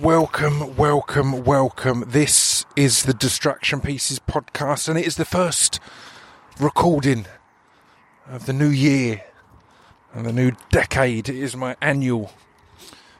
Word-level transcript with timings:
Welcome, 0.00 0.74
welcome, 0.76 1.44
welcome. 1.44 2.04
This 2.08 2.64
is 2.76 3.02
the 3.02 3.12
Distraction 3.12 3.82
Pieces 3.82 4.18
podcast, 4.18 4.88
and 4.88 4.98
it 4.98 5.06
is 5.06 5.16
the 5.16 5.26
first 5.26 5.80
recording 6.58 7.26
of 8.26 8.46
the 8.46 8.54
new 8.54 8.70
year 8.70 9.22
and 10.14 10.24
the 10.24 10.32
new 10.32 10.52
decade. 10.70 11.28
It 11.28 11.36
is 11.36 11.54
my 11.54 11.76
annual 11.82 12.32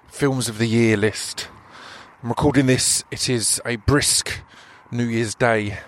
Films 0.08 0.48
of 0.48 0.56
the 0.56 0.66
Year 0.66 0.96
list. 0.96 1.48
I'm 2.22 2.30
recording 2.30 2.64
this, 2.64 3.04
it 3.10 3.28
is 3.28 3.60
a 3.66 3.76
brisk 3.76 4.40
New 4.90 5.04
Year's 5.04 5.34
Day. 5.34 5.78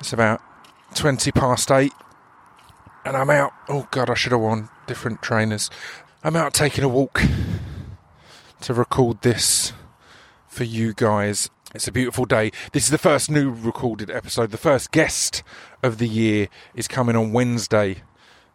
It's 0.00 0.12
about 0.12 0.42
20 0.96 1.30
past 1.30 1.70
8, 1.70 1.92
and 3.04 3.16
I'm 3.16 3.30
out. 3.30 3.52
Oh, 3.68 3.86
God, 3.92 4.10
I 4.10 4.14
should 4.14 4.32
have 4.32 4.40
worn 4.40 4.70
different 4.88 5.22
trainers. 5.22 5.70
I'm 6.24 6.34
out 6.34 6.52
taking 6.52 6.82
a 6.82 6.88
walk 6.88 7.22
to 8.62 8.74
record 8.74 9.22
this 9.22 9.72
for 10.60 10.64
you 10.64 10.92
guys. 10.92 11.48
It's 11.74 11.88
a 11.88 11.92
beautiful 11.92 12.26
day. 12.26 12.52
This 12.72 12.84
is 12.84 12.90
the 12.90 12.98
first 12.98 13.30
new 13.30 13.48
recorded 13.50 14.10
episode. 14.10 14.50
The 14.50 14.58
first 14.58 14.92
guest 14.92 15.42
of 15.82 15.96
the 15.96 16.06
year 16.06 16.48
is 16.74 16.86
coming 16.86 17.16
on 17.16 17.32
Wednesday. 17.32 18.02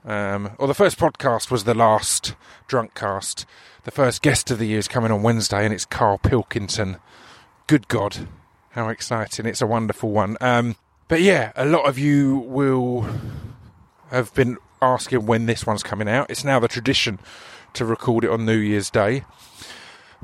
Um, 0.06 0.52
or 0.60 0.68
the 0.68 0.76
first 0.76 1.00
podcast 1.00 1.50
was 1.50 1.64
the 1.64 1.74
last 1.74 2.36
drunk 2.68 2.94
cast. 2.94 3.48
The 3.86 3.90
first 3.90 4.22
guest 4.22 4.52
of 4.52 4.60
the 4.60 4.68
year 4.68 4.78
is 4.78 4.88
coming 4.88 5.12
on 5.12 5.24
Wednesday, 5.24 5.66
and 5.66 5.74
it's 5.74 5.84
Carl 5.84 6.20
Pilkington. 6.20 6.98
Good 7.66 7.88
God, 7.88 8.28
how 8.74 8.90
exciting! 8.90 9.48
It's 9.48 9.64
a 9.64 9.66
wonderful 9.66 10.12
one. 10.12 10.38
Um, 10.40 10.76
but 11.08 11.22
yeah, 11.22 11.54
a 11.56 11.66
lot 11.66 11.90
of 11.90 11.98
you 11.98 12.38
will 12.38 13.10
have 14.12 14.32
been 14.36 14.60
asking 14.80 15.26
when 15.26 15.48
this 15.48 15.66
one's 15.66 15.82
coming 15.82 16.08
out. 16.08 16.30
It's 16.30 16.44
now 16.44 16.60
the 16.60 16.68
tradition 16.68 17.18
to 17.74 17.84
record 17.84 18.26
it 18.26 18.30
on 18.30 18.46
New 18.46 18.58
Year's 18.58 18.92
Day 18.92 19.24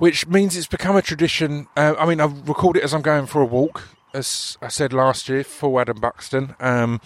which 0.02 0.26
means 0.26 0.58
it's 0.58 0.66
become 0.66 0.96
a 0.96 1.02
tradition. 1.04 1.68
Uh, 1.78 1.94
I 2.00 2.08
mean, 2.08 2.20
I 2.20 2.26
record 2.26 2.76
it 2.76 2.82
as 2.82 2.92
I'm 2.92 3.04
going 3.04 3.28
for 3.28 3.40
a 3.40 3.46
walk, 3.46 3.88
as 4.16 4.58
I 4.60 4.68
said 4.68 4.94
last 4.94 5.30
year 5.30 5.44
for 5.44 5.80
Adam 5.80 6.00
Buxton. 6.00 6.56
Um, 6.60 7.00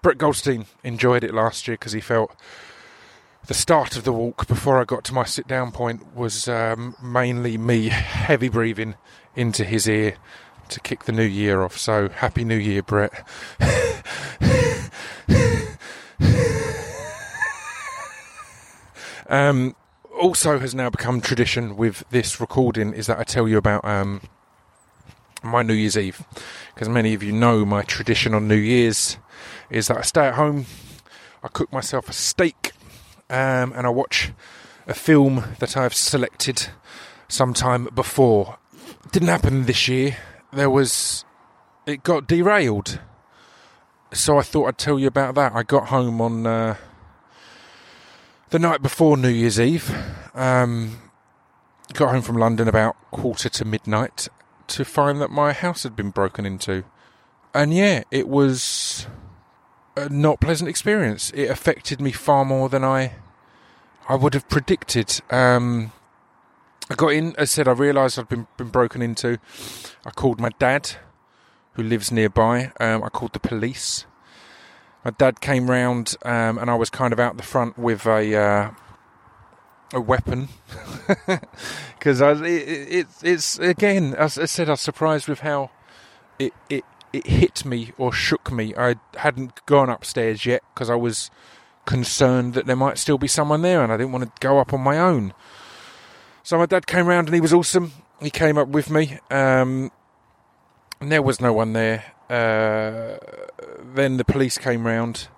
Brett 0.00 0.16
Goldstein 0.16 0.64
enjoyed 0.82 1.22
it 1.22 1.34
last 1.34 1.68
year 1.68 1.74
because 1.74 1.92
he 1.92 2.00
felt 2.00 2.34
the 3.46 3.52
start 3.52 3.98
of 3.98 4.04
the 4.04 4.12
walk 4.14 4.46
before 4.46 4.80
I 4.80 4.84
got 4.84 5.04
to 5.04 5.12
my 5.12 5.24
sit 5.24 5.46
down 5.46 5.70
point 5.70 6.16
was 6.16 6.48
um, 6.48 6.96
mainly 7.02 7.58
me 7.58 7.88
heavy 7.88 8.48
breathing 8.48 8.94
into 9.36 9.62
his 9.62 9.86
ear 9.86 10.16
to 10.70 10.80
kick 10.80 11.04
the 11.04 11.12
new 11.12 11.24
year 11.24 11.60
off. 11.60 11.76
So, 11.76 12.08
Happy 12.08 12.42
New 12.42 12.56
Year, 12.56 12.82
Brett. 12.82 13.12
um, 19.28 19.76
also 20.14 20.58
has 20.58 20.74
now 20.74 20.90
become 20.90 21.20
tradition 21.20 21.76
with 21.76 22.04
this 22.10 22.40
recording 22.40 22.92
is 22.92 23.06
that 23.06 23.18
I 23.18 23.24
tell 23.24 23.48
you 23.48 23.58
about 23.58 23.84
um, 23.84 24.20
my 25.42 25.62
New 25.62 25.74
Year's 25.74 25.96
Eve. 25.96 26.24
Because 26.74 26.88
many 26.88 27.14
of 27.14 27.22
you 27.22 27.32
know 27.32 27.64
my 27.64 27.82
tradition 27.82 28.34
on 28.34 28.48
New 28.48 28.56
Year's 28.56 29.18
is 29.70 29.88
that 29.88 29.98
I 29.98 30.02
stay 30.02 30.26
at 30.26 30.34
home, 30.34 30.66
I 31.42 31.48
cook 31.48 31.72
myself 31.72 32.08
a 32.08 32.12
steak, 32.12 32.72
um, 33.28 33.72
and 33.74 33.86
I 33.86 33.90
watch 33.90 34.32
a 34.86 34.94
film 34.94 35.44
that 35.58 35.76
I've 35.76 35.94
selected 35.94 36.68
sometime 37.28 37.88
before. 37.94 38.58
didn't 39.12 39.28
happen 39.28 39.66
this 39.66 39.88
year. 39.88 40.16
There 40.52 40.70
was. 40.70 41.24
It 41.86 42.02
got 42.02 42.26
derailed. 42.26 43.00
So 44.12 44.38
I 44.38 44.42
thought 44.42 44.68
I'd 44.68 44.78
tell 44.78 44.98
you 44.98 45.06
about 45.06 45.34
that. 45.34 45.54
I 45.54 45.62
got 45.62 45.88
home 45.88 46.20
on. 46.20 46.46
Uh, 46.46 46.76
the 48.54 48.60
night 48.60 48.80
before 48.80 49.16
New 49.16 49.30
Year's 49.30 49.58
Eve, 49.58 49.92
um, 50.32 50.96
got 51.92 52.12
home 52.12 52.22
from 52.22 52.36
London 52.36 52.68
about 52.68 52.94
quarter 53.10 53.48
to 53.48 53.64
midnight 53.64 54.28
to 54.68 54.84
find 54.84 55.20
that 55.20 55.28
my 55.28 55.52
house 55.52 55.82
had 55.82 55.96
been 55.96 56.10
broken 56.10 56.46
into. 56.46 56.84
And 57.52 57.74
yeah, 57.74 58.04
it 58.12 58.28
was 58.28 59.08
a 59.96 60.08
not 60.08 60.40
pleasant 60.40 60.70
experience. 60.70 61.32
It 61.32 61.50
affected 61.50 62.00
me 62.00 62.12
far 62.12 62.44
more 62.44 62.68
than 62.68 62.84
I 62.84 63.14
I 64.08 64.14
would 64.14 64.34
have 64.34 64.48
predicted. 64.48 65.20
Um, 65.30 65.90
I 66.88 66.94
got 66.94 67.08
in, 67.08 67.30
as 67.30 67.50
I 67.50 67.54
said, 67.56 67.66
I 67.66 67.72
realised 67.72 68.20
I'd 68.20 68.28
been, 68.28 68.46
been 68.56 68.68
broken 68.68 69.02
into. 69.02 69.40
I 70.06 70.10
called 70.10 70.38
my 70.38 70.50
dad, 70.60 70.92
who 71.72 71.82
lives 71.82 72.12
nearby. 72.12 72.70
Um, 72.78 73.02
I 73.02 73.08
called 73.08 73.32
the 73.32 73.40
police 73.40 74.06
my 75.04 75.10
dad 75.12 75.40
came 75.40 75.70
round 75.70 76.16
um, 76.24 76.58
and 76.58 76.70
I 76.70 76.74
was 76.74 76.90
kind 76.90 77.12
of 77.12 77.20
out 77.20 77.36
the 77.36 77.42
front 77.42 77.78
with 77.78 78.06
a 78.06 78.36
uh, 78.36 78.70
a 79.92 80.00
weapon 80.00 80.48
because 81.98 82.20
it, 82.20 82.42
it, 82.42 83.06
it's 83.22 83.58
again 83.58 84.14
as 84.14 84.38
I 84.38 84.46
said 84.46 84.68
I 84.68 84.72
was 84.72 84.80
surprised 84.80 85.28
with 85.28 85.40
how 85.40 85.70
it 86.38 86.52
it 86.68 86.84
it 87.14 87.28
hit 87.28 87.64
me 87.64 87.92
or 87.96 88.12
shook 88.12 88.50
me. 88.50 88.74
I 88.76 88.96
hadn't 89.16 89.64
gone 89.66 89.88
upstairs 89.88 90.44
yet 90.44 90.64
because 90.74 90.90
I 90.90 90.96
was 90.96 91.30
concerned 91.86 92.54
that 92.54 92.66
there 92.66 92.74
might 92.74 92.98
still 92.98 93.18
be 93.18 93.28
someone 93.28 93.62
there 93.62 93.84
and 93.84 93.92
I 93.92 93.96
didn't 93.96 94.10
want 94.10 94.24
to 94.24 94.32
go 94.40 94.58
up 94.58 94.72
on 94.72 94.80
my 94.80 94.98
own. 94.98 95.32
So 96.42 96.58
my 96.58 96.66
dad 96.66 96.88
came 96.88 97.06
round 97.06 97.28
and 97.28 97.34
he 97.34 97.40
was 97.40 97.52
awesome. 97.52 97.92
He 98.20 98.30
came 98.30 98.58
up 98.58 98.68
with 98.68 98.90
me. 98.90 99.18
Um, 99.30 99.92
and 101.00 101.12
there 101.12 101.22
was 101.22 101.40
no 101.40 101.52
one 101.52 101.72
there. 101.72 102.04
Uh, 102.28 103.43
then 103.94 104.16
the 104.16 104.24
police 104.24 104.58
came 104.58 104.86
round 104.86 105.28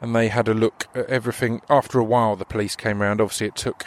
and 0.00 0.14
they 0.14 0.28
had 0.28 0.48
a 0.48 0.54
look 0.54 0.86
at 0.94 1.06
everything. 1.06 1.62
After 1.70 1.98
a 1.98 2.04
while, 2.04 2.36
the 2.36 2.44
police 2.44 2.76
came 2.76 3.00
round. 3.00 3.20
Obviously, 3.20 3.46
it 3.48 3.56
took 3.56 3.86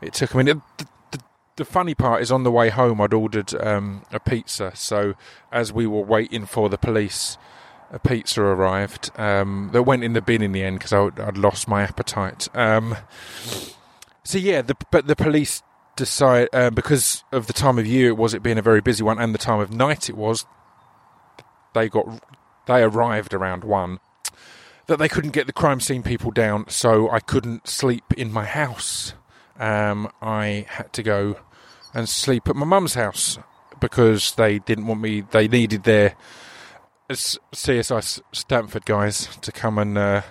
it 0.00 0.14
took. 0.14 0.34
I 0.34 0.42
mean, 0.42 0.62
the, 0.76 0.86
the, 1.10 1.20
the 1.56 1.64
funny 1.64 1.94
part 1.94 2.22
is 2.22 2.30
on 2.30 2.42
the 2.44 2.50
way 2.50 2.70
home, 2.70 3.00
I'd 3.00 3.14
ordered 3.14 3.54
um, 3.54 4.04
a 4.12 4.20
pizza. 4.20 4.72
So 4.74 5.14
as 5.50 5.72
we 5.72 5.86
were 5.86 6.02
waiting 6.02 6.46
for 6.46 6.68
the 6.68 6.78
police, 6.78 7.38
a 7.90 7.98
pizza 7.98 8.42
arrived 8.42 9.10
um, 9.18 9.70
that 9.72 9.82
went 9.82 10.04
in 10.04 10.12
the 10.12 10.22
bin 10.22 10.42
in 10.42 10.52
the 10.52 10.62
end 10.62 10.78
because 10.78 10.92
I'd 10.92 11.38
lost 11.38 11.68
my 11.68 11.82
appetite. 11.82 12.48
Um, 12.54 12.96
so 14.24 14.38
yeah, 14.38 14.62
the, 14.62 14.76
but 14.90 15.06
the 15.06 15.16
police 15.16 15.62
decide 15.96 16.48
uh, 16.52 16.70
because 16.70 17.24
of 17.30 17.46
the 17.46 17.52
time 17.52 17.78
of 17.78 17.86
year 17.86 18.08
it 18.08 18.16
was, 18.16 18.34
it 18.34 18.42
being 18.42 18.58
a 18.58 18.62
very 18.62 18.80
busy 18.80 19.02
one, 19.02 19.18
and 19.18 19.34
the 19.34 19.38
time 19.38 19.60
of 19.60 19.70
night 19.72 20.08
it 20.08 20.16
was. 20.16 20.46
They 21.74 21.88
got 21.88 22.22
they 22.66 22.82
arrived 22.82 23.34
around 23.34 23.64
one. 23.64 24.00
That 24.86 24.98
they 24.98 25.08
couldn't 25.08 25.30
get 25.32 25.46
the 25.46 25.52
crime 25.52 25.80
scene 25.80 26.02
people 26.02 26.30
down, 26.30 26.66
so 26.68 27.10
I 27.10 27.20
couldn't 27.20 27.68
sleep 27.68 28.04
in 28.16 28.30
my 28.32 28.44
house. 28.44 29.14
Um, 29.58 30.10
I 30.20 30.66
had 30.68 30.92
to 30.94 31.02
go 31.02 31.36
and 31.94 32.08
sleep 32.08 32.48
at 32.48 32.56
my 32.56 32.66
mum's 32.66 32.94
house 32.94 33.38
because 33.80 34.34
they 34.34 34.58
didn't 34.58 34.86
want 34.86 35.00
me. 35.00 35.22
They 35.22 35.48
needed 35.48 35.84
their 35.84 36.16
CSI 37.10 38.20
Stamford 38.32 38.84
guys 38.84 39.36
to 39.36 39.52
come 39.52 39.78
and 39.78 39.96
uh, 39.96 40.22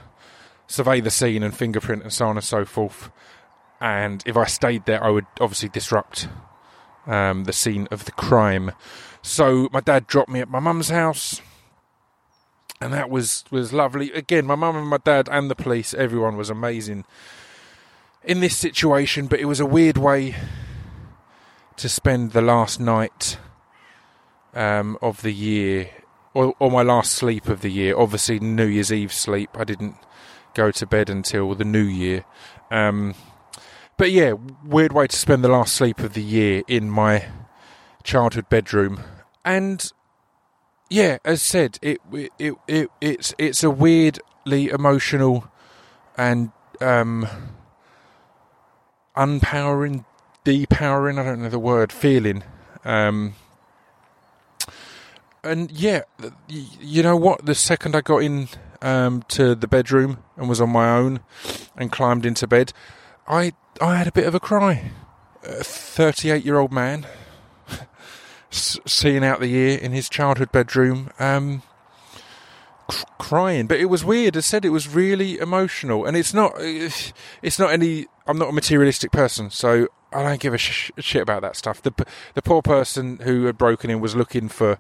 survey 0.68 1.02
the 1.02 1.12
scene 1.12 1.42
and 1.42 1.56
fingerprint 1.56 2.04
and 2.04 2.14
so 2.14 2.28
on 2.28 2.38
and 2.38 2.44
so 2.44 2.66
forth. 2.66 3.10
And 3.80 4.24
if 4.26 4.38
I 4.38 4.46
stayed 4.46 4.86
there, 4.86 5.04
I 5.04 5.10
would 5.10 5.26
obviously 5.40 5.70
disrupt 5.70 6.28
um, 7.08 7.46
the 7.46 7.54
scene 7.54 7.88
of 7.92 8.06
the 8.06 8.12
crime. 8.12 8.72
So 9.22 9.70
my 9.72 9.82
dad 9.82 10.08
dropped 10.08 10.30
me 10.30 10.42
at 10.42 10.50
my 10.50 10.60
mum's 10.60 10.90
house 10.90 11.42
and 12.84 12.94
that 12.94 13.10
was 13.10 13.46
was 13.50 13.72
lovely. 13.72 14.12
Again, 14.12 14.46
my 14.46 14.56
mum 14.56 14.76
and 14.76 14.88
my 14.88 14.98
dad 14.98 15.30
and 15.32 15.50
the 15.50 15.56
police, 15.56 15.94
everyone 15.94 16.36
was 16.36 16.50
amazing 16.50 17.06
in 18.24 18.42
this 18.42 18.58
situation. 18.58 19.28
But 19.28 19.40
it 19.40 19.46
was 19.46 19.62
a 19.62 19.66
weird 19.66 19.98
way 19.98 20.36
to 21.78 21.88
spend 21.88 22.32
the 22.34 22.42
last 22.42 22.82
night 22.82 23.38
um, 24.54 24.98
of 25.02 25.22
the 25.22 25.32
year, 25.32 25.90
or, 26.34 26.54
or 26.60 26.70
my 26.70 26.82
last 26.82 27.14
sleep 27.14 27.48
of 27.48 27.62
the 27.62 27.72
year. 27.72 27.98
Obviously, 27.98 28.40
New 28.40 28.68
Year's 28.68 28.92
Eve 28.92 29.14
sleep. 29.14 29.52
I 29.56 29.64
didn't 29.64 29.96
go 30.54 30.70
to 30.70 30.86
bed 30.86 31.10
until 31.10 31.56
the 31.56 31.66
New 31.66 31.84
Year. 31.84 32.26
Um, 32.70 33.16
but 33.96 34.12
yeah, 34.12 34.34
weird 34.66 34.92
way 34.92 35.08
to 35.08 35.16
spend 35.16 35.42
the 35.42 35.50
last 35.50 35.74
sleep 35.74 36.00
of 36.00 36.16
the 36.16 36.22
year 36.22 36.64
in 36.68 36.90
my 36.90 37.28
childhood 38.04 38.50
bedroom. 38.50 39.04
And 39.46 39.90
yeah, 40.94 41.18
as 41.26 41.42
said, 41.42 41.80
it 41.82 41.98
it 42.38 42.54
it 42.68 42.90
it's 43.02 43.34
it's 43.40 43.64
a 43.64 43.70
weirdly 43.72 44.70
emotional 44.70 45.50
and 46.16 46.52
um, 46.80 47.28
unpowering, 49.16 50.06
depowering. 50.46 51.18
I 51.20 51.24
don't 51.24 51.42
know 51.42 51.50
the 51.50 51.58
word. 51.58 51.92
Feeling. 51.92 52.44
Um, 52.86 53.34
and 55.44 55.72
yeah, 55.72 56.04
you 56.48 57.02
know 57.02 57.18
what? 57.18 57.44
The 57.44 57.56
second 57.56 57.96
I 57.96 58.02
got 58.02 58.18
in 58.18 58.50
um, 58.84 59.24
to 59.30 59.56
the 59.56 59.68
bedroom 59.68 60.20
and 60.38 60.48
was 60.48 60.62
on 60.62 60.70
my 60.70 60.96
own 60.96 61.22
and 61.76 61.92
climbed 61.92 62.24
into 62.24 62.46
bed, 62.46 62.72
I 63.28 63.54
I 63.82 63.96
had 63.96 64.06
a 64.06 64.12
bit 64.12 64.28
of 64.28 64.36
a 64.36 64.40
cry. 64.40 64.92
A 65.42 65.64
thirty-eight-year-old 65.64 66.72
man 66.72 67.08
seeing 68.54 69.24
out 69.24 69.40
the 69.40 69.48
year 69.48 69.78
in 69.78 69.92
his 69.92 70.10
childhood 70.10 70.52
bedroom, 70.52 71.10
um, 71.20 71.64
crying. 73.18 73.68
But 73.68 73.80
it 73.80 73.86
was 73.86 74.04
weird. 74.04 74.38
I 74.38 74.42
said 74.42 74.66
it 74.66 74.70
was 74.70 74.88
really 74.88 75.38
emotional, 75.40 76.06
and 76.06 76.16
it's 76.16 76.34
not. 76.34 76.54
It's 77.42 77.60
not 77.60 77.72
any. 77.72 78.08
I'm 78.26 78.38
not 78.38 78.50
a 78.50 78.54
materialistic 78.54 79.12
person, 79.12 79.50
so 79.50 79.88
I 80.14 80.24
don't 80.24 80.40
give 80.40 80.54
a 80.54 80.58
sh- 80.58 80.92
shit 80.98 81.22
about 81.22 81.42
that 81.42 81.56
stuff. 81.56 81.82
The 81.82 81.92
the 82.36 82.42
poor 82.42 82.62
person 82.62 83.20
who 83.24 83.46
had 83.46 83.58
broken 83.58 83.90
in 83.90 84.00
was 84.00 84.16
looking 84.16 84.48
for 84.48 84.80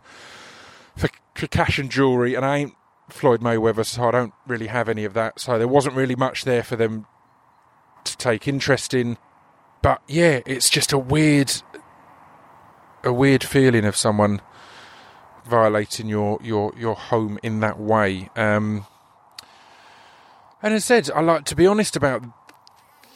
for, 0.95 1.09
for 1.35 1.47
cash 1.47 1.79
and 1.79 1.89
jewelry, 1.89 2.35
and 2.35 2.45
I 2.45 2.57
ain't 2.57 2.75
Floyd 3.09 3.41
Mayweather, 3.41 3.85
so 3.85 4.07
I 4.07 4.11
don't 4.11 4.33
really 4.47 4.67
have 4.67 4.87
any 4.87 5.05
of 5.05 5.13
that. 5.13 5.39
So 5.39 5.57
there 5.57 5.67
wasn't 5.67 5.95
really 5.95 6.15
much 6.15 6.45
there 6.45 6.63
for 6.63 6.75
them 6.75 7.05
to 8.05 8.17
take 8.17 8.47
interest 8.47 8.93
in. 8.93 9.17
But 9.81 10.01
yeah, 10.07 10.39
it's 10.45 10.69
just 10.69 10.93
a 10.93 10.97
weird, 10.97 11.53
a 13.03 13.13
weird 13.13 13.43
feeling 13.43 13.85
of 13.85 13.95
someone 13.95 14.41
violating 15.45 16.07
your 16.07 16.39
your 16.41 16.73
your 16.77 16.95
home 16.95 17.39
in 17.43 17.59
that 17.59 17.79
way. 17.79 18.29
Um, 18.35 18.85
and 20.61 20.73
as 20.73 20.89
I 20.89 21.01
said, 21.01 21.11
I 21.13 21.21
like 21.21 21.45
to 21.45 21.55
be 21.55 21.67
honest 21.67 21.95
about 21.95 22.23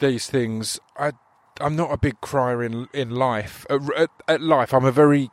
these 0.00 0.26
things. 0.28 0.78
I 0.96 1.12
I'm 1.60 1.76
not 1.76 1.92
a 1.92 1.96
big 1.96 2.20
crier 2.20 2.62
in 2.62 2.88
in 2.92 3.10
life. 3.10 3.66
At, 3.70 3.80
at, 3.96 4.10
at 4.28 4.40
life, 4.40 4.72
I'm 4.72 4.84
a 4.84 4.92
very, 4.92 5.30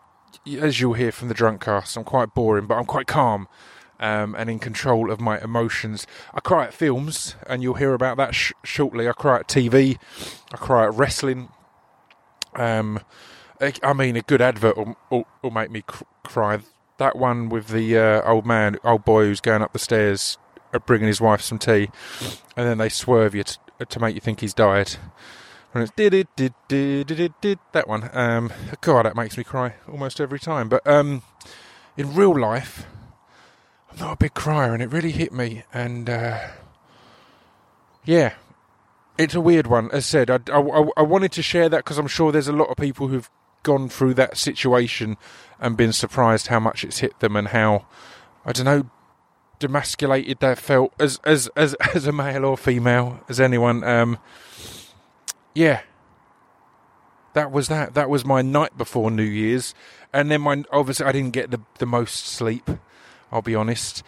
as 0.60 0.80
you'll 0.80 0.94
hear 0.94 1.12
from 1.12 1.28
the 1.28 1.34
drunk 1.34 1.62
cast, 1.62 1.98
I'm 1.98 2.04
quite 2.04 2.34
boring, 2.34 2.66
but 2.66 2.76
I'm 2.76 2.86
quite 2.86 3.08
calm. 3.08 3.48
Um, 3.98 4.36
and 4.36 4.50
in 4.50 4.60
control 4.60 5.10
of 5.10 5.22
my 5.22 5.40
emotions. 5.40 6.06
I 6.34 6.42
cry 6.42 6.66
at 6.66 6.74
films, 6.74 7.38
and 7.48 7.64
you'll 7.64 7.76
hear 7.76 7.94
about 7.94 8.18
that 8.18 8.36
sh- 8.36 8.52
shortly. 8.62 9.08
I 9.08 9.14
cry 9.14 9.40
at 9.40 9.48
TV, 9.48 9.98
I 10.54 10.58
cry 10.58 10.84
at 10.84 10.94
wrestling. 10.94 11.48
Um, 12.56 13.00
I, 13.62 13.94
mean, 13.94 14.16
a 14.16 14.22
good 14.22 14.42
advert 14.42 14.78
will, 14.78 14.98
will, 15.10 15.28
will 15.42 15.52
make 15.52 15.72
me 15.72 15.84
cry. 16.24 16.60
That 16.98 17.16
one 17.16 17.50
with 17.50 17.68
the 17.68 17.98
uh, 17.98 18.22
old 18.30 18.46
man, 18.46 18.78
old 18.84 19.06
boy 19.06 19.26
who's 19.26 19.42
going 19.42 19.62
up 19.62 19.74
the 19.74 19.80
stairs, 19.80 20.38
uh, 20.74 20.80
bringing 20.80 21.08
his 21.08 21.20
wife 21.20 21.42
some 21.42 21.60
tea, 21.60 21.90
and 22.56 22.68
then 22.68 22.78
they 22.78 22.90
swerve 22.90 23.36
you 23.36 23.44
to, 23.44 23.86
to 23.86 24.00
make 24.00 24.16
you 24.16 24.22
think 24.22 24.40
he's 24.40 24.54
died. 24.54 24.96
And 25.74 25.84
it's 25.84 25.92
did 25.94 26.14
it 26.14 26.30
did 26.38 26.54
did 26.70 27.08
did 27.08 27.34
did 27.42 27.60
that 27.74 27.88
one. 27.88 28.10
Um, 28.14 28.54
God, 28.80 29.06
that 29.06 29.16
makes 29.16 29.38
me 29.38 29.44
cry 29.44 29.74
almost 29.92 30.22
every 30.22 30.40
time. 30.40 30.70
But 30.70 30.88
um, 30.88 31.22
in 31.98 32.16
real 32.16 32.38
life, 32.38 32.86
I'm 33.92 34.00
not 34.00 34.14
a 34.14 34.18
big 34.18 34.34
crier, 34.34 34.74
and 34.74 34.82
it 34.82 34.90
really 34.90 35.12
hit 35.12 35.34
me. 35.34 35.64
And 35.74 36.10
uh, 36.10 36.40
yeah, 38.06 38.36
it's 39.18 39.36
a 39.36 39.42
weird 39.42 39.68
one. 39.68 39.88
As 39.92 39.98
I 39.98 40.00
said, 40.00 40.30
I, 40.30 40.40
I, 40.50 40.88
I 40.96 41.02
wanted 41.02 41.34
to 41.34 41.42
share 41.42 41.68
that 41.68 41.80
because 41.80 41.98
I'm 41.98 42.08
sure 42.08 42.32
there's 42.32 42.48
a 42.48 42.54
lot 42.54 42.70
of 42.70 42.78
people 42.78 43.10
who've 43.10 43.30
gone 43.66 43.90
through 43.90 44.14
that 44.14 44.38
situation 44.38 45.18
and 45.60 45.76
been 45.76 45.92
surprised 45.92 46.48
how 46.48 46.62
much 46.62 46.86
it's 46.86 47.00
hit 47.00 47.20
them 47.20 47.36
and 47.36 47.50
how 47.50 47.86
I 48.46 48.54
don't 48.54 48.66
know 48.66 48.90
demasculated 49.60 50.40
they 50.40 50.56
felt 50.56 50.94
as 51.00 51.20
as 51.24 51.50
as 51.56 51.74
as 51.94 52.08
a 52.08 52.12
male 52.12 52.46
or 52.46 52.58
female 52.58 53.20
as 53.28 53.40
anyone. 53.40 53.84
Um, 53.84 54.18
yeah, 55.54 55.82
that 57.34 57.52
was 57.52 57.68
that. 57.68 57.94
That 57.94 58.10
was 58.10 58.26
my 58.26 58.42
night 58.42 58.78
before 58.78 59.12
New 59.12 59.24
Year's, 59.24 59.74
and 60.14 60.32
then 60.32 60.42
my 60.42 60.64
obviously 60.72 61.06
I 61.06 61.12
didn't 61.12 61.32
get 61.32 61.52
the 61.52 61.62
the 61.80 61.86
most 61.86 62.26
sleep. 62.26 62.70
I'll 63.32 63.42
be 63.42 63.56
honest. 63.56 64.04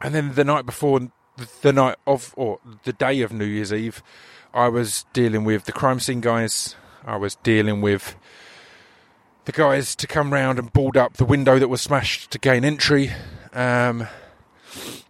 And 0.00 0.14
then 0.14 0.34
the 0.34 0.44
night 0.44 0.64
before, 0.64 1.00
the, 1.00 1.48
the 1.62 1.72
night 1.72 1.96
of 2.06 2.32
or 2.36 2.60
the 2.84 2.92
day 2.92 3.20
of 3.22 3.32
New 3.32 3.44
Year's 3.44 3.72
Eve, 3.72 4.02
I 4.54 4.68
was 4.68 5.06
dealing 5.12 5.44
with 5.44 5.64
the 5.64 5.72
crime 5.72 6.00
scene 6.00 6.20
guys. 6.20 6.76
I 7.04 7.16
was 7.16 7.36
dealing 7.36 7.80
with 7.80 8.14
the 9.48 9.52
guys 9.52 9.96
to 9.96 10.06
come 10.06 10.30
round 10.30 10.58
and 10.58 10.70
board 10.74 10.94
up 10.94 11.14
the 11.14 11.24
window 11.24 11.58
that 11.58 11.68
was 11.68 11.80
smashed 11.80 12.30
to 12.30 12.38
gain 12.38 12.66
entry. 12.66 13.10
Um, 13.54 14.06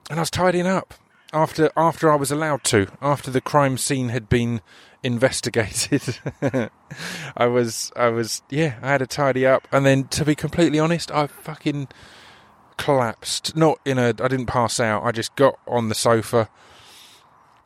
and 0.08 0.16
I 0.16 0.20
was 0.20 0.30
tidying 0.30 0.64
up 0.64 0.94
after 1.32 1.72
after 1.76 2.08
I 2.08 2.14
was 2.14 2.30
allowed 2.30 2.62
to, 2.64 2.86
after 3.02 3.32
the 3.32 3.40
crime 3.40 3.76
scene 3.76 4.10
had 4.10 4.28
been 4.28 4.60
investigated. 5.02 6.20
I 7.36 7.46
was 7.46 7.90
I 7.96 8.10
was 8.10 8.42
yeah, 8.48 8.78
I 8.80 8.90
had 8.90 8.98
to 8.98 9.08
tidy 9.08 9.44
up 9.44 9.66
and 9.72 9.84
then 9.84 10.04
to 10.04 10.24
be 10.24 10.36
completely 10.36 10.78
honest, 10.78 11.10
I 11.10 11.26
fucking 11.26 11.88
collapsed. 12.76 13.56
Not 13.56 13.80
in 13.84 13.98
a 13.98 14.10
I 14.10 14.28
didn't 14.28 14.46
pass 14.46 14.78
out. 14.78 15.02
I 15.02 15.10
just 15.10 15.34
got 15.34 15.58
on 15.66 15.88
the 15.88 15.96
sofa 15.96 16.48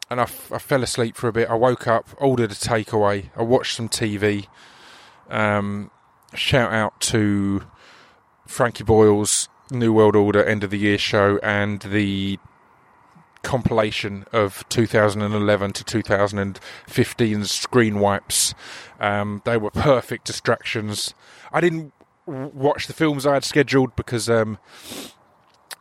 and 0.09 0.21
I, 0.21 0.23
f- 0.23 0.51
I 0.51 0.57
fell 0.57 0.83
asleep 0.83 1.17
for 1.17 1.29
a 1.29 1.33
bit. 1.33 1.51
I 1.51 1.55
woke 1.55 1.87
up, 1.87 2.09
ordered 2.17 2.51
a 2.51 2.55
takeaway. 2.55 3.29
I 3.37 3.43
watched 3.43 3.77
some 3.77 3.91
TV. 3.91 4.47
Um, 5.29 5.91
shout 6.35 6.73
out 6.73 7.01
to 7.01 7.63
Frankie 8.47 8.85
Boyle's 8.85 9.49
New 9.71 9.93
World 9.93 10.17
Order 10.17 10.45
End 10.45 10.65
of 10.65 10.71
the 10.71 10.79
Year 10.79 10.99
show 10.99 11.39
and 11.43 11.81
the 11.81 12.39
compilation 13.43 14.25
of 14.33 14.65
2011 14.69 15.73
to 15.73 15.85
2015 15.85 17.45
screen 17.45 17.99
wipes. 17.99 18.55
Um, 19.01 19.43
they 19.45 19.57
were 19.57 19.71
perfect 19.71 20.27
distractions. 20.27 21.15
I 21.53 21.61
didn't 21.61 21.93
watch 22.27 22.87
the 22.87 22.93
films 22.93 23.27
I 23.27 23.35
had 23.35 23.45
scheduled 23.45 23.97
because 23.97 24.31
um, 24.31 24.59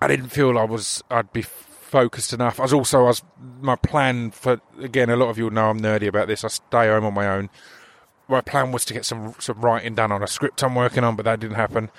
I 0.02 0.08
didn't 0.08 0.30
feel 0.30 0.58
I 0.58 0.64
was 0.64 1.04
I'd 1.12 1.32
be 1.32 1.44
focused 1.44 2.34
enough. 2.34 2.60
I 2.60 2.64
was 2.64 2.74
also 2.74 3.02
I 3.04 3.08
was 3.08 3.24
my 3.60 3.76
plan 3.76 4.32
for 4.32 4.62
again. 4.80 5.10
A 5.10 5.16
lot 5.16 5.30
of 5.30 5.38
you 5.38 5.50
know 5.50 5.70
I'm 5.70 5.80
nerdy 5.80 6.08
about 6.08 6.28
this. 6.28 6.44
I 6.44 6.48
stay 6.48 6.88
home 6.88 7.06
on 7.06 7.14
my 7.14 7.28
own. 7.28 7.50
My 8.32 8.42
plan 8.42 8.72
was 8.72 8.86
to 8.86 8.94
get 8.94 9.06
some 9.06 9.36
some 9.40 9.60
writing 9.62 9.96
done 9.96 10.12
on 10.12 10.24
a 10.24 10.28
script 10.28 10.64
I'm 10.64 10.74
working 10.74 11.04
on, 11.04 11.16
but 11.16 11.26
that 11.26 11.40
didn't 11.40 11.58
happen. 11.58 11.92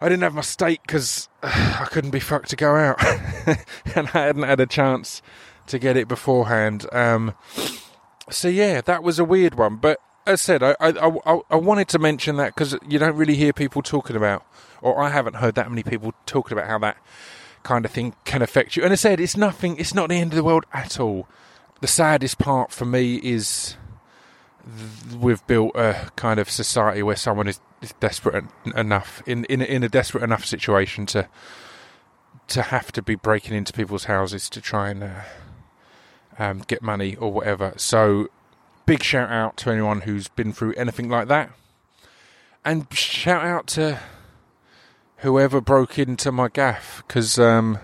I 0.00 0.08
didn't 0.08 0.22
have 0.22 0.34
my 0.34 0.40
steak 0.40 0.80
because 0.82 1.28
uh, 1.42 1.78
I 1.80 1.84
couldn't 1.86 2.10
be 2.10 2.20
fucked 2.20 2.50
to 2.50 2.56
go 2.56 2.74
out, 2.74 3.04
and 3.94 4.08
I 4.14 4.26
hadn't 4.26 4.44
had 4.44 4.60
a 4.60 4.66
chance 4.66 5.22
to 5.66 5.78
get 5.78 5.96
it 5.96 6.08
beforehand. 6.08 6.86
Um, 6.92 7.34
so 8.30 8.48
yeah, 8.48 8.80
that 8.80 9.02
was 9.02 9.18
a 9.18 9.24
weird 9.24 9.56
one. 9.56 9.76
But 9.76 10.00
as 10.26 10.40
I 10.40 10.42
said, 10.42 10.62
I 10.62 10.74
I, 10.80 11.18
I, 11.26 11.40
I 11.50 11.56
wanted 11.56 11.88
to 11.88 11.98
mention 11.98 12.36
that 12.36 12.54
because 12.54 12.76
you 12.88 12.98
don't 12.98 13.16
really 13.16 13.36
hear 13.36 13.52
people 13.52 13.82
talking 13.82 14.16
about, 14.16 14.46
or 14.80 15.00
I 15.00 15.10
haven't 15.10 15.36
heard 15.36 15.54
that 15.56 15.68
many 15.68 15.82
people 15.82 16.14
talking 16.24 16.56
about 16.56 16.68
how 16.68 16.78
that 16.78 16.96
kind 17.62 17.84
of 17.84 17.90
thing 17.90 18.14
can 18.24 18.40
affect 18.40 18.76
you. 18.76 18.84
And 18.84 18.92
I 18.92 18.96
said, 18.96 19.20
it's 19.20 19.36
nothing. 19.36 19.76
It's 19.76 19.94
not 19.94 20.08
the 20.08 20.14
end 20.14 20.32
of 20.32 20.36
the 20.36 20.44
world 20.44 20.64
at 20.72 20.98
all. 20.98 21.28
The 21.80 21.86
saddest 21.86 22.38
part 22.38 22.72
for 22.72 22.84
me 22.84 23.16
is 23.16 23.76
we've 25.18 25.46
built 25.46 25.74
a 25.74 26.10
kind 26.16 26.38
of 26.40 26.50
society 26.50 27.02
where 27.02 27.16
someone 27.16 27.48
is, 27.48 27.60
desperate 28.00 28.44
enough 28.74 29.22
in 29.24 29.44
in 29.44 29.62
in 29.62 29.84
a 29.84 29.88
desperate 29.88 30.24
enough 30.24 30.44
situation 30.44 31.06
to 31.06 31.28
to 32.48 32.62
have 32.62 32.90
to 32.90 33.02
be 33.02 33.14
breaking 33.14 33.54
into 33.54 33.72
people's 33.72 34.04
houses 34.04 34.48
to 34.50 34.60
try 34.60 34.90
and 34.90 35.04
uh, 35.04 35.20
um, 36.38 36.64
get 36.66 36.82
money 36.82 37.14
or 37.16 37.30
whatever. 37.30 37.74
So, 37.76 38.28
big 38.86 39.02
shout 39.02 39.30
out 39.30 39.56
to 39.58 39.70
anyone 39.70 40.02
who's 40.02 40.28
been 40.28 40.52
through 40.52 40.72
anything 40.74 41.08
like 41.08 41.28
that, 41.28 41.50
and 42.64 42.86
shout 42.92 43.44
out 43.44 43.66
to 43.68 44.00
whoever 45.18 45.60
broke 45.60 45.98
into 45.98 46.32
my 46.32 46.48
gaff 46.48 47.04
because 47.06 47.38
um, 47.38 47.78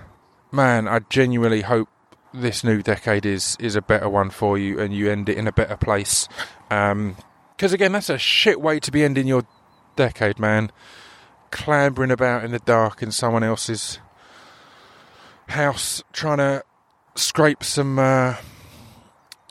man, 0.51 0.89
I 0.89 1.01
genuinely 1.11 1.63
hope 1.63 1.89
this 2.35 2.65
new 2.65 2.83
decade 2.83 3.25
is 3.25 3.57
is 3.61 3.77
a 3.77 3.83
better 3.83 4.09
one 4.09 4.29
for 4.29 4.59
you 4.59 4.81
and 4.81 4.93
you 4.93 5.11
end 5.11 5.29
it 5.29 5.39
in 5.39 5.47
a 5.47 5.53
better 5.53 5.77
place. 5.77 6.29
Because 6.69 7.73
again, 7.73 7.93
that's 7.93 8.11
a 8.11 8.19
shit 8.19 8.61
way 8.61 8.81
to 8.81 8.91
be 8.91 9.05
ending 9.05 9.27
your 9.27 9.47
decade, 9.97 10.39
man. 10.39 10.71
Clambering 11.51 12.11
about 12.11 12.45
in 12.45 12.51
the 12.51 12.59
dark 12.59 13.03
in 13.03 13.13
someone 13.13 13.45
else's 13.45 14.01
house, 15.49 16.03
trying 16.13 16.39
to 16.39 16.65
scrape 17.15 17.63
some 17.63 17.99
uh, 17.99 18.37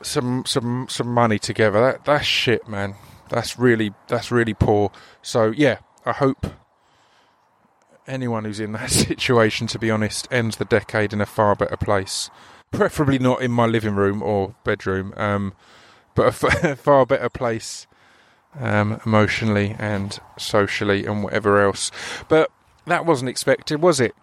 some 0.02 0.44
some 0.44 0.86
some 0.90 1.08
money 1.08 1.38
together. 1.38 1.80
That 1.80 2.04
that's 2.04 2.26
shit, 2.26 2.68
man. 2.68 2.94
That's 3.30 3.58
really 3.58 3.92
that's 4.08 4.30
really 4.30 4.54
poor. 4.54 4.92
So 5.22 5.50
yeah, 5.50 5.78
I 6.04 6.12
hope 6.12 6.46
anyone 8.06 8.44
who's 8.44 8.60
in 8.60 8.72
that 8.72 8.90
situation, 8.90 9.66
to 9.68 9.78
be 9.78 9.90
honest, 9.90 10.28
ends 10.30 10.56
the 10.56 10.66
decade 10.66 11.14
in 11.14 11.22
a 11.22 11.26
far 11.26 11.54
better 11.54 11.78
place. 11.78 12.28
Preferably 12.74 13.18
not 13.18 13.42
in 13.42 13.50
my 13.50 13.66
living 13.66 13.94
room 13.94 14.22
or 14.22 14.54
bedroom, 14.64 15.14
um, 15.16 15.52
but 16.14 16.24
a 16.42 16.48
f- 16.48 16.78
far 16.80 17.06
better 17.06 17.28
place 17.28 17.86
um, 18.58 19.00
emotionally 19.04 19.76
and 19.78 20.18
socially 20.38 21.06
and 21.06 21.22
whatever 21.22 21.60
else. 21.62 21.90
But 22.28 22.50
that 22.86 23.06
wasn't 23.06 23.30
expected, 23.30 23.80
was 23.80 24.00
it? 24.00 24.14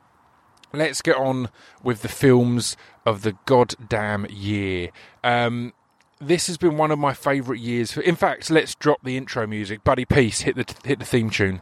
Let's 0.74 1.02
get 1.02 1.18
on 1.18 1.50
with 1.84 2.02
the 2.02 2.08
films 2.08 2.78
of 3.06 3.24
the 3.24 3.36
goddamn 3.46 4.26
year. 4.30 4.90
Um, 5.24 5.74
this 6.20 6.48
has 6.48 6.58
been 6.58 6.78
one 6.78 6.92
of 6.92 7.00
my 7.00 7.14
favourite 7.14 7.62
years. 7.62 7.98
In 7.98 8.16
fact, 8.16 8.50
let's 8.50 8.76
drop 8.76 9.00
the 9.04 9.18
intro 9.18 9.48
music. 9.48 9.84
Buddy 9.84 10.06
Peace, 10.06 10.42
hit 10.42 10.56
the 10.56 10.76
hit 10.88 11.00
the 11.00 11.06
theme 11.06 11.30
tune. 11.30 11.62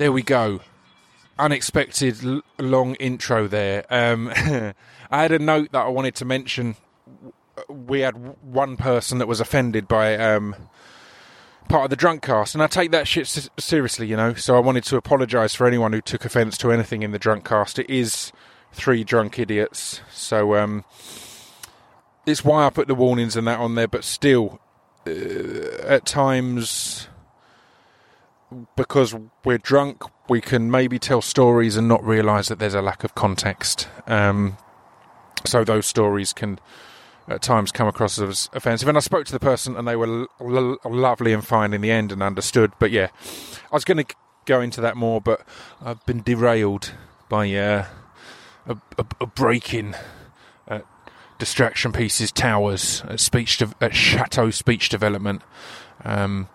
There 0.00 0.12
we 0.12 0.22
go. 0.22 0.60
Unexpected 1.38 2.24
l- 2.24 2.40
long 2.58 2.94
intro 2.94 3.46
there. 3.46 3.84
Um, 3.90 4.32
I 4.34 4.72
had 5.10 5.30
a 5.30 5.38
note 5.38 5.72
that 5.72 5.84
I 5.84 5.88
wanted 5.88 6.14
to 6.14 6.24
mention 6.24 6.76
we 7.68 8.00
had 8.00 8.14
one 8.42 8.78
person 8.78 9.18
that 9.18 9.28
was 9.28 9.40
offended 9.42 9.86
by 9.86 10.16
um, 10.16 10.56
part 11.68 11.84
of 11.84 11.90
the 11.90 11.96
drunk 11.96 12.22
cast, 12.22 12.54
and 12.54 12.62
I 12.62 12.66
take 12.66 12.92
that 12.92 13.06
shit 13.06 13.24
s- 13.24 13.50
seriously, 13.58 14.06
you 14.06 14.16
know. 14.16 14.32
So 14.32 14.56
I 14.56 14.60
wanted 14.60 14.84
to 14.84 14.96
apologise 14.96 15.54
for 15.54 15.66
anyone 15.66 15.92
who 15.92 16.00
took 16.00 16.24
offence 16.24 16.56
to 16.56 16.72
anything 16.72 17.02
in 17.02 17.12
the 17.12 17.18
drunk 17.18 17.44
cast. 17.44 17.78
It 17.78 17.90
is 17.90 18.32
three 18.72 19.04
drunk 19.04 19.38
idiots, 19.38 20.00
so 20.10 20.56
um, 20.56 20.82
it's 22.24 22.42
why 22.42 22.64
I 22.64 22.70
put 22.70 22.88
the 22.88 22.94
warnings 22.94 23.36
and 23.36 23.46
that 23.46 23.60
on 23.60 23.74
there. 23.74 23.86
But 23.86 24.04
still, 24.04 24.60
uh, 25.06 25.10
at 25.86 26.06
times, 26.06 27.06
because 28.76 29.14
we're 29.44 29.58
drunk, 29.58 30.02
we 30.28 30.40
can 30.40 30.70
maybe 30.70 30.98
tell 30.98 31.22
stories 31.22 31.76
and 31.76 31.88
not 31.88 32.04
realise 32.04 32.48
that 32.48 32.58
there's 32.58 32.74
a 32.74 32.82
lack 32.82 33.04
of 33.04 33.14
context. 33.14 33.88
Um, 34.06 34.56
so 35.44 35.64
those 35.64 35.86
stories 35.86 36.32
can 36.32 36.58
at 37.28 37.42
times 37.42 37.70
come 37.70 37.86
across 37.86 38.18
as 38.18 38.50
offensive. 38.52 38.88
And 38.88 38.96
I 38.96 39.00
spoke 39.00 39.24
to 39.26 39.32
the 39.32 39.40
person, 39.40 39.76
and 39.76 39.86
they 39.86 39.96
were 39.96 40.26
lovely 40.40 41.32
and 41.32 41.46
fine 41.46 41.72
in 41.72 41.80
the 41.80 41.90
end 41.90 42.12
and 42.12 42.22
understood. 42.22 42.72
But 42.78 42.90
yeah, 42.90 43.08
I 43.70 43.74
was 43.74 43.84
going 43.84 44.04
to 44.04 44.14
go 44.46 44.60
into 44.60 44.80
that 44.80 44.96
more, 44.96 45.20
but 45.20 45.46
I've 45.80 46.04
been 46.06 46.22
derailed 46.22 46.92
by 47.28 47.52
uh, 47.54 47.86
a, 48.66 48.76
a, 48.98 49.06
a 49.20 49.26
break-in 49.26 49.96
at 50.66 50.84
Distraction 51.38 51.92
Pieces 51.92 52.32
Towers 52.32 53.02
at 53.08 53.20
speech 53.20 53.58
de- 53.58 53.74
at 53.80 53.94
Chateau 53.94 54.50
Speech 54.50 54.88
Development. 54.88 55.42
Um, 56.04 56.48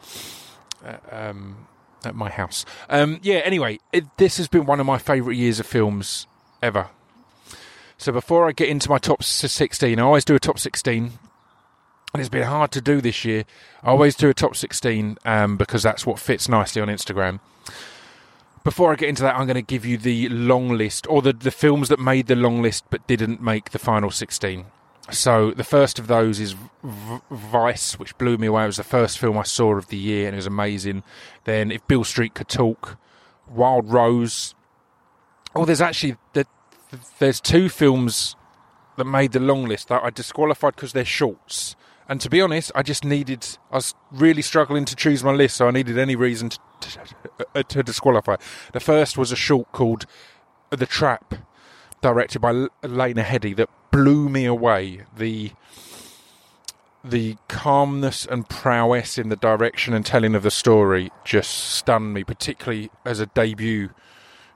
uh, 0.84 0.98
um, 1.10 1.68
at 2.06 2.16
my 2.16 2.30
house. 2.30 2.66
Um, 2.90 3.20
yeah. 3.22 3.38
Anyway, 3.38 3.80
it, 3.92 4.06
this 4.18 4.38
has 4.38 4.48
been 4.48 4.66
one 4.66 4.80
of 4.80 4.86
my 4.86 4.98
favourite 4.98 5.38
years 5.38 5.60
of 5.60 5.66
films 5.66 6.28
ever. 6.62 6.90
So 7.98 8.12
before 8.12 8.48
I 8.48 8.52
get 8.52 8.70
into 8.70 8.90
my 8.90 8.98
top 8.98 9.24
16, 9.24 10.00
I 10.00 10.02
always 10.02 10.26
do 10.26 10.36
a 10.36 10.40
top 10.40 10.60
16. 10.60 11.12
And 12.14 12.22
it's 12.22 12.30
been 12.30 12.44
hard 12.44 12.72
to 12.72 12.82
do 12.82 13.02
this 13.02 13.26
year. 13.26 13.44
I 13.84 13.90
always 13.90 14.16
do 14.16 14.30
a 14.30 14.34
top 14.34 14.56
16 14.56 15.18
um, 15.26 15.58
because 15.58 15.84
that's 15.84 16.06
what 16.06 16.20
fits 16.20 16.48
nicely 16.48 16.82
on 16.82 16.88
Instagram. 16.88 17.40
Before 18.64 18.92
I 18.92 18.96
get 18.96 19.10
into 19.10 19.22
that, 19.24 19.36
I'm 19.36 19.46
going 19.46 19.56
to 19.56 19.62
give 19.62 19.86
you 19.86 19.98
the 19.98 20.28
long 20.30 20.70
list, 20.70 21.06
or 21.08 21.22
the, 21.22 21.34
the 21.34 21.52
films 21.52 21.90
that 21.90 22.00
made 22.00 22.28
the 22.28 22.36
long 22.36 22.62
list 22.62 22.86
but 22.90 23.06
didn't 23.06 23.42
make 23.42 23.72
the 23.72 23.80
final 23.80 24.12
16. 24.12 24.66
So 25.12 25.52
the 25.52 25.64
first 25.64 26.00
of 26.00 26.08
those 26.08 26.40
is 26.40 26.54
v- 26.84 27.20
Vice, 27.30 28.00
which 28.00 28.18
blew 28.18 28.38
me 28.38 28.48
away. 28.48 28.64
It 28.64 28.68
was 28.68 28.78
the 28.78 28.84
first 28.84 29.20
film 29.20 29.38
I 29.38 29.44
saw 29.44 29.76
of 29.76 29.88
the 29.88 29.98
year, 29.98 30.26
and 30.28 30.34
it 30.34 30.38
was 30.38 30.48
amazing. 30.48 31.04
Then, 31.44 31.72
If 31.72 31.86
Beale 31.88 32.04
Street 32.04 32.34
Could 32.34 32.48
Talk, 32.48 32.98
Wild 33.48 33.92
Rose. 33.92 34.56
Oh, 35.56 35.64
there's 35.66 35.82
actually 35.82 36.18
there, 36.34 36.46
there's 37.20 37.40
two 37.40 37.70
films 37.70 38.36
that 38.98 39.06
made 39.06 39.34
the 39.34 39.40
long 39.40 39.66
list 39.66 39.90
that 39.90 40.04
I 40.04 40.10
disqualified 40.10 40.76
because 40.76 40.94
they're 40.94 41.06
shorts. 41.06 41.76
And 42.08 42.22
to 42.22 42.30
be 42.30 42.42
honest, 42.42 42.72
I 42.76 42.84
just 42.84 43.04
needed. 43.04 43.58
I 43.72 43.78
was 43.78 43.94
really 44.12 44.42
struggling 44.42 44.86
to 44.86 44.96
choose 44.96 45.24
my 45.24 45.34
list, 45.34 45.58
so 45.58 45.68
I 45.68 45.72
needed 45.72 45.98
any 45.98 46.16
reason 46.16 46.50
to, 46.50 46.60
to, 46.82 47.00
uh, 47.56 47.64
to 47.64 47.84
disqualify. 47.84 48.38
The 48.74 48.80
first 48.80 49.18
was 49.18 49.32
a 49.32 49.36
short 49.36 49.72
called 49.72 50.06
"The 50.72 50.86
Trap," 50.86 51.36
directed 52.06 52.40
by 52.40 52.52
Lena 52.84 53.24
Headey, 53.24 53.56
that 53.56 53.68
blew 53.90 54.30
me 54.30 54.46
away. 54.46 55.06
The 55.18 55.54
the 57.04 57.38
calmness 57.48 58.28
and 58.28 58.48
prowess 58.48 59.18
in 59.18 59.30
the 59.30 59.36
direction 59.36 59.92
and 59.96 60.06
telling 60.06 60.36
of 60.36 60.44
the 60.44 60.52
story 60.52 61.12
just 61.24 61.50
stunned 61.52 62.14
me, 62.14 62.24
particularly 62.24 62.92
as 63.04 63.20
a 63.20 63.26
debut 63.26 63.90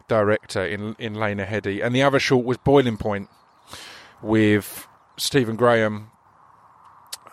director 0.07 0.63
in 0.63 0.95
in 0.99 1.15
Lena 1.15 1.47
Headey. 1.47 1.83
And 1.83 1.95
the 1.95 2.03
other 2.03 2.19
short 2.19 2.45
was 2.45 2.57
Boiling 2.57 2.97
Point 2.97 3.29
with 4.21 4.87
Stephen 5.17 5.55
Graham 5.55 6.11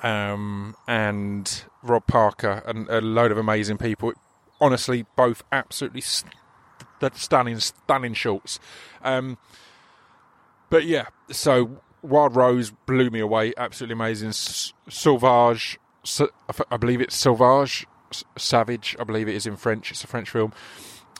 um, 0.02 0.76
and 0.88 1.64
Rob 1.82 2.06
Parker 2.06 2.62
and 2.64 2.88
a 2.88 3.02
load 3.02 3.32
of 3.32 3.37
amazing 3.37 3.76
people. 3.76 4.14
Honestly, 4.62 5.04
both 5.14 5.44
absolutely 5.52 6.00
st- 6.00 6.32
stunning, 7.12 7.61
stunning 7.61 8.14
shorts. 8.14 8.58
Um, 9.02 9.37
but 10.70 10.85
yeah, 10.85 11.06
so 11.30 11.80
Wild 12.02 12.37
Rose 12.37 12.73
blew 12.87 13.11
me 13.11 13.20
away. 13.20 13.52
Absolutely 13.56 13.94
amazing. 13.94 14.32
Sauvage, 14.32 15.78
I 16.70 16.76
believe 16.76 17.00
it's 17.00 17.16
Sauvage, 17.16 17.87
Savage. 18.37 18.96
I 18.99 19.04
believe 19.04 19.28
it 19.28 19.35
is 19.35 19.46
in 19.46 19.56
French. 19.56 19.90
It's 19.90 20.04
a 20.04 20.06
French 20.06 20.30
film. 20.30 20.52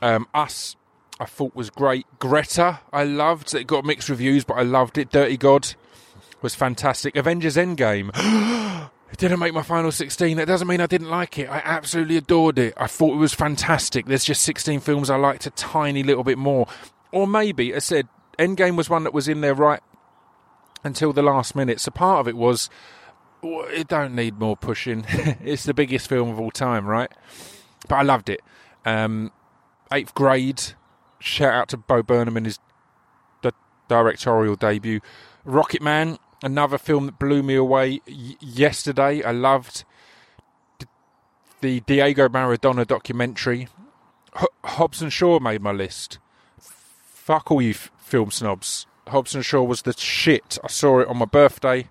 Um, 0.03 0.29
Us, 0.35 0.77
I 1.19 1.25
thought 1.25 1.55
was 1.55 1.71
great. 1.71 2.07
Greta, 2.19 2.81
I 2.93 3.05
loved. 3.05 3.55
It 3.55 3.67
got 3.67 3.85
mixed 3.85 4.09
reviews, 4.09 4.45
but 4.45 4.55
I 4.55 4.63
loved 4.63 4.99
it. 4.99 5.11
Dirty 5.11 5.37
God 5.37 5.75
was 6.43 6.55
fantastic. 6.55 7.17
Avengers 7.17 7.57
Endgame. 7.57 8.11
it 9.11 9.19
didn't 9.19 9.39
make 9.39 9.55
my 9.55 9.63
final 9.63 9.91
16. 9.91 10.37
That 10.37 10.47
doesn't 10.47 10.69
mean 10.69 10.81
I 10.81 10.87
didn't 10.87 11.11
like 11.11 11.39
it. 11.39 11.49
I 11.49 11.63
absolutely 11.65 12.19
adored 12.19 12.59
it. 12.59 12.75
I 12.77 12.87
thought 12.87 13.15
it 13.15 13.19
was 13.19 13.35
fantastic. 13.35 14.07
There's 14.07 14.25
just 14.25 14.43
16 14.43 14.81
films 14.81 15.11
I 15.11 15.17
liked 15.17 15.47
a 15.47 15.51
tiny 15.51 16.03
little 16.03 16.25
bit 16.25 16.39
more. 16.39 16.67
Or 17.13 17.27
maybe, 17.27 17.75
I 17.75 17.79
said, 17.79 18.09
Endgame 18.39 18.77
was 18.77 18.91
one 18.91 19.05
that 19.05 19.15
was 19.15 19.29
in 19.29 19.41
there 19.41 19.55
right 19.55 19.81
until 20.85 21.13
the 21.13 21.23
last 21.23 21.55
minute. 21.57 21.81
So 21.81 21.91
part 21.91 22.21
of 22.21 22.29
it 22.29 22.37
was, 22.37 22.69
"Oh, 23.43 23.63
it 23.63 23.89
don't 23.89 24.15
need 24.15 24.39
more 24.39 24.57
pushing. 24.57 25.05
it's 25.09 25.65
the 25.65 25.75
biggest 25.75 26.09
film 26.09 26.29
of 26.31 26.39
all 26.41 26.51
time, 26.51 26.87
right? 26.87 27.11
But 27.89 27.97
I 27.97 28.03
loved 28.03 28.29
it. 28.29 28.41
Um, 28.85 29.33
eighth 29.93 30.15
grade. 30.15 30.63
Shout 31.19 31.55
out 31.55 31.69
to 31.71 31.77
Bo 31.77 32.03
Burnham 32.03 32.37
and 32.37 32.47
his 32.47 32.59
di- 33.43 33.51
directorial 33.89 34.55
debut. 34.57 35.01
Rocket 35.45 35.81
Man, 35.83 36.19
another 36.43 36.79
film 36.79 37.07
that 37.07 37.19
blew 37.19 37.43
me 37.43 37.55
away 37.55 38.01
y- 38.07 38.37
yesterday. 38.41 39.23
I 39.23 39.31
loved 39.33 39.85
d- 40.79 40.87
the 41.63 41.81
Diego 41.81 42.29
Maradona 42.29 42.87
documentary. 42.87 43.69
H- 44.39 44.47
Hobbs 44.65 45.01
and 45.01 45.13
Shaw 45.13 45.41
made 45.41 45.63
my 45.63 45.73
list. 45.73 46.19
Fuck 46.61 47.51
all 47.51 47.63
you 47.63 47.71
f- 47.71 47.91
film 48.07 48.31
snobs. 48.31 48.87
Hobbs 49.09 49.35
and 49.35 49.45
Shaw 49.45 49.63
was 49.63 49.83
the 49.83 49.93
shit. 49.93 50.59
I 50.65 50.69
saw 50.69 51.01
it 51.01 51.09
on 51.09 51.19
my 51.19 51.27
birthday. 51.27 51.89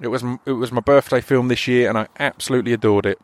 It 0.00 0.08
was 0.08 0.24
it 0.46 0.52
was 0.52 0.72
my 0.72 0.80
birthday 0.80 1.20
film 1.20 1.48
this 1.48 1.66
year, 1.68 1.88
and 1.88 1.98
I 1.98 2.08
absolutely 2.18 2.72
adored 2.72 3.06
it. 3.06 3.20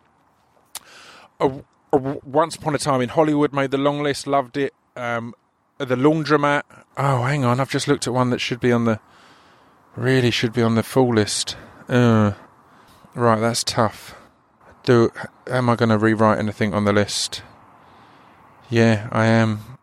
A, 1.41 1.51
a, 1.93 1.97
Once 1.97 2.57
Upon 2.57 2.75
a 2.75 2.79
Time 2.79 3.01
in 3.01 3.09
Hollywood 3.09 3.53
made 3.53 3.71
the 3.71 3.79
long 3.79 4.03
list. 4.03 4.27
Loved 4.27 4.57
it. 4.57 4.75
Um, 4.97 5.35
the 5.79 5.97
Laundromat. 5.97 6.63
Oh, 6.97 7.23
hang 7.23 7.45
on. 7.45 7.61
I've 7.61 7.71
just 7.71 7.89
looked 7.89 8.07
at 8.07 8.13
one 8.13 8.31
that 8.31 8.41
should 8.41 8.61
be 8.61 8.73
on 8.73 8.85
the 8.85 9.01
really 9.97 10.31
should 10.31 10.53
be 10.53 10.63
on 10.63 10.75
the 10.75 10.83
full 10.83 11.15
list. 11.15 11.57
Uh, 11.89 12.33
right, 13.15 13.41
that's 13.41 13.65
tough. 13.65 14.15
Do 14.85 15.11
am 15.47 15.69
I 15.69 15.77
going 15.77 15.89
to 15.89 15.99
rewrite 15.99 16.39
anything 16.39 16.75
on 16.75 16.85
the 16.85 16.93
list? 16.93 17.43
Yeah, 18.69 19.09
I 19.11 19.27
am. 19.27 19.79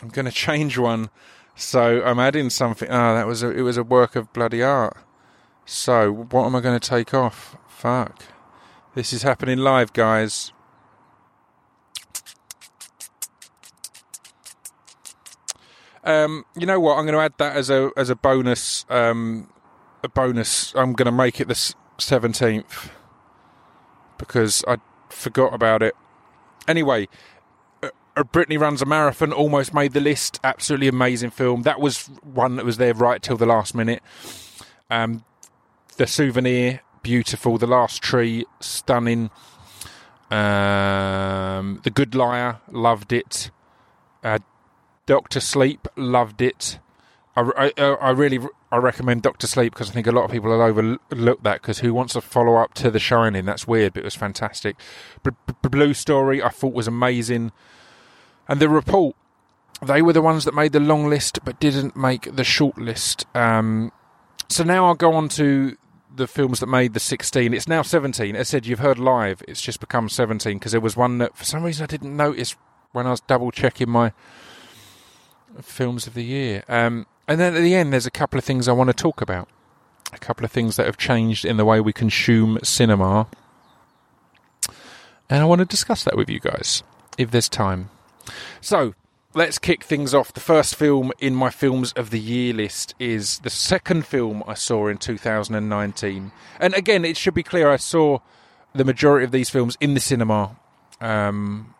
I'm 0.00 0.08
going 0.08 0.26
to 0.32 0.32
change 0.32 0.78
one. 0.78 1.10
So 1.58 2.04
I'm 2.04 2.20
adding 2.20 2.50
something. 2.50 2.88
Ah, 2.88 3.14
that 3.14 3.26
was 3.26 3.42
a, 3.42 3.50
it 3.50 3.62
was 3.62 3.76
a 3.76 3.82
work 3.82 4.14
of 4.14 4.32
bloody 4.32 4.62
art. 4.62 4.96
So 5.66 6.12
what 6.12 6.46
am 6.46 6.54
I 6.54 6.60
going 6.60 6.78
to 6.78 6.88
take 6.88 7.12
off? 7.12 7.56
Fuck. 7.66 8.22
This 8.94 9.12
is 9.12 9.24
happening 9.24 9.58
live, 9.58 9.92
guys. 9.92 10.52
Um, 16.04 16.44
you 16.56 16.64
know 16.64 16.78
what? 16.78 16.96
I'm 16.96 17.04
going 17.04 17.18
to 17.18 17.20
add 17.20 17.34
that 17.38 17.56
as 17.56 17.70
a 17.70 17.90
as 17.96 18.08
a 18.08 18.14
bonus. 18.14 18.86
Um, 18.88 19.52
a 20.04 20.08
bonus. 20.08 20.72
I'm 20.76 20.92
going 20.92 21.06
to 21.06 21.12
make 21.12 21.40
it 21.40 21.48
the 21.48 21.74
seventeenth 21.98 22.92
because 24.16 24.64
I 24.68 24.76
forgot 25.08 25.52
about 25.52 25.82
it. 25.82 25.96
Anyway, 26.68 27.08
Brittany 28.24 28.56
runs 28.56 28.82
a 28.82 28.86
marathon. 28.86 29.32
Almost 29.32 29.74
made 29.74 29.92
the 29.92 30.00
list. 30.00 30.40
Absolutely 30.44 30.88
amazing 30.88 31.30
film. 31.30 31.62
That 31.62 31.80
was 31.80 32.06
one 32.22 32.56
that 32.56 32.64
was 32.64 32.76
there 32.76 32.94
right 32.94 33.22
till 33.22 33.36
the 33.36 33.46
last 33.46 33.74
minute. 33.74 34.02
Um, 34.90 35.24
the 35.96 36.06
souvenir, 36.06 36.80
beautiful. 37.02 37.58
The 37.58 37.66
last 37.66 38.02
tree, 38.02 38.46
stunning. 38.60 39.30
Um, 40.30 41.80
the 41.84 41.90
Good 41.92 42.14
Liar, 42.14 42.60
loved 42.70 43.12
it. 43.12 43.50
Uh, 44.22 44.38
Doctor 45.06 45.40
Sleep, 45.40 45.88
loved 45.96 46.42
it. 46.42 46.78
I, 47.36 47.72
I, 47.78 47.82
I 47.82 48.10
really 48.10 48.40
I 48.70 48.76
recommend 48.76 49.22
Doctor 49.22 49.46
Sleep 49.46 49.72
because 49.72 49.90
I 49.90 49.92
think 49.94 50.06
a 50.06 50.12
lot 50.12 50.24
of 50.24 50.30
people 50.30 50.50
will 50.50 50.60
overlook 50.60 51.42
that 51.42 51.62
because 51.62 51.78
who 51.78 51.94
wants 51.94 52.14
a 52.14 52.20
follow 52.20 52.56
up 52.56 52.74
to 52.74 52.90
The 52.90 52.98
Shining? 52.98 53.46
That's 53.46 53.66
weird, 53.66 53.94
but 53.94 54.00
it 54.00 54.04
was 54.04 54.14
fantastic. 54.14 54.76
B- 55.22 55.30
B- 55.46 55.68
Blue 55.68 55.94
Story, 55.94 56.42
I 56.42 56.50
thought 56.50 56.74
was 56.74 56.88
amazing, 56.88 57.52
and 58.48 58.60
the 58.60 58.68
report. 58.68 59.14
They 59.80 60.02
were 60.02 60.12
the 60.12 60.22
ones 60.22 60.44
that 60.44 60.54
made 60.54 60.72
the 60.72 60.80
long 60.80 61.08
list 61.08 61.38
but 61.44 61.60
didn't 61.60 61.96
make 61.96 62.34
the 62.34 62.44
short 62.44 62.78
list. 62.78 63.26
Um, 63.34 63.92
so 64.48 64.64
now 64.64 64.86
I'll 64.86 64.94
go 64.94 65.12
on 65.12 65.28
to 65.30 65.76
the 66.14 66.26
films 66.26 66.58
that 66.60 66.66
made 66.66 66.94
the 66.94 67.00
16. 67.00 67.54
It's 67.54 67.68
now 67.68 67.82
17. 67.82 68.34
As 68.34 68.48
I 68.48 68.50
said, 68.50 68.66
you've 68.66 68.80
heard 68.80 68.98
live. 68.98 69.42
It's 69.46 69.60
just 69.60 69.78
become 69.78 70.08
17 70.08 70.58
because 70.58 70.72
there 70.72 70.80
was 70.80 70.96
one 70.96 71.18
that 71.18 71.36
for 71.36 71.44
some 71.44 71.62
reason 71.62 71.84
I 71.84 71.86
didn't 71.86 72.16
notice 72.16 72.56
when 72.92 73.06
I 73.06 73.10
was 73.10 73.20
double 73.20 73.50
checking 73.52 73.88
my 73.90 74.12
films 75.62 76.06
of 76.06 76.14
the 76.14 76.24
year. 76.24 76.64
Um, 76.68 77.06
and 77.28 77.38
then 77.38 77.54
at 77.54 77.60
the 77.60 77.74
end, 77.74 77.92
there's 77.92 78.06
a 78.06 78.10
couple 78.10 78.38
of 78.38 78.44
things 78.44 78.66
I 78.66 78.72
want 78.72 78.88
to 78.88 78.94
talk 78.94 79.20
about. 79.20 79.48
a 80.12 80.18
couple 80.18 80.44
of 80.44 80.50
things 80.50 80.76
that 80.76 80.86
have 80.86 80.96
changed 80.96 81.44
in 81.44 81.58
the 81.58 81.64
way 81.64 81.80
we 81.80 81.92
consume 81.92 82.58
cinema. 82.62 83.26
And 85.28 85.42
I 85.42 85.44
want 85.44 85.58
to 85.58 85.66
discuss 85.66 86.04
that 86.04 86.16
with 86.16 86.30
you 86.30 86.40
guys, 86.40 86.82
if 87.18 87.30
there's 87.30 87.48
time. 87.48 87.90
So, 88.60 88.94
let's 89.34 89.58
kick 89.58 89.84
things 89.84 90.14
off. 90.14 90.32
The 90.32 90.40
first 90.40 90.74
film 90.74 91.12
in 91.18 91.34
my 91.34 91.50
films 91.50 91.92
of 91.92 92.10
the 92.10 92.20
year 92.20 92.52
list 92.52 92.94
is 92.98 93.38
the 93.40 93.50
second 93.50 94.06
film 94.06 94.42
I 94.46 94.54
saw 94.54 94.88
in 94.88 94.98
2019. 94.98 96.32
And 96.60 96.74
again, 96.74 97.04
it 97.04 97.16
should 97.16 97.34
be 97.34 97.42
clear 97.42 97.70
I 97.70 97.76
saw 97.76 98.18
the 98.74 98.84
majority 98.84 99.24
of 99.24 99.30
these 99.30 99.50
films 99.50 99.76
in 99.80 99.94
the 99.94 100.00
cinema. 100.00 100.56
Um, 101.00 101.74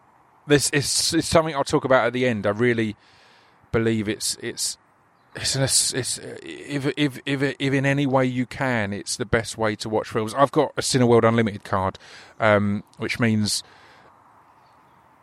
this 0.47 0.71
is, 0.71 1.15
is 1.15 1.27
something 1.27 1.55
I'll 1.55 1.65
talk 1.65 1.85
about 1.85 2.07
at 2.07 2.13
the 2.13 2.27
end. 2.27 2.47
I 2.47 2.51
really 2.51 2.97
believe 3.73 4.09
it's 4.09 4.37
it's 4.41 4.79
it's, 5.37 5.55
an, 5.55 5.63
it's 5.63 6.19
if, 6.43 6.87
if 6.97 7.21
if 7.27 7.43
if 7.59 7.73
in 7.73 7.87
any 7.87 8.07
way 8.07 8.25
you 8.25 8.47
can, 8.47 8.93
it's 8.93 9.17
the 9.17 9.27
best 9.27 9.59
way 9.59 9.77
to 9.77 9.89
watch 9.89 10.09
films. 10.09 10.35
I've 10.35 10.53
got 10.53 10.73
a 10.77 10.81
Cineworld 10.81 11.27
Unlimited 11.27 11.65
card, 11.65 11.99
um, 12.41 12.83
which 12.97 13.21
means 13.21 13.63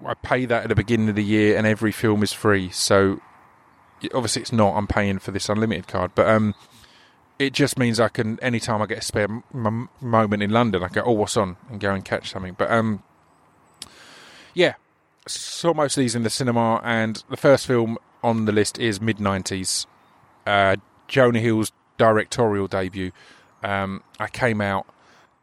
I 0.05 0.13
pay 0.13 0.45
that 0.45 0.63
at 0.63 0.69
the 0.69 0.75
beginning 0.75 1.09
of 1.09 1.15
the 1.15 1.23
year, 1.23 1.57
and 1.57 1.65
every 1.65 1.91
film 1.91 2.23
is 2.23 2.33
free. 2.33 2.69
So 2.69 3.19
obviously, 4.13 4.41
it's 4.41 4.51
not. 4.51 4.75
I'm 4.75 4.87
paying 4.87 5.19
for 5.19 5.31
this 5.31 5.49
unlimited 5.49 5.87
card, 5.87 6.11
but 6.15 6.27
um, 6.27 6.53
it 7.39 7.53
just 7.53 7.77
means 7.77 7.99
I 7.99 8.09
can 8.09 8.39
anytime 8.41 8.81
I 8.81 8.85
get 8.85 8.99
a 8.99 9.01
spare 9.01 9.27
m- 9.53 9.89
moment 10.01 10.43
in 10.43 10.51
London, 10.51 10.83
I 10.83 10.87
go, 10.89 11.01
oh, 11.05 11.11
what's 11.13 11.37
on, 11.37 11.57
and 11.69 11.79
go 11.79 11.93
and 11.93 12.03
catch 12.03 12.31
something. 12.31 12.55
But 12.57 12.71
um, 12.71 13.03
yeah, 14.53 14.75
saw 15.27 15.73
most 15.73 15.97
of 15.97 16.01
these 16.01 16.15
in 16.15 16.23
the 16.23 16.29
cinema, 16.29 16.81
and 16.83 17.23
the 17.29 17.37
first 17.37 17.67
film 17.67 17.97
on 18.23 18.45
the 18.45 18.51
list 18.51 18.77
is 18.79 19.01
mid 19.01 19.17
'90s. 19.17 19.85
Uh, 20.45 20.77
Jonah 21.07 21.39
Hill's 21.39 21.71
directorial 21.97 22.67
debut. 22.67 23.11
Um, 23.63 24.03
I 24.19 24.27
came 24.27 24.61
out. 24.61 24.85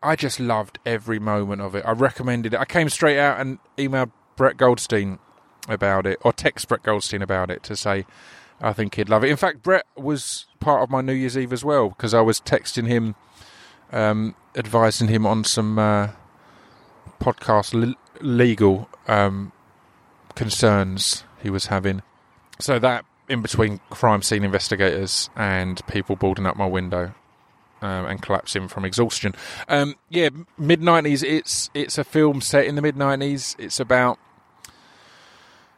I 0.03 0.17
just 0.17 0.41
loved 0.41 0.79
every 0.85 1.19
moment 1.19 1.63
of 1.63 1.75
it. 1.75 1.85
I 1.87 1.93
recommended 1.93 2.55
it. 2.55 2.61
I 2.61 2.65
came 2.65 2.89
straight 2.89 3.19
out 3.19 3.41
and 3.41 3.59
emailed 3.79 4.11
Brett 4.43 4.57
Goldstein 4.57 5.21
about 5.69 6.05
it, 6.05 6.19
or 6.23 6.33
text 6.33 6.67
Brett 6.67 6.83
Goldstein 6.83 7.23
about 7.23 7.49
it 7.49 7.63
to 7.63 7.77
say 7.77 8.05
I 8.61 8.73
think 8.73 8.97
he'd 8.97 9.09
love 9.09 9.23
it. 9.23 9.31
In 9.31 9.37
fact, 9.37 9.63
Brett 9.63 9.87
was 9.95 10.47
part 10.59 10.83
of 10.83 10.91
my 10.91 11.01
New 11.01 11.13
Year's 11.13 11.39
Eve 11.39 11.53
as 11.53 11.65
well 11.65 11.91
because 11.91 12.13
I 12.13 12.23
was 12.23 12.41
texting 12.41 12.89
him, 12.89 13.15
um, 13.93 14.35
advising 14.57 15.07
him 15.07 15.27
on 15.27 15.45
some 15.45 15.79
uh, 15.79 16.09
podcast 17.21 17.73
le- 17.73 17.95
legal 18.21 18.89
um, 19.07 19.53
concerns 20.35 21.23
he 21.41 21.49
was 21.49 21.67
having. 21.67 22.03
So 22.59 22.81
that 22.81 23.05
in 23.29 23.43
between 23.43 23.79
crime 23.91 24.23
scene 24.23 24.43
investigators 24.43 25.31
and 25.37 25.87
people 25.87 26.17
boarding 26.17 26.47
up 26.47 26.57
my 26.57 26.67
window 26.67 27.15
um, 27.81 28.07
and 28.07 28.21
collapsing 28.21 28.67
from 28.67 28.85
exhaustion. 28.85 29.37
Um, 29.69 29.95
yeah, 30.09 30.31
mid 30.59 30.83
nineties. 30.83 31.23
It's 31.23 31.71
it's 31.75 31.97
a 31.97 32.03
film 32.03 32.41
set 32.41 32.67
in 32.67 32.75
the 32.75 32.83
mid 32.83 32.97
nineties. 32.97 33.55
It's 33.61 33.79
about 33.79 34.19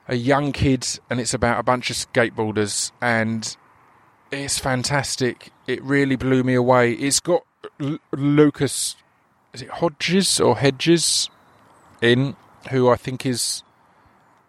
a 0.08 0.16
young 0.16 0.52
kid 0.52 0.86
and 1.08 1.20
it's 1.20 1.34
about 1.34 1.58
a 1.58 1.62
bunch 1.62 1.90
of 1.90 1.96
skateboarders 1.96 2.92
and 3.00 3.56
it's 4.30 4.58
fantastic. 4.58 5.50
It 5.66 5.82
really 5.82 6.16
blew 6.16 6.42
me 6.42 6.54
away. 6.54 6.92
It's 6.92 7.20
got 7.20 7.44
L- 7.80 7.98
Lucas, 8.12 8.96
is 9.52 9.62
it 9.62 9.70
Hodges 9.70 10.40
or 10.40 10.58
Hedges, 10.58 11.30
in 12.02 12.36
who 12.70 12.88
I 12.88 12.96
think 12.96 13.24
is 13.24 13.62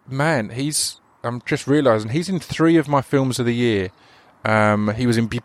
man. 0.06 0.50
He's 0.50 1.00
I'm 1.22 1.42
just 1.46 1.66
realising 1.66 2.10
he's 2.10 2.28
in 2.28 2.38
three 2.38 2.76
of 2.76 2.88
my 2.88 3.02
films 3.02 3.38
of 3.38 3.46
the 3.46 3.54
year. 3.54 3.90
Um, 4.44 4.94
he 4.94 5.06
was 5.06 5.16
in 5.16 5.26
Be- 5.26 5.40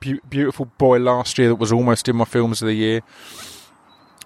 Be- 0.00 0.20
Beautiful 0.28 0.66
Boy 0.78 0.98
last 0.98 1.38
year, 1.38 1.48
that 1.48 1.56
was 1.56 1.72
almost 1.72 2.08
in 2.08 2.16
my 2.16 2.24
films 2.24 2.60
of 2.62 2.66
the 2.66 2.74
year. 2.74 3.02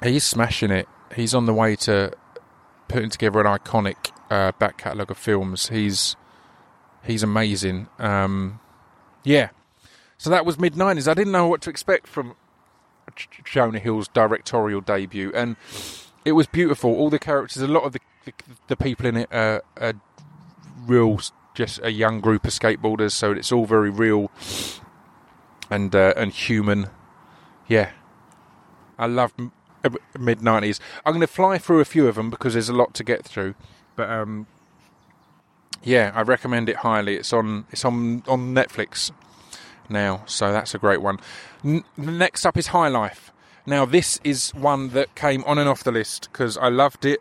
He's 0.02 0.25
smashing 0.25 0.71
it. 0.71 0.88
He's 1.14 1.35
on 1.35 1.47
the 1.47 1.52
way 1.52 1.76
to 1.76 2.12
putting 2.88 3.11
together 3.11 3.40
an 3.40 3.46
iconic 3.46 4.11
uh, 4.31 4.53
back 4.59 4.79
catalogue 4.79 5.11
of 5.11 5.19
films. 5.19 5.69
He's 5.69 6.17
he's 7.05 7.23
amazing. 7.23 7.89
Um, 7.99 8.61
yeah. 9.25 9.51
So 10.19 10.31
that 10.31 10.47
was 10.47 10.59
mid 10.59 10.77
nineties. 10.77 11.09
I 11.09 11.15
didn't 11.15 11.33
know 11.33 11.49
what 11.49 11.61
to 11.62 11.71
expect 11.71 12.07
from 12.07 12.35
Jonah 13.45 13.79
Hill's 13.79 14.09
directorial 14.09 14.81
debut, 14.81 15.33
and 15.35 15.57
it 16.25 16.33
was 16.33 16.47
beautiful. 16.47 16.95
All 16.95 17.11
the 17.11 17.19
characters, 17.19 17.62
a 17.62 17.69
lot 17.69 17.85
of 17.85 17.93
the 17.93 18.01
the, 18.25 18.33
the 18.69 18.77
people 18.77 19.07
in 19.07 19.17
it 19.17 19.29
are, 19.33 19.62
are 19.81 19.95
real, 20.85 21.21
just 21.55 21.81
a 21.83 21.93
young 21.93 22.21
group 22.21 22.45
of 22.45 22.51
skateboarders. 22.51 23.12
So 23.12 23.33
it's 23.33 23.53
all 23.53 23.67
very 23.67 23.91
real 23.91 24.31
and 25.71 25.95
uh, 25.95 26.12
and 26.17 26.33
human. 26.33 26.89
Yeah, 27.69 27.91
I 28.99 29.07
love 29.07 29.33
mid 30.19 30.43
nineties. 30.43 30.81
I'm 31.05 31.12
going 31.12 31.21
to 31.21 31.27
fly 31.27 31.59
through 31.59 31.81
a 31.81 31.85
few 31.85 32.09
of 32.09 32.17
them 32.17 32.31
because 32.31 32.55
there's 32.55 32.69
a 32.69 32.75
lot 32.75 32.95
to 32.95 33.05
get 33.05 33.25
through. 33.25 33.55
But 33.96 34.11
um, 34.11 34.46
yeah, 35.82 36.12
I 36.14 36.22
recommend 36.22 36.68
it 36.68 36.76
highly. 36.76 37.16
It's 37.16 37.32
on 37.32 37.66
it's 37.70 37.85
on 37.85 38.22
on 38.28 38.54
Netflix 38.54 39.11
now, 39.88 40.22
so 40.26 40.52
that's 40.52 40.74
a 40.74 40.78
great 40.78 41.00
one. 41.00 41.18
N- 41.64 41.85
next 41.96 42.44
up 42.44 42.56
is 42.56 42.68
High 42.68 42.88
Life. 42.88 43.32
Now 43.64 43.85
this 43.85 44.20
is 44.22 44.50
one 44.54 44.90
that 44.90 45.14
came 45.14 45.42
on 45.44 45.59
and 45.59 45.68
off 45.68 45.82
the 45.82 45.92
list 45.92 46.28
because 46.30 46.56
I 46.59 46.68
loved 46.68 47.04
it. 47.04 47.20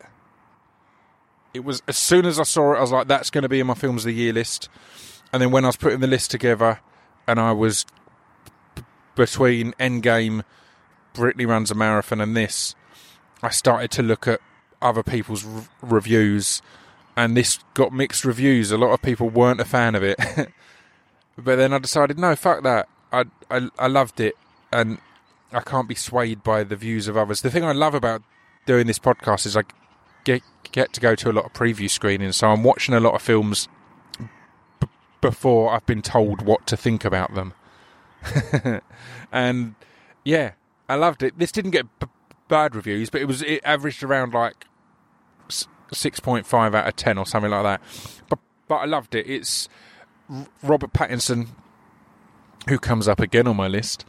It 1.54 1.64
was 1.64 1.82
as 1.88 1.98
soon 1.98 2.26
as 2.26 2.40
I 2.40 2.44
saw 2.44 2.74
it, 2.74 2.78
I 2.78 2.82
was 2.82 2.92
like, 2.92 3.08
"That's 3.08 3.30
going 3.30 3.44
to 3.44 3.50
be 3.50 3.60
in 3.60 3.68
my 3.68 3.74
films 3.74 4.04
of 4.04 4.08
the 4.08 4.14
year 4.14 4.34
list." 4.34 4.70
And 5.32 5.42
then 5.42 5.52
when 5.52 5.64
I 5.64 5.68
was 5.68 5.78
putting 5.78 6.02
the 6.02 6.08
list 6.08 6.32
together, 6.32 6.80
and 7.28 7.40
I 7.40 7.52
was 7.52 7.86
b- 8.76 8.84
between 9.16 9.74
Endgame, 9.74 10.44
Brittany 11.14 11.46
runs 11.46 11.72
a 11.72 11.76
marathon, 11.76 12.22
and 12.22 12.36
this, 12.36 12.76
I 13.42 13.50
started 13.50 13.92
to 13.92 14.04
look 14.04 14.28
at 14.28 14.40
other 14.86 15.04
people's 15.04 15.46
r- 15.46 15.68
reviews, 15.82 16.62
and 17.18 17.36
this 17.36 17.60
got 17.74 17.92
mixed 17.92 18.24
reviews. 18.24 18.72
A 18.72 18.78
lot 18.78 18.94
of 18.94 19.02
people 19.02 19.30
weren't 19.30 19.60
a 19.60 19.66
fan 19.66 19.96
of 19.96 20.04
it, 20.04 20.18
but 21.38 21.56
then 21.58 21.74
I 21.74 21.80
decided, 21.80 22.20
no, 22.20 22.36
fuck 22.36 22.64
that. 22.64 22.88
I, 23.12 23.26
I 23.50 23.70
I 23.78 23.88
loved 23.88 24.20
it, 24.20 24.36
and 24.72 25.00
I 25.52 25.62
can't 25.62 25.88
be 25.88 25.96
swayed 25.96 26.44
by 26.44 26.64
the 26.64 26.76
views 26.76 27.08
of 27.08 27.18
others. 27.18 27.42
The 27.42 27.50
thing 27.52 27.64
I 27.64 27.72
love 27.72 27.96
about 27.96 28.22
doing 28.66 28.88
this 28.88 29.00
podcast 29.00 29.46
is 29.46 29.58
I 29.58 29.64
get 30.24 30.42
get 30.72 30.94
to 30.94 31.02
go 31.02 31.16
to 31.16 31.32
a 31.32 31.34
lot 31.34 31.46
of 31.46 31.54
preview 31.54 31.90
screenings, 31.90 32.36
so 32.38 32.50
I'm 32.50 32.64
watching 32.64 32.94
a 32.94 33.00
lot 33.00 33.16
of 33.16 33.22
films 33.22 33.68
b- 34.80 34.88
before 35.22 35.74
I've 35.74 35.86
been 35.86 36.02
told 36.02 36.42
what 36.42 36.68
to 36.68 36.78
think 36.78 37.06
about 37.06 37.34
them. 37.34 37.54
and 39.32 39.76
yeah, 40.24 40.52
I 40.90 40.96
loved 40.96 41.24
it. 41.24 41.38
This 41.38 41.52
didn't 41.52 41.72
get 41.72 41.88
b- 42.00 42.08
bad 42.48 42.76
reviews, 42.76 43.10
but 43.10 43.22
it 43.22 43.26
was 43.26 43.42
it 43.42 43.62
averaged 43.64 44.04
around 44.04 44.34
like 44.34 44.66
six 45.92 46.20
point 46.20 46.46
five 46.46 46.74
out 46.76 46.88
of 46.88 46.96
ten 46.96 47.18
or 47.18 47.26
something 47.26 47.52
like 47.52 47.64
that. 47.64 47.82
But 48.30 48.40
but 48.68 48.76
I 48.76 48.86
loved 48.86 49.16
it. 49.16 49.28
It's 49.28 49.70
Robert 50.64 50.94
Pattinson, 50.94 51.50
who 52.68 52.80
comes 52.80 53.08
up 53.08 53.20
again 53.20 53.48
on 53.48 53.56
my 53.56 53.68
list. 53.68 54.06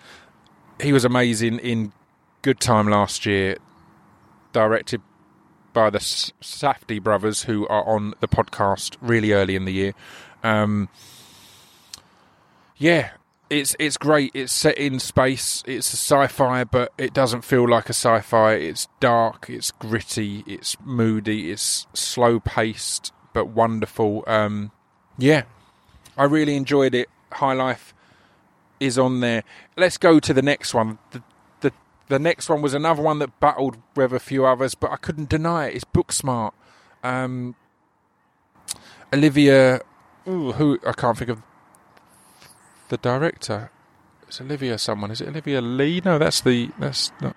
He 0.81 0.93
was 0.93 1.05
amazing 1.05 1.59
in 1.59 1.93
Good 2.43 2.61
Time 2.61 2.89
last 2.89 3.27
year, 3.27 3.57
directed 4.53 5.01
by 5.73 5.91
the 5.91 5.99
Safdie 5.99 7.03
brothers, 7.03 7.43
who 7.43 7.67
are 7.69 7.85
on 7.87 8.15
the 8.21 8.29
podcast 8.29 8.97
really 9.01 9.33
early 9.33 9.57
in 9.57 9.65
the 9.67 9.73
year. 9.73 9.93
Um, 10.43 10.89
yeah, 12.77 13.11
it's 13.49 13.77
it's 13.79 13.97
great. 13.97 14.33
It's 14.35 14.53
set 14.53 14.77
in 14.79 14.99
space. 14.99 15.63
It's 15.67 15.93
a 15.93 15.97
sci-fi, 15.97 16.65
but 16.65 16.93
it 16.99 17.15
doesn't 17.15 17.43
feel 17.43 17.69
like 17.69 17.87
a 17.87 17.95
sci-fi. 17.95 18.55
It's 18.55 18.89
dark. 19.01 19.49
It's 19.49 19.71
gritty. 19.71 20.43
It's 20.47 20.77
moody. 20.85 21.51
It's 21.51 21.87
slow-paced, 21.95 23.13
but 23.33 23.47
wonderful. 23.47 24.25
Um, 24.27 24.73
yeah, 25.19 25.45
I 26.17 26.25
really 26.25 26.57
enjoyed 26.57 26.95
it. 26.95 27.09
High 27.33 27.55
Life 27.55 27.95
is 28.81 28.99
on 28.99 29.21
there. 29.21 29.45
Let's 29.77 29.97
go 29.97 30.21
to 30.21 30.35
the 30.35 30.43
next 30.43 30.75
one. 30.75 30.99
The, 31.13 31.23
the 31.61 31.73
the 32.09 32.19
next 32.19 32.49
one 32.49 32.63
was 32.63 32.75
another 32.75 33.03
one 33.03 33.19
that 33.21 33.39
battled 33.41 33.79
with 33.95 34.13
a 34.13 34.21
few 34.21 34.45
others, 34.47 34.75
but 34.75 34.91
I 34.91 34.97
couldn't 34.97 35.29
deny 35.29 35.69
it. 35.69 35.77
It's 35.77 35.85
Booksmart. 35.85 36.53
Um, 37.03 37.55
Olivia, 39.13 39.81
ooh, 40.27 40.53
who 40.53 40.79
I 40.87 40.93
can't 40.93 41.17
think 41.17 41.31
of 41.31 41.43
the 42.89 42.97
director. 42.97 43.71
It's 44.29 44.41
Olivia 44.41 44.79
someone. 44.79 45.11
Is 45.11 45.21
it 45.21 45.29
Olivia 45.29 45.61
Lee? 45.61 46.03
No, 46.05 46.19
that's 46.19 46.41
the 46.41 46.71
that's 46.79 47.13
not. 47.21 47.37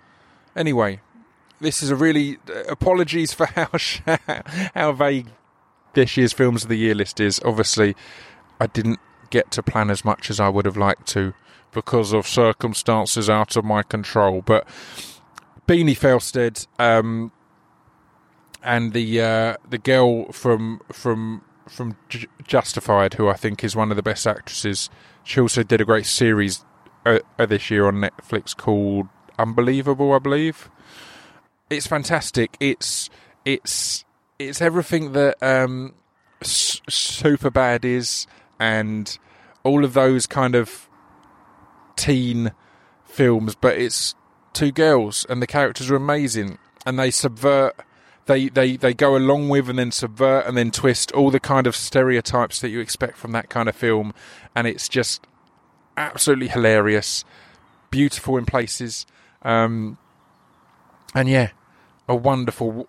Anyway, 0.56 1.02
this 1.62 1.84
is 1.84 1.92
a 1.92 1.96
really 1.96 2.38
apologies 2.68 3.34
for 3.34 3.46
how 3.56 3.70
how 4.74 4.92
vague 4.92 5.28
this 5.94 6.18
year's 6.18 6.34
films 6.34 6.64
of 6.64 6.70
the 6.70 6.78
year 6.78 6.96
list 6.96 7.20
is. 7.20 7.40
Obviously, 7.44 7.96
I 8.60 8.68
didn't 8.68 9.00
get 9.30 9.52
to 9.52 9.64
plan 9.64 9.90
as 9.90 10.04
much 10.04 10.30
as 10.30 10.40
I 10.40 10.50
would 10.50 10.66
have 10.66 10.78
liked 10.78 11.08
to 11.10 11.34
because 11.72 12.14
of 12.14 12.28
circumstances 12.28 13.30
out 13.30 13.56
of 13.56 13.64
my 13.64 13.84
control. 13.84 14.42
But 14.42 14.68
Beanie 15.68 15.98
Feldstein 15.98 16.66
um, 16.80 17.32
and 18.64 18.94
the 18.94 19.22
uh, 19.22 19.58
the 19.70 19.78
girl 19.78 20.32
from 20.32 20.82
from 20.92 21.44
from 21.68 21.96
J- 22.10 22.28
Justified, 22.46 23.16
who 23.16 23.28
I 23.28 23.36
think 23.36 23.64
is 23.64 23.76
one 23.76 23.92
of 23.92 23.96
the 23.96 24.04
best 24.04 24.26
actresses. 24.26 24.90
She 25.30 25.40
also 25.40 25.62
did 25.62 25.80
a 25.80 25.86
great 25.86 26.08
series 26.08 26.66
uh, 27.06 27.20
uh, 27.38 27.46
this 27.46 27.70
year 27.70 27.86
on 27.86 27.98
Netflix 27.98 28.58
called 28.58 29.06
Unbelievable, 29.38 30.12
I 30.12 30.18
believe. 30.18 30.72
It's 31.70 31.86
fantastic. 31.86 32.58
It's 32.60 33.12
it's 33.46 34.06
it's 34.40 34.60
everything 34.60 35.12
that 35.12 35.38
um, 35.44 35.94
S- 36.42 36.82
is, 37.86 38.26
and 38.60 39.20
all 39.64 39.86
of 39.86 39.94
those 39.94 40.26
kind 40.26 40.56
of 40.56 40.90
teen 41.96 42.52
films. 43.06 43.54
But 43.54 43.78
it's 43.78 44.16
two 44.54 44.72
girls, 44.72 45.28
and 45.30 45.44
the 45.44 45.48
characters 45.48 45.92
are 45.92 45.96
amazing, 45.96 46.58
and 46.88 46.98
they 46.98 47.12
subvert. 47.12 47.76
They, 48.30 48.48
they, 48.48 48.78
they 48.78 48.94
go 48.94 49.18
along 49.18 49.50
with 49.50 49.72
and 49.72 49.80
then 49.80 49.92
subvert 49.92 50.46
and 50.46 50.56
then 50.56 50.70
twist 50.70 51.12
all 51.14 51.32
the 51.32 51.40
kind 51.40 51.66
of 51.66 51.76
stereotypes 51.76 52.62
that 52.62 52.70
you 52.70 52.80
expect 52.80 53.18
from 53.18 53.32
that 53.32 53.50
kind 53.50 53.68
of 53.68 53.76
film, 53.76 54.14
and 54.56 54.68
it's 54.68 54.88
just 54.88 55.26
absolutely 55.98 56.48
hilarious, 56.48 57.26
beautiful 57.90 58.38
in 58.38 58.46
places, 58.46 59.08
um, 59.42 59.98
and 61.16 61.28
yeah, 61.28 61.50
a 62.08 62.16
wonderful, 62.16 62.88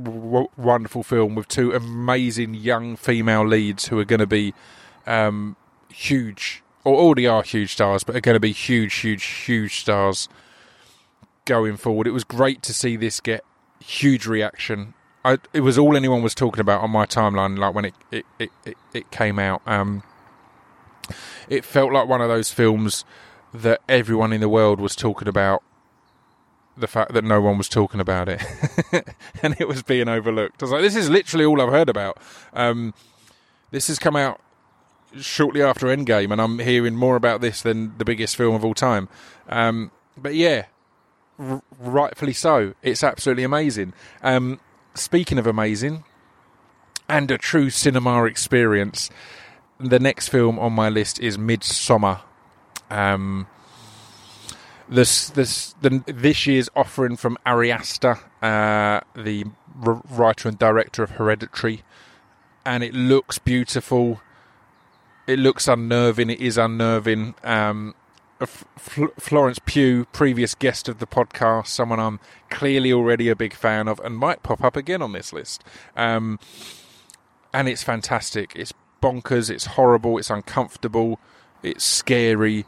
w- 0.00 0.46
wonderful 0.56 1.02
film 1.02 1.34
with 1.34 1.48
two 1.48 1.72
amazing 1.72 2.54
young 2.54 2.94
female 2.94 3.44
leads 3.44 3.88
who 3.88 3.98
are 3.98 4.04
going 4.04 4.20
to 4.20 4.26
be 4.28 4.54
um, 5.04 5.56
huge, 5.88 6.62
or 6.84 6.94
already 6.94 7.26
are 7.26 7.42
huge 7.42 7.72
stars, 7.72 8.04
but 8.04 8.14
are 8.14 8.20
going 8.20 8.36
to 8.36 8.40
be 8.40 8.52
huge, 8.52 8.94
huge, 8.94 9.24
huge 9.24 9.80
stars 9.80 10.28
going 11.44 11.76
forward. 11.76 12.06
It 12.06 12.12
was 12.12 12.22
great 12.22 12.62
to 12.62 12.72
see 12.72 12.94
this 12.94 13.18
get 13.18 13.44
huge 13.80 14.26
reaction. 14.26 14.94
I, 15.24 15.38
it 15.52 15.60
was 15.60 15.76
all 15.76 15.96
anyone 15.96 16.22
was 16.22 16.34
talking 16.34 16.60
about 16.60 16.82
on 16.82 16.90
my 16.90 17.06
timeline, 17.06 17.58
like 17.58 17.74
when 17.74 17.86
it 17.86 17.94
it, 18.10 18.26
it, 18.38 18.50
it, 18.64 18.76
it 18.94 19.10
came 19.10 19.38
out. 19.38 19.62
Um, 19.66 20.02
it 21.48 21.64
felt 21.64 21.92
like 21.92 22.08
one 22.08 22.20
of 22.20 22.28
those 22.28 22.50
films 22.50 23.04
that 23.52 23.80
everyone 23.88 24.32
in 24.32 24.40
the 24.40 24.48
world 24.48 24.80
was 24.80 24.94
talking 24.94 25.28
about 25.28 25.62
the 26.76 26.86
fact 26.86 27.14
that 27.14 27.24
no 27.24 27.40
one 27.40 27.56
was 27.56 27.68
talking 27.68 28.00
about 28.00 28.28
it 28.28 28.42
and 29.42 29.56
it 29.58 29.66
was 29.66 29.82
being 29.82 30.08
overlooked. 30.08 30.62
I 30.62 30.66
was 30.66 30.72
like, 30.72 30.82
this 30.82 30.96
is 30.96 31.08
literally 31.08 31.44
all 31.44 31.60
I've 31.60 31.72
heard 31.72 31.88
about. 31.88 32.18
Um, 32.52 32.92
this 33.70 33.88
has 33.88 33.98
come 33.98 34.14
out 34.14 34.40
shortly 35.18 35.62
after 35.62 35.86
Endgame, 35.86 36.32
and 36.32 36.40
I'm 36.40 36.58
hearing 36.58 36.94
more 36.94 37.16
about 37.16 37.40
this 37.40 37.62
than 37.62 37.96
the 37.96 38.04
biggest 38.04 38.36
film 38.36 38.54
of 38.54 38.64
all 38.64 38.74
time. 38.74 39.08
Um, 39.48 39.90
but 40.16 40.34
yeah, 40.34 40.66
r- 41.38 41.62
rightfully 41.78 42.32
so. 42.32 42.74
It's 42.82 43.04
absolutely 43.04 43.44
amazing. 43.44 43.92
Um, 44.22 44.60
speaking 44.94 45.38
of 45.38 45.46
amazing, 45.46 46.04
and 47.08 47.30
a 47.30 47.38
true 47.38 47.70
cinema 47.70 48.24
experience, 48.24 49.10
the 49.78 49.98
next 49.98 50.28
film 50.28 50.58
on 50.58 50.72
my 50.72 50.88
list 50.88 51.20
is 51.20 51.38
Midsommar. 51.38 52.20
Um, 52.90 53.46
this 54.88 55.30
this 55.30 55.74
the, 55.80 56.02
this 56.06 56.46
year's 56.46 56.68
offering 56.76 57.16
from 57.16 57.36
Ari 57.44 57.72
Aster, 57.72 58.18
uh, 58.42 59.00
the 59.14 59.44
r- 59.84 60.02
writer 60.10 60.48
and 60.48 60.58
director 60.58 61.02
of 61.02 61.10
Hereditary, 61.12 61.82
and 62.64 62.82
it 62.82 62.94
looks 62.94 63.38
beautiful. 63.38 64.20
It 65.26 65.40
looks 65.40 65.66
unnerving. 65.66 66.30
It 66.30 66.40
is 66.40 66.56
unnerving. 66.56 67.34
Um, 67.42 67.94
Florence 68.44 69.58
Pugh, 69.64 70.06
previous 70.12 70.54
guest 70.54 70.88
of 70.88 70.98
the 70.98 71.06
podcast, 71.06 71.68
someone 71.68 71.98
I'm 71.98 72.20
clearly 72.50 72.92
already 72.92 73.28
a 73.28 73.36
big 73.36 73.54
fan 73.54 73.88
of, 73.88 73.98
and 74.00 74.16
might 74.16 74.42
pop 74.42 74.62
up 74.62 74.76
again 74.76 75.00
on 75.00 75.12
this 75.12 75.32
list. 75.32 75.64
Um, 75.96 76.38
and 77.52 77.68
it's 77.68 77.82
fantastic. 77.82 78.52
It's 78.54 78.74
bonkers. 79.02 79.48
It's 79.48 79.66
horrible. 79.66 80.18
It's 80.18 80.30
uncomfortable. 80.30 81.18
It's 81.62 81.84
scary. 81.84 82.66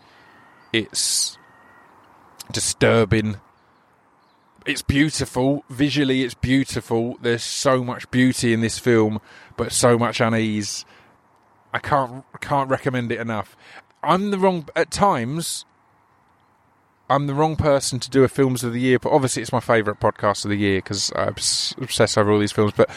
It's 0.73 1.37
disturbing. 2.51 3.37
It's 4.65 4.83
beautiful. 4.83 5.65
Visually, 5.69 6.23
it's 6.23 6.35
beautiful. 6.35 7.19
There's 7.21 7.43
so 7.43 7.85
much 7.85 8.11
beauty 8.11 8.53
in 8.53 8.61
this 8.61 8.79
film, 8.79 9.21
but 9.57 9.73
so 9.73 9.99
much 9.99 10.21
unease. 10.21 10.85
I 11.73 11.79
can't 11.79 12.25
can't 12.41 12.71
recommend 12.71 13.13
it 13.13 13.21
enough. 13.21 13.57
I'm 14.03 14.31
the 14.31 14.39
wrong 14.39 14.69
at 14.77 14.91
times. 14.91 15.65
I'm 17.11 17.27
the 17.27 17.35
wrong 17.35 17.57
person 17.57 17.99
to 18.01 18.11
do 18.11 18.23
a 18.23 18.29
films 18.29 18.63
of 18.63 18.73
the 18.73 18.81
year, 18.81 18.99
but 18.99 19.13
obviously 19.13 19.43
it's 19.43 19.53
my 19.53 19.61
favourite 19.61 19.99
podcast 19.99 20.45
of 20.45 20.51
the 20.51 20.59
year 20.59 20.79
because 20.79 21.11
I 21.13 21.29
obs- 21.29 21.75
obsess 21.79 22.19
over 22.19 22.31
all 22.31 22.39
these 22.39 22.53
films. 22.53 22.75
But 22.77 22.91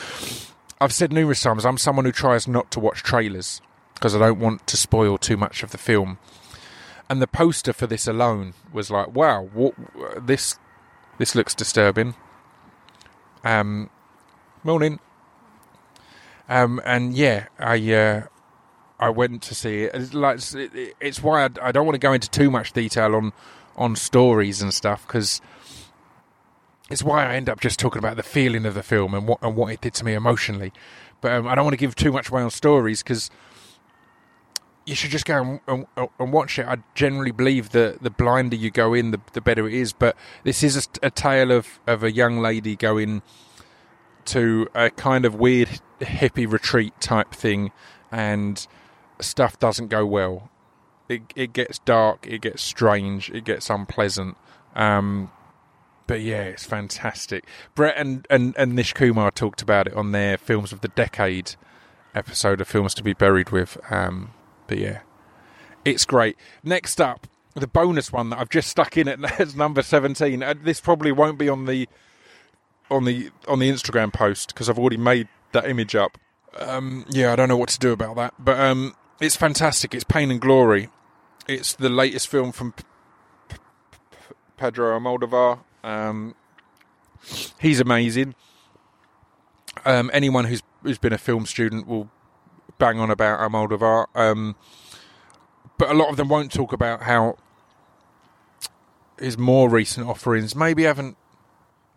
I've 0.81 0.91
said 0.91 1.13
numerous 1.13 1.41
times 1.41 1.65
I'm 1.65 1.77
someone 1.77 2.05
who 2.05 2.11
tries 2.11 2.47
not 2.47 2.71
to 2.71 2.79
watch 2.79 3.03
trailers 3.03 3.61
because 3.93 4.15
I 4.15 4.19
don't 4.19 4.39
want 4.39 4.67
to 4.67 4.77
spoil 4.77 5.17
too 5.17 5.37
much 5.37 5.63
of 5.63 5.71
the 5.71 5.77
film. 5.77 6.17
And 7.09 7.21
the 7.21 7.27
poster 7.27 7.71
for 7.71 7.87
this 7.87 8.07
alone 8.07 8.53
was 8.73 8.91
like, 8.91 9.13
wow, 9.13 9.49
what 9.53 9.75
this 10.17 10.57
this 11.17 11.35
looks 11.35 11.53
disturbing. 11.53 12.15
Um, 13.43 13.89
morning. 14.63 14.99
Um, 16.49 16.81
and 16.83 17.13
yeah, 17.13 17.47
I 17.59 17.93
uh, 17.93 18.23
I 19.01 19.09
went 19.09 19.41
to 19.43 19.55
see 19.55 19.83
it. 19.83 19.95
It's 19.95 20.13
like 20.13 20.39
it's, 21.01 21.23
why 21.23 21.45
I, 21.45 21.49
I 21.61 21.71
don't 21.71 21.85
want 21.85 21.95
to 21.95 21.99
go 21.99 22.13
into 22.13 22.29
too 22.29 22.51
much 22.51 22.71
detail 22.71 23.15
on 23.15 23.33
on 23.75 23.95
stories 23.95 24.61
and 24.61 24.73
stuff 24.73 25.07
because 25.07 25.41
it's 26.89 27.03
why 27.03 27.25
I 27.25 27.35
end 27.35 27.49
up 27.49 27.59
just 27.59 27.79
talking 27.79 27.99
about 27.99 28.15
the 28.15 28.23
feeling 28.23 28.65
of 28.65 28.75
the 28.75 28.83
film 28.83 29.13
and 29.15 29.27
what 29.27 29.39
and 29.41 29.55
what 29.55 29.73
it 29.73 29.81
did 29.81 29.95
to 29.95 30.05
me 30.05 30.13
emotionally. 30.13 30.71
But 31.19 31.31
um, 31.33 31.47
I 31.47 31.55
don't 31.55 31.65
want 31.65 31.73
to 31.73 31.77
give 31.77 31.95
too 31.95 32.11
much 32.11 32.29
away 32.29 32.43
on 32.43 32.51
stories 32.51 33.01
because 33.01 33.31
you 34.85 34.95
should 34.95 35.11
just 35.11 35.25
go 35.25 35.59
and, 35.67 35.85
and, 35.97 36.09
and, 36.19 36.33
watch 36.33 36.57
it. 36.57 36.67
I 36.67 36.77
generally 36.95 37.31
believe 37.31 37.69
that 37.69 38.01
the 38.01 38.09
blinder 38.09 38.55
you 38.55 38.71
go 38.71 38.93
in, 38.95 39.11
the, 39.11 39.21
the 39.33 39.41
better 39.41 39.67
it 39.67 39.73
is. 39.75 39.93
But 39.93 40.15
this 40.43 40.63
is 40.63 40.75
a, 40.75 41.07
a 41.07 41.11
tale 41.11 41.51
of, 41.51 41.79
of 41.85 42.03
a 42.03 42.11
young 42.11 42.39
lady 42.39 42.75
going 42.75 43.21
to 44.25 44.67
a 44.73 44.89
kind 44.89 45.25
of 45.25 45.35
weird 45.35 45.81
hippie 45.99 46.51
retreat 46.51 46.93
type 46.99 47.31
thing, 47.31 47.71
and 48.11 48.65
stuff 49.23 49.59
doesn't 49.59 49.87
go 49.87 50.05
well. 50.05 50.49
It 51.09 51.21
it 51.35 51.53
gets 51.53 51.79
dark, 51.79 52.25
it 52.27 52.41
gets 52.41 52.61
strange, 52.61 53.29
it 53.29 53.43
gets 53.43 53.69
unpleasant. 53.69 54.37
Um, 54.75 55.31
but 56.07 56.21
yeah, 56.21 56.41
it's 56.41 56.65
fantastic. 56.65 57.45
Brett 57.73 57.95
and, 57.95 58.27
and, 58.29 58.53
and 58.57 58.75
Nish 58.75 58.91
Kumar 58.91 59.31
talked 59.31 59.61
about 59.61 59.87
it 59.87 59.93
on 59.93 60.11
their 60.11 60.37
Films 60.37 60.73
of 60.73 60.81
the 60.81 60.89
Decade 60.89 61.55
episode 62.13 62.59
of 62.59 62.67
Films 62.67 62.93
to 62.95 63.03
Be 63.03 63.13
Buried 63.13 63.51
with. 63.51 63.77
Um, 63.89 64.31
but 64.67 64.77
yeah, 64.77 64.99
it's 65.85 66.03
great. 66.03 66.35
Next 66.63 66.99
up, 66.99 67.27
the 67.53 67.67
bonus 67.67 68.11
one 68.11 68.29
that 68.29 68.39
I've 68.39 68.49
just 68.49 68.67
stuck 68.67 68.97
in 68.97 69.07
at 69.07 69.55
number 69.55 69.81
17. 69.81 70.43
Uh, 70.43 70.53
this 70.61 70.81
probably 70.81 71.11
won't 71.11 71.37
be 71.37 71.47
on 71.47 71.65
the 71.65 71.87
on 72.89 73.05
the 73.05 73.31
on 73.47 73.59
the 73.59 73.69
Instagram 73.69 74.11
post 74.11 74.53
because 74.53 74.69
I've 74.69 74.77
already 74.77 74.97
made 74.97 75.29
that 75.53 75.65
image 75.65 75.95
up. 75.95 76.17
Um, 76.59 77.05
yeah, 77.09 77.31
I 77.31 77.37
don't 77.37 77.47
know 77.47 77.55
what 77.55 77.69
to 77.69 77.79
do 77.79 77.93
about 77.93 78.17
that, 78.17 78.33
but 78.37 78.59
um, 78.59 78.95
it's 79.21 79.35
fantastic. 79.35 79.93
It's 79.93 80.03
Pain 80.03 80.31
and 80.31 80.41
Glory. 80.41 80.89
It's 81.47 81.73
the 81.73 81.89
latest 81.89 82.27
film 82.27 82.51
from 82.51 82.73
P- 82.73 82.83
P- 83.49 83.57
Pedro 84.57 84.99
Almodovar. 84.99 85.59
Um, 85.83 86.35
he's 87.59 87.79
amazing. 87.79 88.35
Um, 89.85 90.09
anyone 90.13 90.45
who's 90.45 90.63
who's 90.83 90.97
been 90.97 91.13
a 91.13 91.17
film 91.17 91.45
student 91.45 91.87
will 91.87 92.09
bang 92.79 92.99
on 92.99 93.11
about 93.11 93.39
Almodovar, 93.39 94.07
um, 94.15 94.55
but 95.77 95.91
a 95.91 95.93
lot 95.93 96.09
of 96.09 96.17
them 96.17 96.27
won't 96.27 96.51
talk 96.51 96.73
about 96.73 97.03
how 97.03 97.37
his 99.19 99.37
more 99.37 99.69
recent 99.69 100.07
offerings 100.07 100.55
maybe 100.55 100.83
haven't 100.83 101.15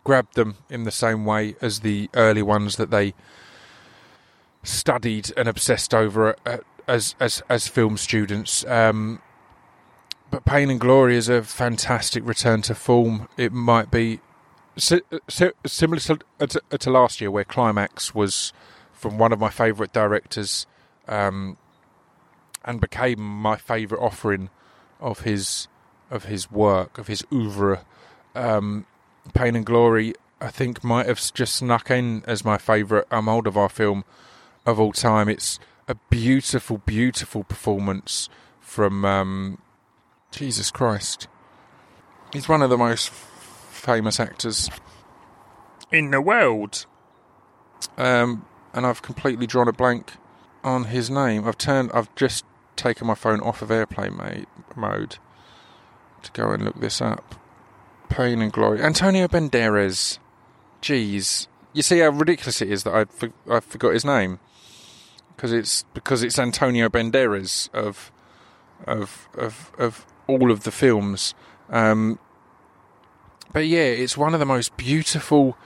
grabbed 0.03 0.35
them 0.35 0.57
in 0.69 0.83
the 0.83 0.91
same 0.91 1.25
way 1.25 1.55
as 1.59 1.79
the 1.79 2.07
early 2.13 2.43
ones 2.43 2.75
that 2.75 2.91
they 2.91 3.15
studied 4.61 5.31
and 5.35 5.47
obsessed 5.47 5.93
over 5.93 6.35
at, 6.45 6.63
as 6.87 7.15
as 7.19 7.41
as 7.49 7.67
film 7.67 7.97
students. 7.97 8.65
Um, 8.65 9.21
but 10.31 10.45
Pain 10.45 10.69
and 10.69 10.79
Glory 10.79 11.15
is 11.15 11.29
a 11.29 11.43
fantastic 11.43 12.25
return 12.25 12.61
to 12.63 12.75
form. 12.75 13.27
It 13.37 13.53
might 13.53 13.91
be 13.91 14.19
si- 14.75 15.01
si- 15.29 15.51
similar 15.65 15.99
to, 16.01 16.19
to, 16.39 16.61
to, 16.77 16.89
last 16.89 17.21
year, 17.21 17.31
where 17.31 17.43
Climax 17.43 18.13
was 18.13 18.51
from 18.91 19.17
one 19.17 19.31
of 19.31 19.39
my 19.39 19.49
favourite 19.49 19.93
directors, 19.93 20.65
um, 21.07 21.57
and 22.63 22.81
became 22.81 23.19
my 23.19 23.55
favourite 23.55 24.01
offering 24.03 24.49
of 24.99 25.21
his 25.21 25.67
of 26.09 26.25
his 26.25 26.51
work 26.51 26.97
of 26.97 27.07
his 27.07 27.23
oeuvre. 27.31 27.85
Um, 28.35 28.85
Pain 29.33 29.55
and 29.55 29.65
Glory, 29.65 30.13
I 30.39 30.49
think, 30.49 30.83
might 30.83 31.07
have 31.07 31.21
just 31.33 31.55
snuck 31.55 31.89
in 31.89 32.23
as 32.27 32.45
my 32.45 32.57
favourite 32.57 33.09
Almodovar 33.09 33.71
film 33.71 34.03
of 34.65 34.79
all 34.79 34.91
time. 34.91 35.29
It's 35.29 35.59
a 35.87 35.95
beautiful, 36.09 36.79
beautiful 36.79 37.43
performance 37.43 38.29
from 38.59 39.05
um, 39.05 39.61
Jesus 40.31 40.71
Christ. 40.71 41.27
He's 42.33 42.49
one 42.49 42.61
of 42.61 42.69
the 42.69 42.77
most 42.77 43.09
famous 43.09 44.19
actors 44.19 44.69
in 45.91 46.11
the 46.11 46.21
world. 46.21 46.85
Um, 47.97 48.45
and 48.73 48.85
I've 48.85 49.01
completely 49.01 49.47
drawn 49.47 49.67
a 49.67 49.73
blank 49.73 50.13
on 50.63 50.85
his 50.85 51.09
name. 51.09 51.47
I've 51.47 51.57
turned. 51.57 51.91
I've 51.93 52.13
just 52.15 52.43
taken 52.75 53.07
my 53.07 53.15
phone 53.15 53.39
off 53.41 53.61
of 53.61 53.71
airplane 53.71 54.45
mode. 54.75 55.17
to 56.23 56.31
go 56.33 56.51
and 56.51 56.65
look 56.65 56.79
this 56.81 57.01
up. 57.01 57.35
Pain 58.09 58.41
and 58.41 58.51
Glory. 58.51 58.81
Antonio 58.81 59.27
Banderas. 59.27 60.19
Jeez. 60.81 61.47
You 61.73 61.81
see 61.81 61.99
how 61.99 62.09
ridiculous 62.09 62.61
it 62.61 62.71
is 62.71 62.83
that 62.83 62.93
I, 62.93 63.05
for, 63.05 63.31
I 63.49 63.59
forgot 63.59 63.93
his 63.93 64.05
name? 64.05 64.39
Because 65.35 65.51
it's 65.51 65.83
because 65.93 66.23
it's 66.23 66.39
Antonio 66.39 66.89
Banderas 66.89 67.73
of 67.73 68.11
of 68.85 69.27
of 69.37 69.71
of 69.77 70.05
all 70.27 70.51
of 70.51 70.63
the 70.63 70.71
films. 70.71 71.33
Um, 71.69 72.19
but 73.51 73.67
yeah, 73.67 73.79
it's 73.79 74.17
one 74.17 74.33
of 74.33 74.39
the 74.39 74.45
most 74.45 74.75
beautiful. 74.77 75.57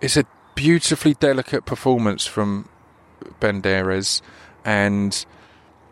It's 0.00 0.16
a 0.16 0.24
beautifully 0.54 1.14
delicate 1.14 1.64
performance 1.64 2.26
from 2.26 2.68
Banderas, 3.40 4.20
and 4.64 5.24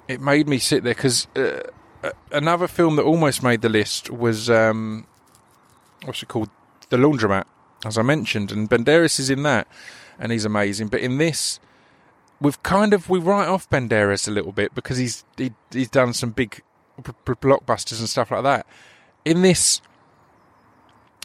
it 0.09 0.21
made 0.21 0.49
me 0.49 0.59
sit 0.59 0.85
there 0.85 0.95
because 0.95 1.27
uh, 1.37 1.61
another 2.31 2.69
film 2.69 2.97
that 2.97 3.03
almost 3.03 3.43
made 3.43 3.62
the 3.62 3.69
list 3.69 4.11
was 4.11 4.51
um, 4.51 5.07
what's 6.05 6.23
it 6.23 6.29
called, 6.29 6.51
The 6.91 6.97
Laundromat, 6.97 7.45
as 7.85 7.99
I 7.99 8.03
mentioned, 8.03 8.53
and 8.53 8.69
Banderas 8.69 9.19
is 9.19 9.31
in 9.31 9.43
that, 9.45 9.67
and 10.19 10.33
he's 10.33 10.45
amazing. 10.45 10.88
But 10.88 11.01
in 11.01 11.19
this, 11.19 11.61
we've 12.42 12.62
kind 12.62 12.92
of 12.92 13.09
we 13.09 13.18
write 13.18 13.48
off 13.48 13.70
Banderas 13.70 14.28
a 14.28 14.31
little 14.31 14.52
bit 14.52 14.74
because 14.74 14.98
he's 14.98 15.24
he, 15.37 15.52
he's 15.70 15.88
done 15.88 16.12
some 16.12 16.31
big 16.31 16.61
blockbusters 17.00 18.00
and 18.00 18.09
stuff 18.09 18.31
like 18.31 18.42
that. 18.42 18.66
In 19.24 19.42
this, 19.42 19.81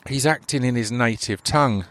he's 0.08 0.26
acting 0.26 0.64
in 0.64 0.76
his 0.76 0.92
native 0.92 1.44
tongue, 1.44 1.86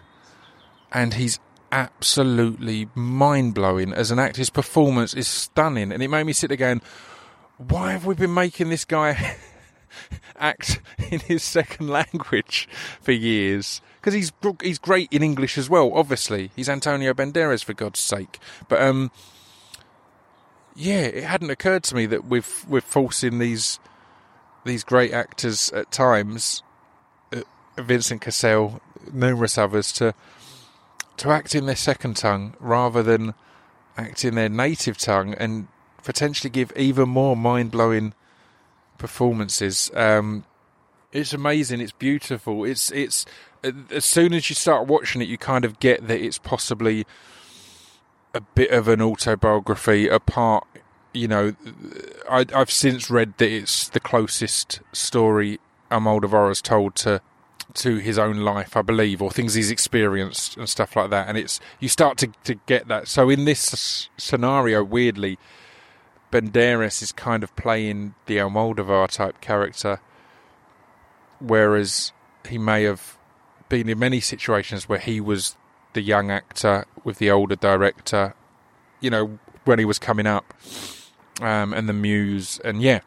and 0.93 1.15
he's 1.15 1.41
absolutely 1.73 2.89
mind 2.95 3.55
blowing 3.55 3.93
as 3.93 4.11
an 4.11 4.19
actor. 4.19 4.39
His 4.39 4.51
performance 4.51 5.13
is 5.13 5.27
stunning, 5.27 5.93
and 5.93 6.03
it 6.03 6.09
made 6.09 6.25
me 6.25 6.33
sit 6.33 6.57
going, 6.57 6.81
"Why 7.59 7.93
have 7.93 8.07
we 8.07 8.15
been 8.15 8.35
making 8.35 8.71
this 8.71 8.85
guy 8.85 9.37
act 10.37 10.81
in 11.11 11.21
his 11.21 11.43
second 11.43 11.89
language 11.99 12.69
for 13.01 13.13
years?" 13.13 13.81
Because 14.07 14.15
he's 14.15 14.33
he's 14.63 14.79
great 14.79 15.13
in 15.13 15.25
English 15.25 15.59
as 15.59 15.69
well. 15.69 15.91
Obviously, 15.93 16.53
he's 16.55 16.69
Antonio 16.69 17.13
Banderas 17.13 17.65
for 17.65 17.75
God's 17.75 17.99
sake. 17.99 18.39
But 18.69 18.81
um, 18.81 19.11
yeah, 20.77 21.01
it 21.01 21.25
hadn't 21.25 21.51
occurred 21.51 21.83
to 21.85 21.97
me 21.97 22.07
that 22.07 22.25
we've 22.25 22.65
we're 22.69 22.83
forcing 22.83 23.41
these 23.41 23.81
these 24.65 24.85
great 24.85 25.13
actors 25.13 25.71
at 25.71 25.91
times, 25.91 26.63
uh, 27.33 27.41
Vincent 27.77 28.21
Cassel, 28.21 28.81
numerous 29.13 29.59
others, 29.59 29.91
to 29.95 30.15
to 31.17 31.31
act 31.31 31.57
in 31.57 31.67
their 31.67 31.75
second 31.75 32.17
tongue 32.17 32.55
rather 32.61 33.03
than 33.03 33.35
act 33.97 34.25
in 34.25 34.37
their 34.37 34.49
native 34.49 34.99
tongue 34.99 35.35
and 35.35 35.67
potentially 36.05 36.51
give 36.51 36.73
even 36.77 37.09
more 37.09 37.37
mind 37.37 37.73
blowing 37.73 38.15
performances. 38.99 39.91
Um, 39.97 40.45
it's 41.13 41.33
amazing. 41.33 41.81
It's 41.81 41.93
beautiful. 41.93 42.65
It's 42.65 42.91
it's 42.93 43.25
as 43.91 44.05
soon 44.05 44.33
as 44.33 44.49
you 44.49 44.55
start 44.55 44.87
watching 44.87 45.23
it, 45.23 45.29
you 45.29 45.39
kind 45.39 45.65
of 45.65 45.81
get 45.81 46.07
that 46.09 46.21
it's 46.21 46.39
possibly 46.39 47.07
a 48.35 48.41
bit 48.41 48.71
of 48.71 48.89
an 48.89 49.01
autobiography. 49.01 50.09
Apart, 50.09 50.67
you 51.13 51.29
know, 51.29 51.55
I, 52.31 52.47
have 52.51 52.71
since 52.71 53.11
read 53.11 53.39
that 53.39 53.51
it's 53.51 53.89
the 53.89 54.01
closest 54.01 54.81
story 54.93 55.59
Almodovar 55.91 56.49
has 56.49 56.63
told 56.63 56.95
to 56.97 57.21
to 57.75 57.97
his 57.97 58.19
own 58.19 58.39
life, 58.39 58.77
I 58.77 58.83
believe, 58.83 59.21
or 59.21 59.31
things 59.31 59.55
he's 59.55 59.71
experienced 59.71 60.57
and 60.57 60.69
stuff 60.69 60.97
like 60.97 61.11
that. 61.11 61.29
And 61.29 61.37
it's 61.37 61.61
you 61.81 61.89
start 61.89 62.19
to 62.19 62.29
to 62.45 62.55
get 62.67 62.89
that. 62.89 63.09
So 63.09 63.29
in 63.31 63.45
this 63.45 64.09
scenario, 64.17 64.85
weirdly, 64.85 65.39
Banderas 66.31 67.03
is 67.03 67.13
kind 67.13 67.43
of 67.43 67.55
playing 67.57 68.15
the 68.27 68.37
Almodovar 68.37 69.11
type 69.11 69.41
character, 69.41 70.01
whereas 71.41 72.13
he 72.49 72.59
may 72.59 72.85
have 72.85 73.17
been 73.69 73.89
in 73.89 73.99
many 73.99 74.21
situations 74.21 74.89
where 74.89 74.99
he 74.99 75.21
was 75.21 75.57
the 75.93 76.03
young 76.03 76.31
actor 76.31 76.85
with 77.05 77.19
the 77.19 77.31
older 77.31 77.57
director, 77.57 78.35
you 79.01 79.11
know, 79.11 79.39
when 79.65 79.79
he 79.79 79.85
was 79.85 79.99
coming 79.99 80.27
up, 80.27 80.55
um, 81.41 81.73
and 81.73 81.89
the 81.89 81.93
muse, 81.93 82.61
and 82.65 82.83
yeah, 82.83 83.01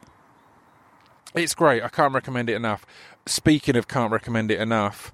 it's 1.34 1.56
great. 1.56 1.84
I 1.84 1.90
can't 1.90 2.14
recommend 2.14 2.50
it 2.50 2.56
enough. 2.56 2.86
Speaking 3.26 3.76
of 3.76 3.88
can't 3.88 4.12
recommend 4.12 4.52
it 4.52 4.60
enough, 4.60 5.14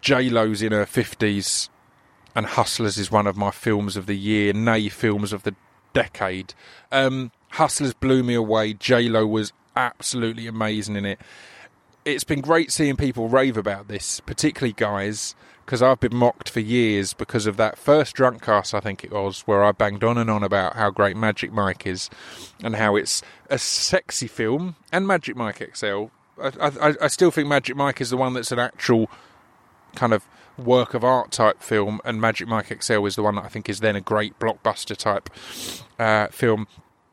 J 0.00 0.30
Lo's 0.30 0.62
in 0.62 0.72
her 0.72 0.86
fifties, 0.86 1.68
and 2.34 2.46
Hustlers 2.46 2.96
is 2.96 3.10
one 3.10 3.26
of 3.26 3.36
my 3.36 3.50
films 3.50 3.96
of 3.96 4.06
the 4.06 4.16
year, 4.16 4.52
nay, 4.52 4.88
films 4.88 5.32
of 5.32 5.42
the 5.42 5.54
decade. 5.92 6.54
Um, 6.90 7.32
Hustlers 7.50 7.92
blew 7.92 8.22
me 8.22 8.34
away. 8.34 8.72
J 8.72 9.08
Lo 9.08 9.26
was 9.26 9.52
absolutely 9.76 10.46
amazing 10.46 10.96
in 10.96 11.04
it. 11.04 11.20
It's 12.14 12.24
been 12.24 12.40
great 12.40 12.70
seeing 12.72 12.96
people 12.96 13.28
rave 13.28 13.56
about 13.56 13.88
this, 13.88 14.20
particularly 14.20 14.72
guys, 14.72 15.34
because 15.64 15.82
I've 15.82 16.00
been 16.00 16.16
mocked 16.16 16.48
for 16.48 16.60
years 16.60 17.14
because 17.14 17.46
of 17.46 17.56
that 17.58 17.78
first 17.78 18.14
drunk 18.14 18.42
cast, 18.42 18.74
I 18.74 18.80
think 18.80 19.04
it 19.04 19.12
was, 19.12 19.42
where 19.42 19.62
I 19.62 19.72
banged 19.72 20.02
on 20.02 20.18
and 20.18 20.30
on 20.30 20.42
about 20.42 20.76
how 20.76 20.90
great 20.90 21.16
Magic 21.16 21.52
Mike 21.52 21.86
is 21.86 22.10
and 22.62 22.76
how 22.76 22.96
it's 22.96 23.22
a 23.48 23.58
sexy 23.58 24.26
film 24.26 24.76
and 24.90 25.06
Magic 25.06 25.36
Mike 25.36 25.62
XL. 25.74 26.06
I, 26.42 26.50
I, 26.60 26.94
I 27.02 27.06
still 27.08 27.30
think 27.30 27.48
Magic 27.48 27.76
Mike 27.76 28.00
is 28.00 28.10
the 28.10 28.16
one 28.16 28.34
that's 28.34 28.52
an 28.52 28.58
actual 28.58 29.10
kind 29.94 30.12
of 30.12 30.26
work 30.58 30.94
of 30.94 31.04
art 31.04 31.30
type 31.30 31.62
film, 31.62 32.00
and 32.04 32.20
Magic 32.20 32.48
Mike 32.48 32.82
XL 32.82 33.06
is 33.06 33.16
the 33.16 33.22
one 33.22 33.36
that 33.36 33.44
I 33.44 33.48
think 33.48 33.68
is 33.68 33.80
then 33.80 33.96
a 33.96 34.00
great 34.00 34.38
blockbuster 34.38 34.96
type 34.96 35.30
uh, 35.98 36.28
film. 36.28 36.66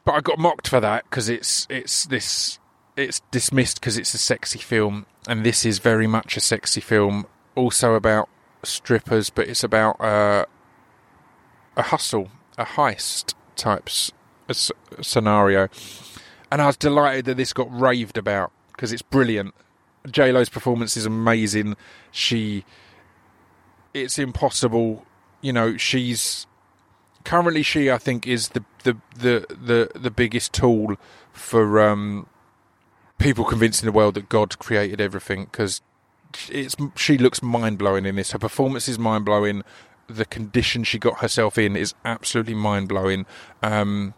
But 0.05 0.13
I 0.13 0.21
got 0.21 0.39
mocked 0.39 0.67
for 0.67 0.79
that 0.79 1.03
because 1.03 1.29
it's 1.29 1.67
it's 1.69 2.05
this 2.05 2.59
it's 2.97 3.21
dismissed 3.31 3.79
because 3.79 3.97
it's 3.97 4.13
a 4.13 4.17
sexy 4.17 4.59
film, 4.59 5.05
and 5.27 5.45
this 5.45 5.65
is 5.65 5.79
very 5.79 6.07
much 6.07 6.35
a 6.35 6.41
sexy 6.41 6.81
film. 6.81 7.25
Also 7.55 7.93
about 7.93 8.27
strippers, 8.63 9.29
but 9.29 9.47
it's 9.47 9.63
about 9.63 10.01
uh, 10.01 10.45
a 11.75 11.83
hustle, 11.83 12.29
a 12.57 12.65
heist 12.65 13.33
type 13.55 13.87
s- 13.87 14.71
scenario. 15.01 15.69
And 16.51 16.61
I 16.61 16.67
was 16.67 16.77
delighted 16.77 17.25
that 17.25 17.37
this 17.37 17.53
got 17.53 17.67
raved 17.71 18.17
about 18.17 18.51
because 18.71 18.91
it's 18.91 19.01
brilliant. 19.01 19.53
J 20.09 20.31
Lo's 20.31 20.49
performance 20.49 20.95
is 20.97 21.05
amazing. 21.05 21.75
She, 22.11 22.63
it's 23.93 24.17
impossible. 24.17 25.05
You 25.41 25.53
know, 25.53 25.77
she's 25.77 26.47
currently 27.23 27.61
she 27.61 27.91
I 27.91 27.97
think 27.97 28.25
is 28.25 28.49
the 28.49 28.63
the 28.83 28.97
the 29.15 29.45
the, 29.49 29.99
the 29.99 30.11
biggest 30.11 30.53
tool 30.53 30.95
for 31.33 31.81
um, 31.81 32.27
people 33.17 33.45
convincing 33.45 33.85
the 33.85 33.91
world 33.91 34.15
that 34.15 34.29
God 34.29 34.57
created 34.59 35.01
everything 35.01 35.45
because 35.45 35.81
it's 36.49 36.75
she 36.95 37.17
looks 37.17 37.41
mind 37.41 37.77
blowing 37.77 38.05
in 38.05 38.15
this. 38.15 38.31
Her 38.31 38.39
performance 38.39 38.87
is 38.87 38.99
mind 38.99 39.25
blowing. 39.25 39.63
The 40.07 40.25
condition 40.25 40.83
she 40.83 40.99
got 40.99 41.19
herself 41.19 41.57
in 41.57 41.75
is 41.75 41.93
absolutely 42.05 42.53
mind 42.53 42.87
blowing. 42.87 43.25
Um, 43.61 44.13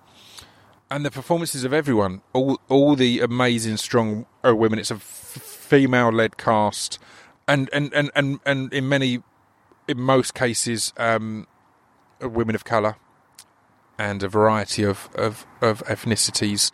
and 0.91 1.05
the 1.05 1.11
performances 1.11 1.63
of 1.63 1.73
everyone, 1.73 2.21
all 2.33 2.59
all 2.67 2.95
the 2.95 3.21
amazing 3.21 3.77
strong 3.77 4.25
uh, 4.45 4.55
women. 4.55 4.79
It's 4.79 4.91
a 4.91 4.95
f- 4.95 5.01
female 5.01 6.11
led 6.11 6.37
cast, 6.37 6.99
and, 7.47 7.69
and, 7.71 7.93
and, 7.93 8.09
and, 8.15 8.39
and 8.45 8.73
in 8.73 8.89
many, 8.89 9.21
in 9.87 9.99
most 10.01 10.33
cases, 10.33 10.93
um, 10.97 11.47
women 12.21 12.55
of 12.55 12.65
colour, 12.65 12.95
and 13.97 14.23
a 14.23 14.27
variety 14.27 14.83
of, 14.83 15.09
of, 15.13 15.45
of 15.61 15.83
ethnicities 15.83 16.71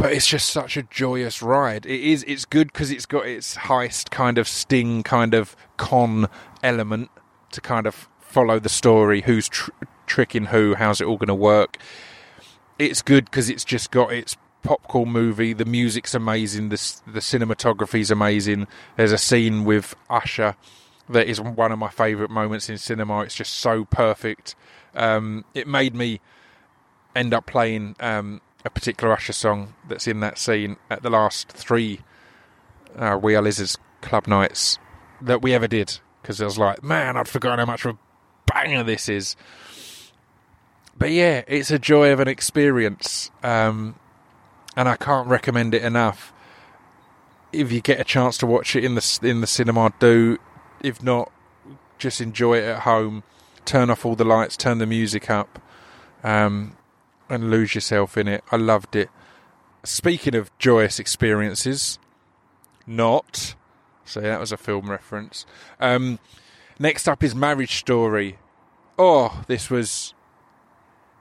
but 0.00 0.14
it's 0.14 0.26
just 0.26 0.48
such 0.48 0.78
a 0.78 0.82
joyous 0.84 1.42
ride. 1.42 1.84
It 1.84 2.00
is. 2.00 2.24
It's 2.26 2.46
good 2.46 2.72
because 2.72 2.90
it's 2.90 3.04
got 3.04 3.26
its 3.26 3.54
heist 3.54 4.08
kind 4.08 4.38
of 4.38 4.48
sting, 4.48 5.02
kind 5.02 5.34
of 5.34 5.54
con 5.76 6.26
element 6.62 7.10
to 7.52 7.60
kind 7.60 7.86
of 7.86 8.08
follow 8.18 8.58
the 8.58 8.70
story. 8.70 9.20
Who's 9.20 9.46
tr- 9.46 9.72
tricking 10.06 10.46
who? 10.46 10.74
How's 10.74 11.02
it 11.02 11.06
all 11.06 11.18
going 11.18 11.28
to 11.28 11.34
work? 11.34 11.76
It's 12.78 13.02
good 13.02 13.26
because 13.26 13.50
it's 13.50 13.62
just 13.62 13.90
got 13.90 14.10
its 14.10 14.38
popcorn 14.62 15.10
movie. 15.10 15.52
The 15.52 15.66
music's 15.66 16.14
amazing. 16.14 16.70
The 16.70 17.00
the 17.06 17.20
cinematography's 17.20 18.10
amazing. 18.10 18.68
There's 18.96 19.12
a 19.12 19.18
scene 19.18 19.66
with 19.66 19.94
Usher 20.08 20.56
that 21.10 21.26
is 21.26 21.42
one 21.42 21.72
of 21.72 21.78
my 21.78 21.90
favourite 21.90 22.30
moments 22.30 22.70
in 22.70 22.78
cinema. 22.78 23.20
It's 23.20 23.34
just 23.34 23.52
so 23.52 23.84
perfect. 23.84 24.54
Um, 24.94 25.44
it 25.52 25.68
made 25.68 25.94
me 25.94 26.22
end 27.14 27.34
up 27.34 27.44
playing. 27.44 27.96
Um, 28.00 28.40
a 28.64 28.70
particular 28.70 29.12
Usher 29.12 29.32
song 29.32 29.74
that's 29.88 30.06
in 30.06 30.20
that 30.20 30.38
scene 30.38 30.76
at 30.90 31.02
the 31.02 31.10
last 31.10 31.48
three 31.48 32.00
uh, 32.96 33.18
We 33.20 33.34
Are 33.34 33.42
Lizards 33.42 33.78
club 34.02 34.26
nights 34.26 34.78
that 35.20 35.42
we 35.42 35.54
ever 35.54 35.68
did 35.68 35.98
because 36.22 36.40
I 36.40 36.44
was 36.44 36.58
like, 36.58 36.82
man, 36.82 37.16
I'd 37.16 37.28
forgotten 37.28 37.58
how 37.58 37.66
much 37.66 37.84
of 37.84 37.96
a 37.96 37.98
banger 38.46 38.82
this 38.82 39.08
is. 39.08 39.36
But 40.96 41.10
yeah, 41.10 41.42
it's 41.46 41.70
a 41.70 41.78
joy 41.78 42.12
of 42.12 42.20
an 42.20 42.28
experience, 42.28 43.30
um, 43.42 43.96
and 44.76 44.88
I 44.88 44.96
can't 44.96 45.28
recommend 45.28 45.74
it 45.74 45.82
enough. 45.82 46.32
If 47.52 47.72
you 47.72 47.80
get 47.80 48.00
a 48.00 48.04
chance 48.04 48.36
to 48.38 48.46
watch 48.46 48.76
it 48.76 48.84
in 48.84 48.94
the 48.94 49.18
in 49.22 49.40
the 49.40 49.46
cinema, 49.46 49.92
do. 49.98 50.38
If 50.82 51.02
not, 51.02 51.32
just 51.98 52.20
enjoy 52.20 52.58
it 52.58 52.64
at 52.64 52.80
home. 52.80 53.22
Turn 53.64 53.88
off 53.90 54.04
all 54.04 54.14
the 54.14 54.24
lights, 54.24 54.56
turn 54.56 54.78
the 54.78 54.86
music 54.86 55.30
up. 55.30 55.58
Um, 56.22 56.76
and 57.30 57.50
lose 57.50 57.74
yourself 57.74 58.16
in 58.16 58.28
it. 58.28 58.44
I 58.50 58.56
loved 58.56 58.94
it. 58.96 59.08
Speaking 59.84 60.34
of 60.34 60.56
joyous 60.58 60.98
experiences, 60.98 61.98
not. 62.86 63.54
So 64.04 64.20
that 64.20 64.40
was 64.40 64.52
a 64.52 64.56
film 64.56 64.90
reference. 64.90 65.46
Um, 65.78 66.18
next 66.78 67.08
up 67.08 67.22
is 67.22 67.34
Marriage 67.34 67.76
Story. 67.76 68.38
Oh, 68.98 69.44
this 69.46 69.70
was 69.70 70.12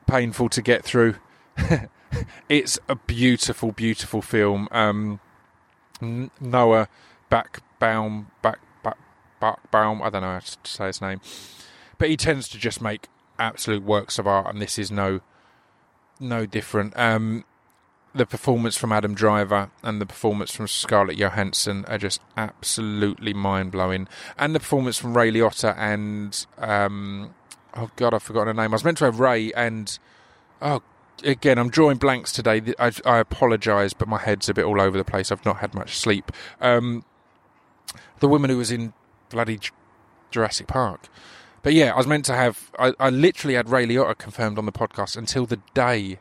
painful 0.07 0.49
to 0.49 0.61
get 0.61 0.83
through. 0.83 1.15
it's 2.49 2.79
a 2.89 2.95
beautiful, 2.95 3.71
beautiful 3.71 4.21
film. 4.21 4.67
Um, 4.71 5.19
Noah 6.01 6.89
Backbaum, 7.31 8.27
back, 8.41 8.59
back, 8.83 8.97
Backbaum. 9.41 10.01
I 10.01 10.09
don't 10.09 10.21
know 10.21 10.33
how 10.33 10.39
to 10.39 10.57
say 10.63 10.87
his 10.87 11.01
name, 11.01 11.21
but 11.97 12.09
he 12.09 12.17
tends 12.17 12.49
to 12.49 12.57
just 12.57 12.81
make 12.81 13.07
absolute 13.37 13.83
works 13.83 14.19
of 14.19 14.27
art, 14.27 14.47
and 14.53 14.61
this 14.61 14.79
is 14.79 14.91
no, 14.91 15.21
no 16.19 16.45
different. 16.45 16.97
Um, 16.97 17.45
the 18.13 18.25
performance 18.25 18.75
from 18.75 18.91
Adam 18.91 19.13
Driver 19.13 19.69
and 19.83 20.01
the 20.01 20.05
performance 20.05 20.51
from 20.51 20.67
Scarlett 20.67 21.17
Johansson 21.17 21.85
are 21.87 21.97
just 21.97 22.21
absolutely 22.35 23.33
mind 23.33 23.71
blowing, 23.71 24.07
and 24.37 24.55
the 24.55 24.59
performance 24.59 24.97
from 24.97 25.15
Ray 25.15 25.31
Liotta 25.31 25.77
and 25.77 26.45
um, 26.57 27.35
oh 27.75 27.91
god, 27.95 28.13
I've 28.13 28.23
forgotten 28.23 28.47
her 28.55 28.61
name. 28.61 28.71
I 28.71 28.75
was 28.75 28.83
meant 28.83 28.97
to 28.99 29.05
have 29.05 29.19
Ray 29.19 29.51
and 29.53 29.97
oh 30.61 30.81
again, 31.23 31.57
I'm 31.57 31.69
drawing 31.69 31.97
blanks 31.97 32.31
today. 32.31 32.61
I, 32.79 32.91
I 33.05 33.19
apologise, 33.19 33.93
but 33.93 34.07
my 34.07 34.19
head's 34.19 34.49
a 34.49 34.53
bit 34.53 34.65
all 34.65 34.81
over 34.81 34.97
the 34.97 35.03
place. 35.03 35.31
I've 35.31 35.45
not 35.45 35.57
had 35.57 35.73
much 35.73 35.97
sleep. 35.97 36.31
Um, 36.61 37.03
the 38.19 38.27
woman 38.27 38.49
who 38.49 38.57
was 38.57 38.71
in 38.71 38.93
bloody 39.29 39.59
Jurassic 40.31 40.67
Park. 40.67 41.07
But 41.61 41.73
yeah, 41.73 41.93
I 41.93 41.97
was 41.97 42.07
meant 42.07 42.25
to 42.25 42.35
have. 42.35 42.71
I, 42.79 42.93
I 42.99 43.09
literally 43.09 43.55
had 43.55 43.69
Ray 43.69 43.85
Liotta 43.85 44.17
confirmed 44.17 44.57
on 44.57 44.65
the 44.65 44.71
podcast 44.71 45.17
until 45.17 45.45
the 45.45 45.59
day, 45.73 46.19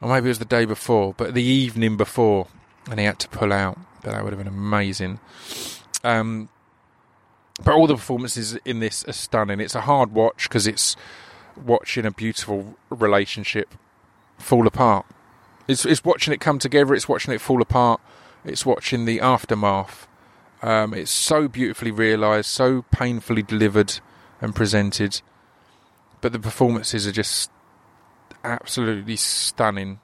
or 0.00 0.08
maybe 0.08 0.26
it 0.26 0.30
was 0.30 0.38
the 0.38 0.44
day 0.44 0.64
before, 0.64 1.14
but 1.14 1.34
the 1.34 1.42
evening 1.42 1.96
before, 1.96 2.48
and 2.90 3.00
he 3.00 3.06
had 3.06 3.18
to 3.20 3.28
pull 3.28 3.52
out. 3.52 3.78
But 4.02 4.12
that 4.12 4.24
would 4.24 4.32
have 4.32 4.38
been 4.38 4.52
amazing. 4.52 5.20
Um, 6.04 6.48
but 7.64 7.74
all 7.74 7.86
the 7.86 7.96
performances 7.96 8.56
in 8.64 8.80
this 8.80 9.04
are 9.08 9.12
stunning. 9.12 9.60
It's 9.60 9.74
a 9.74 9.82
hard 9.82 10.12
watch 10.12 10.48
because 10.48 10.66
it's 10.66 10.96
watching 11.56 12.06
a 12.06 12.10
beautiful 12.10 12.76
relationship 12.90 13.74
fall 14.38 14.66
apart. 14.66 15.06
It's, 15.66 15.84
it's 15.84 16.04
watching 16.04 16.32
it 16.32 16.40
come 16.40 16.58
together. 16.58 16.94
It's 16.94 17.08
watching 17.08 17.34
it 17.34 17.40
fall 17.40 17.60
apart. 17.60 18.00
It's 18.44 18.64
watching 18.64 19.04
the 19.04 19.20
aftermath. 19.20 20.07
Um, 20.62 20.94
it's 20.94 21.10
so 21.10 21.48
beautifully 21.48 21.90
realised, 21.90 22.50
so 22.50 22.82
painfully 22.90 23.42
delivered 23.42 24.00
and 24.40 24.54
presented. 24.54 25.20
But 26.20 26.32
the 26.32 26.40
performances 26.40 27.06
are 27.06 27.12
just 27.12 27.50
absolutely 28.44 29.16
stunning. 29.16 30.00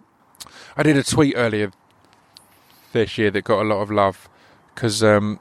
I 0.76 0.82
did 0.82 0.96
a 0.96 1.02
tweet 1.02 1.34
earlier 1.36 1.72
this 2.92 3.18
year 3.18 3.30
that 3.30 3.42
got 3.42 3.62
a 3.62 3.68
lot 3.68 3.80
of 3.80 3.90
love 3.90 4.28
because 4.74 5.02
um, 5.02 5.40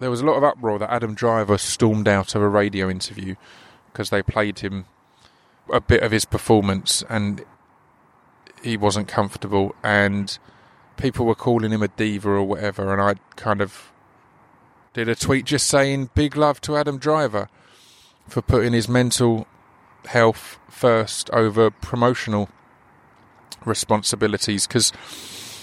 there 0.00 0.10
was 0.10 0.20
a 0.20 0.26
lot 0.26 0.36
of 0.36 0.44
uproar 0.44 0.78
that 0.78 0.92
Adam 0.92 1.14
Driver 1.14 1.58
stormed 1.58 2.08
out 2.08 2.34
of 2.34 2.42
a 2.42 2.48
radio 2.48 2.88
interview 2.88 3.36
because 3.92 4.10
they 4.10 4.22
played 4.22 4.60
him 4.60 4.86
a 5.72 5.80
bit 5.80 6.02
of 6.02 6.12
his 6.12 6.24
performance 6.24 7.02
and 7.08 7.44
he 8.62 8.76
wasn't 8.76 9.06
comfortable 9.08 9.74
and 9.82 10.38
people 10.96 11.26
were 11.26 11.34
calling 11.34 11.70
him 11.70 11.82
a 11.82 11.88
diva 11.88 12.30
or 12.30 12.44
whatever 12.44 12.92
and 12.92 13.00
I 13.00 13.14
kind 13.36 13.60
of 13.60 13.92
did 14.98 15.08
a 15.08 15.14
tweet 15.14 15.44
just 15.44 15.68
saying 15.68 16.10
big 16.16 16.36
love 16.36 16.60
to 16.60 16.76
Adam 16.76 16.98
Driver 16.98 17.48
for 18.26 18.42
putting 18.42 18.72
his 18.72 18.88
mental 18.88 19.46
health 20.06 20.58
first 20.68 21.30
over 21.30 21.70
promotional 21.70 22.48
responsibilities 23.64 24.66
because 24.66 24.92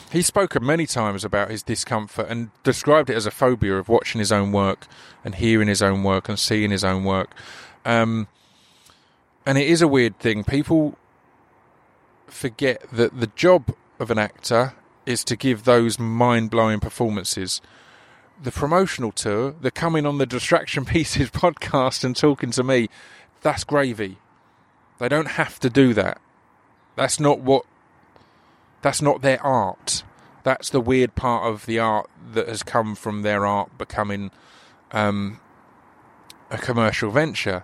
he's 0.09 0.25
spoken 0.25 0.65
many 0.65 0.85
times 0.85 1.25
about 1.25 1.51
his 1.51 1.63
discomfort 1.63 2.27
and 2.29 2.49
described 2.63 3.09
it 3.09 3.17
as 3.17 3.25
a 3.25 3.31
phobia 3.31 3.75
of 3.75 3.89
watching 3.89 4.19
his 4.19 4.31
own 4.31 4.53
work 4.53 4.87
and 5.25 5.35
hearing 5.35 5.67
his 5.67 5.81
own 5.81 6.01
work 6.01 6.29
and 6.29 6.39
seeing 6.39 6.71
his 6.71 6.85
own 6.85 7.03
work. 7.03 7.35
Um, 7.83 8.29
and 9.45 9.57
it 9.57 9.67
is 9.67 9.81
a 9.81 9.87
weird 9.87 10.17
thing. 10.17 10.45
People 10.45 10.97
forget 12.27 12.85
that 12.89 13.19
the 13.19 13.27
job 13.35 13.75
of 13.99 14.09
an 14.09 14.17
actor 14.17 14.75
is 15.05 15.25
to 15.25 15.35
give 15.35 15.65
those 15.65 15.99
mind 15.99 16.49
blowing 16.49 16.79
performances. 16.79 17.59
The 18.41 18.51
promotional 18.51 19.11
tour, 19.11 19.55
the 19.59 19.71
coming 19.71 20.05
on 20.05 20.17
the 20.17 20.25
Distraction 20.25 20.85
Pieces 20.95 21.29
podcast 21.29 22.03
and 22.03 22.15
talking 22.15 22.51
to 22.51 22.63
me, 22.63 22.89
that's 23.41 23.63
gravy. 23.63 24.17
They 24.99 25.09
don't 25.09 25.29
have 25.29 25.59
to 25.59 25.69
do 25.69 25.93
that. 25.93 26.19
That's 26.95 27.19
not 27.19 27.39
what. 27.39 27.65
That's 28.81 29.01
not 29.01 29.21
their 29.21 29.41
art. 29.41 30.03
That's 30.43 30.69
the 30.69 30.79
weird 30.79 31.15
part 31.15 31.51
of 31.51 31.65
the 31.65 31.79
art 31.79 32.09
that 32.33 32.47
has 32.47 32.61
come 32.61 32.95
from 32.95 33.23
their 33.23 33.45
art 33.45 33.77
becoming 33.77 34.29
um, 34.91 35.39
a 36.51 36.57
commercial 36.57 37.09
venture. 37.09 37.63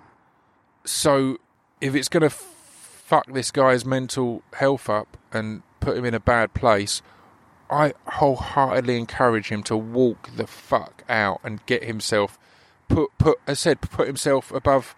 So 0.83 1.37
if 1.79 1.93
it's 1.93 2.09
going 2.09 2.23
to 2.23 2.29
fuck 2.29 3.31
this 3.31 3.51
guy's 3.51 3.85
mental 3.85 4.41
health 4.53 4.89
up 4.89 5.17
and 5.31 5.61
put 5.79 5.97
him 5.97 6.05
in 6.05 6.13
a 6.13 6.19
bad 6.19 6.53
place, 6.53 7.01
I 7.71 7.93
wholeheartedly 8.07 8.97
encourage 8.97 9.49
him 9.49 9.63
to 9.63 9.77
walk 9.77 10.29
the 10.35 10.47
fuck 10.47 11.03
out 11.07 11.39
and 11.43 11.65
get 11.65 11.83
himself 11.83 12.37
put 12.87 13.09
put 13.17 13.39
as 13.47 13.59
I 13.59 13.61
said 13.61 13.81
put 13.81 14.07
himself 14.07 14.51
above 14.51 14.95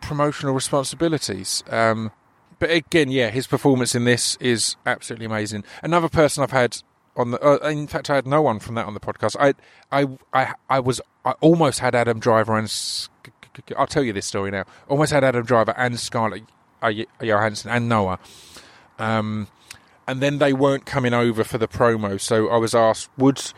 promotional 0.00 0.54
responsibilities. 0.54 1.64
Um, 1.68 2.12
but 2.58 2.70
again, 2.70 3.10
yeah, 3.10 3.30
his 3.30 3.46
performance 3.46 3.94
in 3.94 4.04
this 4.04 4.36
is 4.40 4.76
absolutely 4.84 5.26
amazing. 5.26 5.64
Another 5.82 6.08
person 6.08 6.42
I've 6.42 6.50
had 6.50 6.82
on 7.16 7.32
the, 7.32 7.44
uh, 7.44 7.68
in 7.68 7.86
fact, 7.86 8.10
I 8.10 8.16
had 8.16 8.26
no 8.26 8.42
one 8.42 8.58
from 8.58 8.74
that 8.76 8.86
on 8.86 8.94
the 8.94 9.00
podcast. 9.00 9.36
I, 9.38 9.54
I, 9.90 10.08
I, 10.32 10.54
I 10.68 10.80
was, 10.80 11.00
I 11.24 11.32
almost 11.40 11.80
had 11.80 11.94
Adam 11.94 12.20
Driver 12.20 12.56
and 12.56 12.72
I'll 13.76 13.86
tell 13.86 14.02
you 14.04 14.12
this 14.12 14.26
story 14.26 14.50
now. 14.50 14.64
Almost 14.88 15.12
had 15.12 15.24
Adam 15.24 15.44
Driver 15.44 15.74
and 15.76 15.98
Scarlett 15.98 16.44
Johansson 17.20 17.70
and 17.70 17.88
Noah. 17.88 18.18
Um, 18.98 19.48
and 20.08 20.22
then 20.22 20.38
they 20.38 20.54
weren't 20.54 20.86
coming 20.86 21.12
over 21.12 21.44
for 21.44 21.58
the 21.58 21.68
promo. 21.68 22.18
So 22.18 22.48
I 22.48 22.56
was 22.56 22.74
asked, 22.74 23.10
would 23.18 23.52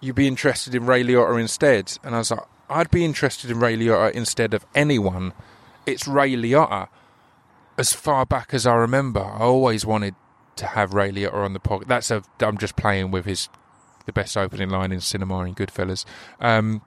you 0.00 0.12
be 0.12 0.26
interested 0.26 0.74
in 0.74 0.86
Ray 0.86 1.04
Liotta 1.04 1.40
instead? 1.40 1.96
And 2.02 2.16
I 2.16 2.18
was 2.18 2.32
like, 2.32 2.40
I'd 2.68 2.90
be 2.90 3.04
interested 3.04 3.50
in 3.50 3.60
Ray 3.60 3.76
Liotta 3.76 4.10
instead 4.10 4.52
of 4.52 4.66
anyone. 4.74 5.32
It's 5.86 6.08
Ray 6.08 6.32
Liotta. 6.32 6.88
As 7.78 7.92
far 7.92 8.26
back 8.26 8.52
as 8.52 8.66
I 8.66 8.74
remember, 8.74 9.20
I 9.20 9.40
always 9.42 9.86
wanted 9.86 10.16
to 10.56 10.66
have 10.66 10.94
Ray 10.94 11.12
Liotta 11.12 11.34
on 11.34 11.52
the 11.52 11.60
podcast. 11.60 11.86
That's 11.86 12.10
a. 12.10 12.22
I'm 12.40 12.58
just 12.58 12.76
playing 12.76 13.10
with 13.10 13.24
his 13.24 13.48
the 14.06 14.12
best 14.12 14.36
opening 14.36 14.70
line 14.70 14.92
in 14.92 15.00
cinema 15.00 15.44
in 15.44 15.54
Goodfellas. 15.54 16.04
Um, 16.40 16.82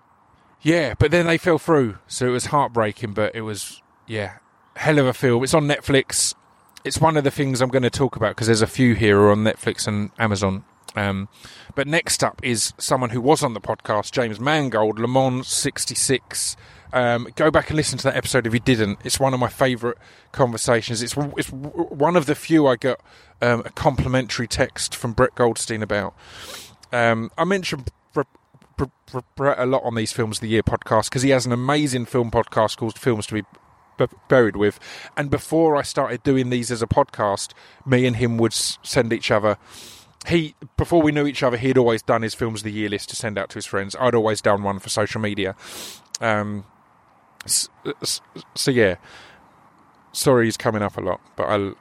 yeah, 0.61 0.93
but 0.97 1.11
then 1.11 1.27
they 1.27 1.37
fell 1.37 1.57
through, 1.57 1.97
so 2.07 2.27
it 2.27 2.31
was 2.31 2.47
heartbreaking. 2.47 3.13
But 3.13 3.35
it 3.35 3.41
was 3.41 3.81
yeah, 4.05 4.37
hell 4.75 4.99
of 4.99 5.07
a 5.07 5.13
film. 5.13 5.43
It's 5.43 5.53
on 5.53 5.67
Netflix. 5.67 6.35
It's 6.88 7.02
one 7.02 7.17
of 7.17 7.26
the 7.26 7.32
things 7.32 7.60
I'm 7.60 7.67
going 7.67 7.84
to 7.84 7.89
talk 7.89 8.15
about 8.15 8.30
because 8.30 8.47
there's 8.47 8.62
a 8.62 8.67
few 8.67 8.95
here 8.95 9.30
on 9.30 9.43
Netflix 9.43 9.89
and 9.89 10.10
Amazon. 10.17 10.63
Um, 10.95 11.28
but 11.76 11.86
next 11.86 12.23
up 12.23 12.39
is 12.41 12.73
someone 12.78 13.10
who 13.10 13.19
was 13.19 13.43
on 13.43 13.54
the 13.54 13.60
podcast, 13.60 14.12
James 14.13 14.39
Mangold, 14.39 14.97
Le 14.97 15.08
Mans 15.08 15.45
66. 15.45 16.56
Um, 16.93 17.28
go 17.36 17.52
back 17.52 17.69
and 17.69 17.76
listen 17.76 17.97
to 17.97 18.06
that 18.06 18.15
episode 18.15 18.47
if 18.47 18.54
you 18.54 18.62
didn't. 18.62 19.00
It's 19.04 19.19
one 19.19 19.34
of 19.34 19.39
my 19.41 19.50
favourite 19.50 19.97
conversations. 20.32 21.02
It's 21.02 21.13
it's 21.36 21.50
one 21.52 22.15
of 22.15 22.26
the 22.26 22.36
few 22.36 22.67
I 22.67 22.78
got 22.78 23.02
um, 23.41 23.63
a 23.65 23.69
complimentary 23.71 24.47
text 24.47 24.95
from 24.95 25.12
Brett 25.12 25.36
Goldstein 25.36 25.84
about. 25.84 26.15
Um, 26.93 27.32
I 27.38 27.43
mentioned 27.43 27.91
Brett 28.13 29.60
a 29.60 29.65
lot 29.65 29.84
on 29.84 29.95
these 29.95 30.13
Films 30.13 30.38
of 30.38 30.41
the 30.41 30.47
Year 30.47 30.63
podcast 30.63 31.10
because 31.10 31.23
he 31.23 31.32
has 31.32 31.45
an 31.45 31.52
amazing 31.52 32.06
film 32.06 32.32
podcast 32.32 32.78
called 32.78 32.97
Films 32.97 33.28
to 33.28 33.34
Be 33.34 33.43
buried 34.27 34.55
with. 34.55 34.79
And 35.15 35.29
before 35.29 35.75
I 35.75 35.81
started 35.81 36.23
doing 36.23 36.49
these 36.49 36.71
as 36.71 36.81
a 36.81 36.88
podcast, 36.88 37.53
me 37.86 38.06
and 38.06 38.15
him 38.15 38.37
would 38.37 38.54
send 38.54 39.13
each 39.13 39.31
other. 39.31 39.58
He 40.27 40.56
before 40.75 41.02
we 41.02 41.12
knew 41.12 41.25
each 41.25 41.43
other, 41.43 41.58
he'd 41.58 41.77
always 41.77 42.02
done 42.02 42.21
his 42.21 42.33
films 42.33 42.62
of 42.62 42.65
the 42.65 42.71
year 42.71 42.89
list 42.89 43.10
to 43.10 43.15
send 43.15 43.37
out 43.37 43.50
to 43.50 43.56
his 43.56 43.65
friends. 43.65 43.95
I'd 44.00 44.15
always 44.15 44.41
done 44.41 44.63
one 44.63 44.79
for 44.79 44.89
social 44.89 45.21
media. 45.21 45.56
Um, 46.19 46.65
so, 47.45 47.69
so 48.56 48.71
yeah, 48.71 48.95
sorry 50.12 50.45
he's 50.45 50.58
coming 50.58 50.81
up 50.81 50.98
a 50.98 51.02
lot, 51.02 51.21
but 51.35 51.43
I 51.43 51.71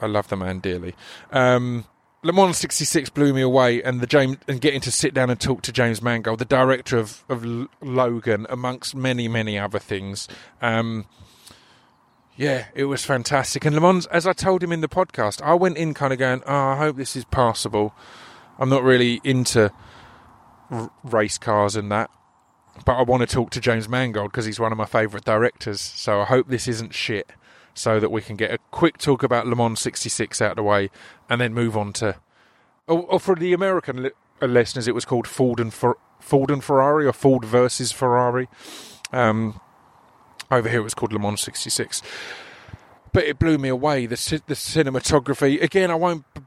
I 0.00 0.06
love 0.06 0.28
the 0.28 0.36
man 0.36 0.60
dearly. 0.60 0.94
Um, 1.30 1.86
Le 2.22 2.32
Mans 2.32 2.56
66 2.56 3.10
blew 3.10 3.32
me 3.32 3.42
away, 3.42 3.82
and 3.82 4.00
the 4.00 4.06
James 4.06 4.38
and 4.48 4.60
getting 4.60 4.80
to 4.82 4.90
sit 4.90 5.14
down 5.14 5.30
and 5.30 5.40
talk 5.40 5.62
to 5.62 5.72
James 5.72 6.02
Mangold, 6.02 6.40
the 6.40 6.44
director 6.44 6.98
of, 6.98 7.24
of 7.28 7.44
Logan, 7.80 8.46
amongst 8.50 8.94
many 8.94 9.28
many 9.28 9.58
other 9.58 9.78
things. 9.78 10.28
Um, 10.60 11.06
yeah, 12.38 12.66
it 12.72 12.84
was 12.84 13.04
fantastic. 13.04 13.64
And 13.64 13.74
Le 13.74 13.82
Mans, 13.82 14.06
as 14.06 14.24
I 14.24 14.32
told 14.32 14.62
him 14.62 14.70
in 14.70 14.80
the 14.80 14.88
podcast, 14.88 15.42
I 15.42 15.54
went 15.54 15.76
in 15.76 15.92
kind 15.92 16.12
of 16.12 16.20
going, 16.20 16.40
"Oh, 16.46 16.54
I 16.54 16.76
hope 16.76 16.96
this 16.96 17.16
is 17.16 17.24
passable." 17.24 17.92
I'm 18.60 18.68
not 18.68 18.84
really 18.84 19.20
into 19.24 19.72
r- 20.70 20.90
race 21.02 21.36
cars 21.36 21.74
and 21.74 21.90
that, 21.90 22.10
but 22.84 22.94
I 22.94 23.02
want 23.02 23.28
to 23.28 23.34
talk 23.34 23.50
to 23.50 23.60
James 23.60 23.88
Mangold 23.88 24.30
because 24.30 24.46
he's 24.46 24.60
one 24.60 24.70
of 24.70 24.78
my 24.78 24.86
favourite 24.86 25.24
directors. 25.24 25.80
So 25.80 26.20
I 26.20 26.26
hope 26.26 26.48
this 26.48 26.68
isn't 26.68 26.94
shit 26.94 27.30
so 27.74 27.98
that 27.98 28.10
we 28.10 28.20
can 28.20 28.36
get 28.36 28.52
a 28.52 28.58
quick 28.70 28.98
talk 28.98 29.24
about 29.24 29.46
Le 29.48 29.56
Mans 29.56 29.78
66 29.78 30.40
out 30.40 30.52
of 30.52 30.56
the 30.56 30.62
way 30.62 30.90
and 31.28 31.40
then 31.40 31.52
move 31.52 31.76
on 31.76 31.92
to. 31.94 32.16
Or, 32.86 33.02
or 33.02 33.20
for 33.20 33.34
the 33.34 33.52
American 33.52 34.04
li- 34.04 34.10
uh, 34.40 34.46
listeners, 34.46 34.86
it 34.86 34.94
was 34.94 35.04
called 35.04 35.26
Ford 35.26 35.58
and 35.58 35.74
Fer- 35.74 35.98
Ford 36.20 36.50
and 36.50 36.62
Ferrari 36.62 37.04
or 37.04 37.12
Ford 37.12 37.44
versus 37.44 37.90
Ferrari. 37.92 38.48
Um, 39.12 39.60
over 40.50 40.68
here, 40.68 40.80
it 40.80 40.84
was 40.84 40.94
called 40.94 41.12
Le 41.12 41.18
Mans 41.18 41.40
'66. 41.40 42.02
But 43.12 43.24
it 43.24 43.38
blew 43.38 43.58
me 43.58 43.68
away. 43.68 44.06
The 44.06 44.42
the 44.46 44.54
cinematography. 44.54 45.62
Again, 45.62 45.90
I 45.90 45.94
won't 45.94 46.24
b- 46.34 46.42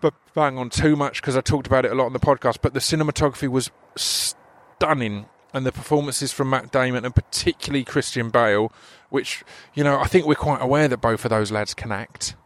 b- 0.00 0.10
bang 0.34 0.58
on 0.58 0.70
too 0.70 0.96
much 0.96 1.20
because 1.20 1.36
I 1.36 1.40
talked 1.40 1.66
about 1.66 1.84
it 1.84 1.92
a 1.92 1.94
lot 1.94 2.06
on 2.06 2.12
the 2.12 2.20
podcast. 2.20 2.58
But 2.62 2.74
the 2.74 2.80
cinematography 2.80 3.48
was 3.48 3.70
stunning, 3.96 5.26
and 5.52 5.66
the 5.66 5.72
performances 5.72 6.32
from 6.32 6.50
Matt 6.50 6.70
Damon 6.70 7.04
and 7.04 7.14
particularly 7.14 7.84
Christian 7.84 8.30
Bale, 8.30 8.72
which 9.10 9.44
you 9.74 9.82
know 9.82 9.98
I 9.98 10.06
think 10.06 10.26
we're 10.26 10.34
quite 10.34 10.62
aware 10.62 10.88
that 10.88 10.98
both 10.98 11.24
of 11.24 11.30
those 11.30 11.50
lads 11.50 11.74
can 11.74 11.92
act, 11.92 12.36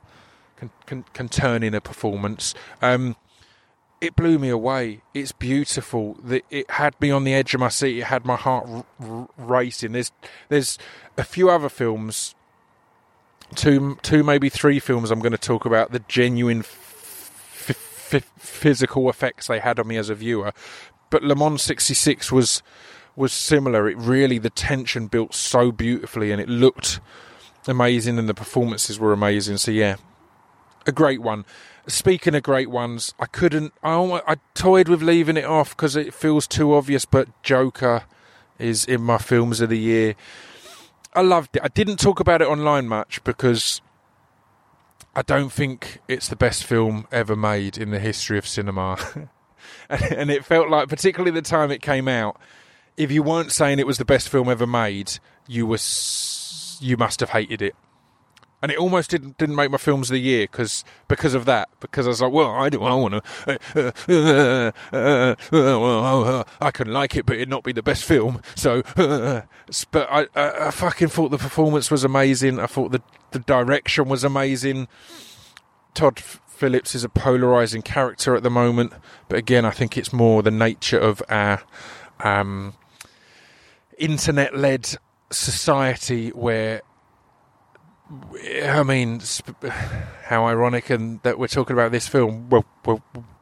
can 0.57 0.71
can, 0.87 1.05
can 1.13 1.29
turn 1.29 1.63
in 1.63 1.75
a 1.75 1.81
performance. 1.81 2.55
Um, 2.81 3.17
it 4.01 4.17
blew 4.17 4.39
me 4.39 4.49
away. 4.49 5.03
It's 5.13 5.33
beautiful. 5.33 6.19
It 6.51 6.71
had 6.71 6.99
me 7.01 7.11
on 7.11 7.25
the 7.25 7.35
edge 7.35 7.53
of 7.55 7.61
my 7.61 7.69
seat. 7.69 7.99
It 7.99 8.05
had 8.05 8.25
my 8.25 8.37
heart 8.37 8.87
racing. 9.37 9.93
There's 9.93 10.13
there's 10.49 10.79
a 11.19 11.25
few 11.25 11.51
other 11.51 11.69
films, 11.69 12.35
two 13.55 13.99
two 14.03 14.23
maybe 14.23 14.49
three 14.49 14.79
films 14.79 15.11
I'm 15.11 15.21
going 15.21 15.33
to 15.33 15.39
talk 15.39 15.65
about 15.67 15.93
the 15.93 16.01
genuine 16.09 16.61
f- 16.61 18.15
f- 18.15 18.33
physical 18.39 19.11
effects 19.11 19.49
they 19.49 19.59
had 19.59 19.79
on 19.79 19.87
me 19.87 19.97
as 19.97 20.09
a 20.09 20.15
viewer. 20.15 20.53
But 21.11 21.23
Le 21.23 21.35
Mans 21.35 21.61
'66 21.61 22.33
was 22.33 22.63
was 23.17 23.33
similar. 23.33 23.89
It 23.89 23.99
really 23.99 24.39
the 24.39 24.51
tension 24.51 25.09
built 25.09 25.35
so 25.35 25.73
beautifully, 25.73 26.33
and 26.33 26.41
it 26.41 26.49
looked 26.49 27.01
amazing, 27.67 28.19
and 28.19 28.29
the 28.29 28.35
performances 28.35 28.99
were 28.99 29.13
amazing. 29.13 29.59
So 29.59 29.73
yeah, 29.73 29.97
a 30.87 30.93
great 30.93 31.21
one. 31.21 31.45
Speaking 31.91 32.35
of 32.35 32.43
great 32.43 32.71
ones, 32.71 33.15
I 33.19 33.27
couldn't. 33.27 33.73
I 33.83 33.93
almost, 33.93 34.25
I 34.27 34.37
toyed 34.55 34.89
with 34.89 35.03
leaving 35.03 35.37
it 35.37 35.45
off 35.45 35.77
because 35.77 35.97
it 35.97 36.15
feels 36.15 36.47
too 36.47 36.75
obvious. 36.75 37.05
But 37.05 37.29
Joker 37.43 38.05
is 38.59 38.85
in 38.85 39.03
my 39.03 39.19
films 39.19 39.61
of 39.61 39.71
the 39.71 39.79
year. 39.79 40.15
I 41.15 41.23
loved 41.23 41.57
it. 41.57 41.63
I 41.65 41.69
didn't 41.69 41.99
talk 41.99 42.21
about 42.21 42.41
it 42.41 42.49
online 42.49 42.87
much 42.87 43.23
because 43.25 43.81
I 45.15 45.23
don't 45.23 45.51
think 45.53 45.99
it's 46.07 46.29
the 46.29 46.37
best 46.37 46.65
film 46.65 47.07
ever 47.11 47.35
made 47.35 47.77
in 47.77 47.91
the 47.91 47.99
history 47.99 48.39
of 48.39 48.47
cinema. 48.47 48.97
and, 49.91 50.31
it 50.31 50.45
felt 50.45 50.71
like, 50.71 50.89
particularly 50.89 51.33
the 51.33 51.43
time 51.43 51.71
it 51.71 51.83
came 51.83 52.07
out, 52.07 52.41
if 52.97 53.11
you 53.11 53.23
weren't 53.23 53.51
saying 53.51 53.79
it 53.79 53.87
was 53.87 53.99
the 53.99 54.05
best 54.05 54.29
film 54.29 54.49
ever 54.49 54.67
made, 54.67 55.19
you 55.47 55.67
were 55.67 55.79
you 56.81 56.97
must 56.97 57.21
have 57.21 57.31
hated 57.31 57.61
it. 57.61 57.75
And 58.63 58.71
it 58.71 58.79
almost 58.79 59.11
didn't 59.11 59.39
didn't 59.39 59.57
make 59.57 59.71
my 59.71 59.79
films 59.79 60.11
of 60.11 60.15
the 60.15 60.21
year 60.21 60.45
because 60.45 60.85
because 61.09 61.35
of 61.35 61.47
that. 61.47 61.69
Because 61.81 62.07
I 62.07 62.11
was 62.11 62.21
like, 62.21 62.33
well, 62.33 62.51
I 62.51 62.69
do, 62.69 62.83
I 62.83 62.95
want 62.95 63.25
to, 63.47 63.59
uh, 63.77 64.73
uh, 64.93 65.35
uh, 65.53 65.57
uh, 65.57 66.45
I 66.61 66.71
can 66.71 66.93
like 66.93 67.17
it, 67.17 67.25
but 67.25 67.37
it'd 67.37 67.49
not 67.49 67.65
be 67.65 67.73
the 67.73 67.83
best 67.83 68.05
film. 68.05 68.43
So, 68.55 68.83
uh, 68.97 69.43
but 69.91 70.09
I, 70.11 70.27
I, 70.35 70.67
I 70.67 70.71
fucking 70.71 71.09
thought 71.09 71.31
the 71.31 71.39
performance 71.39 71.91
was 71.91 72.05
amazing. 72.05 72.61
I 72.61 72.67
thought 72.67 72.93
the 72.93 73.03
the 73.31 73.39
direction 73.39 74.09
was 74.09 74.25
amazing. 74.25 74.89
Todd 75.95 76.21
Phillips 76.21 76.95
is 76.95 77.03
a 77.03 77.09
polarizing 77.09 77.81
character 77.81 78.37
at 78.37 78.43
the 78.43 78.51
moment, 78.51 78.93
but 79.29 79.39
again, 79.39 79.65
I 79.65 79.71
think 79.71 79.97
it's 79.97 80.13
more 80.13 80.43
the 80.43 80.51
nature 80.51 80.99
of 80.99 81.23
our 81.31 81.63
um, 82.21 82.75
internet-led 83.97 84.99
society 85.31 86.29
where 86.31 86.83
I 88.11 88.83
mean, 88.83 89.21
how 90.25 90.47
ironic 90.47 90.91
and 90.91 91.23
that 91.23 91.39
we're 91.39 91.49
talking 91.49 91.75
about 91.75 91.93
this 91.93 92.09
film 92.09 92.49
well, 92.51 92.65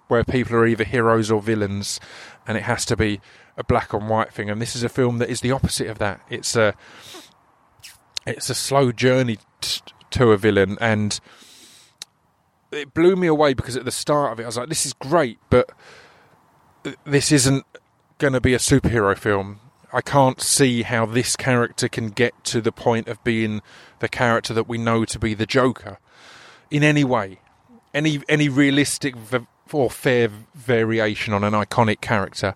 where 0.09 0.25
people 0.25 0.57
are 0.57 0.67
either 0.67 0.85
heroes 0.85 1.31
or 1.31 1.41
villains, 1.41 2.01
and 2.47 2.59
it 2.59 2.65
has 2.65 2.85
to 2.87 2.97
be 2.97 3.21
a 3.57 3.65
black 3.65 3.93
and 3.93 4.09
white 4.09 4.33
thing. 4.33 4.51
And 4.51 4.61
this 4.61 4.77
is 4.77 4.83
a 4.83 4.89
film 4.89 5.19
that 5.19 5.31
is 5.31 5.41
the 5.41 5.53
opposite 5.53 5.89
of 5.89 5.99
that. 5.99 6.21
It's 6.29 6.55
a 6.57 6.75
it's 8.27 8.51
a 8.51 8.55
slow 8.55 8.93
journey 8.93 9.39
t- 9.61 9.81
to 10.11 10.33
a 10.33 10.37
villain, 10.37 10.77
and 10.81 11.19
it 12.71 12.93
blew 12.93 13.17
me 13.17 13.27
away 13.27 13.55
because 13.55 13.77
at 13.77 13.85
the 13.85 13.91
start 13.91 14.33
of 14.33 14.41
it, 14.41 14.43
I 14.43 14.47
was 14.47 14.57
like, 14.57 14.69
"This 14.69 14.85
is 14.85 14.93
great," 14.93 15.39
but 15.49 15.71
this 17.05 17.33
isn't 17.33 17.65
going 18.19 18.35
to 18.35 18.41
be 18.41 18.55
a 18.55 18.59
superhero 18.59 19.17
film. 19.17 19.61
I 19.93 20.01
can't 20.01 20.41
see 20.41 20.83
how 20.83 21.07
this 21.07 21.37
character 21.37 21.89
can 21.89 22.11
get 22.11 22.45
to 22.45 22.61
the 22.61 22.73
point 22.73 23.09
of 23.09 23.23
being 23.25 23.63
the 24.01 24.09
character 24.09 24.53
that 24.55 24.69
we 24.69 24.79
know 24.79 25.05
to 25.07 25.19
be 25.19 25.35
the 25.35 25.47
Joker 25.47 25.99
in 26.71 26.83
any 26.83 27.05
way, 27.05 27.41
any 27.95 28.21
any 28.29 28.49
realistic 28.49 29.17
v- 29.17 29.47
or 29.73 29.91
fair 29.91 30.29
variation 30.55 31.33
on 31.33 31.45
an 31.45 31.55
iconic 31.55 32.01
character. 32.01 32.55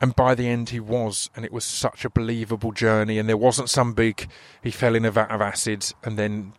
And 0.00 0.14
by 0.14 0.34
the 0.34 0.48
end, 0.48 0.70
he 0.70 0.80
was, 0.80 1.30
and 1.34 1.44
it 1.44 1.52
was 1.52 1.64
such 1.64 2.04
a 2.04 2.10
believable 2.10 2.72
journey. 2.72 3.18
And 3.18 3.28
there 3.28 3.36
wasn't 3.36 3.70
some 3.70 3.94
big 3.94 4.28
he 4.62 4.70
fell 4.70 4.94
in 4.94 5.04
a 5.04 5.10
vat 5.10 5.30
of 5.30 5.40
acid 5.40 5.92
and 6.02 6.18
then 6.18 6.52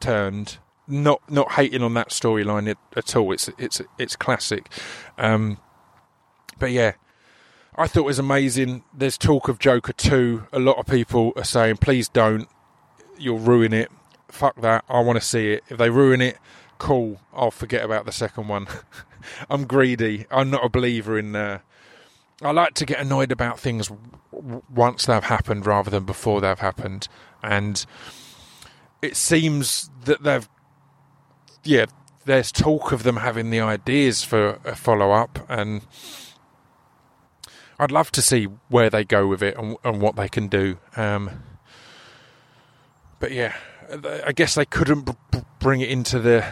turned. 0.00 0.58
Not 0.88 1.20
not 1.28 1.52
hating 1.52 1.82
on 1.82 1.94
that 1.94 2.10
storyline 2.10 2.74
at, 2.96 3.16
all. 3.16 3.32
It's 3.32 3.50
it's 3.58 3.82
it's 3.98 4.14
classic. 4.14 4.70
Um, 5.18 5.58
but 6.60 6.70
yeah, 6.70 6.92
I 7.78 7.86
thought 7.86 8.00
it 8.00 8.06
was 8.06 8.18
amazing. 8.18 8.84
There's 8.94 9.18
talk 9.18 9.48
of 9.48 9.58
Joker 9.58 9.92
2. 9.92 10.48
A 10.52 10.58
lot 10.58 10.78
of 10.78 10.86
people 10.86 11.34
are 11.36 11.44
saying, 11.44 11.76
please 11.76 12.08
don't. 12.08 12.48
You'll 13.18 13.38
ruin 13.38 13.74
it. 13.74 13.90
Fuck 14.28 14.60
that. 14.62 14.84
I 14.88 15.00
want 15.00 15.20
to 15.20 15.24
see 15.24 15.52
it. 15.52 15.64
If 15.68 15.76
they 15.76 15.90
ruin 15.90 16.22
it, 16.22 16.38
cool. 16.78 17.20
I'll 17.34 17.50
forget 17.50 17.84
about 17.84 18.06
the 18.06 18.12
second 18.12 18.48
one. 18.48 18.66
I'm 19.50 19.66
greedy. 19.66 20.24
I'm 20.30 20.48
not 20.48 20.64
a 20.64 20.70
believer 20.70 21.18
in. 21.18 21.36
Uh, 21.36 21.58
I 22.40 22.50
like 22.52 22.72
to 22.74 22.86
get 22.86 22.98
annoyed 22.98 23.30
about 23.30 23.60
things 23.60 23.90
once 24.32 25.04
they've 25.04 25.22
happened 25.22 25.66
rather 25.66 25.90
than 25.90 26.04
before 26.04 26.40
they've 26.40 26.58
happened. 26.58 27.08
And 27.42 27.84
it 29.02 29.16
seems 29.16 29.90
that 30.04 30.22
they've. 30.22 30.48
Yeah, 31.62 31.86
there's 32.24 32.52
talk 32.52 32.92
of 32.92 33.02
them 33.02 33.16
having 33.18 33.50
the 33.50 33.60
ideas 33.60 34.24
for 34.24 34.60
a 34.64 34.74
follow 34.74 35.10
up. 35.12 35.44
And. 35.50 35.82
I'd 37.78 37.90
love 37.90 38.10
to 38.12 38.22
see 38.22 38.44
where 38.68 38.90
they 38.90 39.04
go 39.04 39.26
with 39.26 39.42
it 39.42 39.56
and, 39.56 39.76
and 39.84 40.00
what 40.00 40.16
they 40.16 40.28
can 40.28 40.48
do. 40.48 40.78
Um, 40.96 41.42
but 43.18 43.32
yeah, 43.32 43.54
I 44.24 44.32
guess 44.32 44.54
they 44.54 44.64
couldn't 44.64 45.02
b- 45.30 45.40
bring 45.58 45.80
it 45.80 45.88
into 45.90 46.18
the 46.18 46.44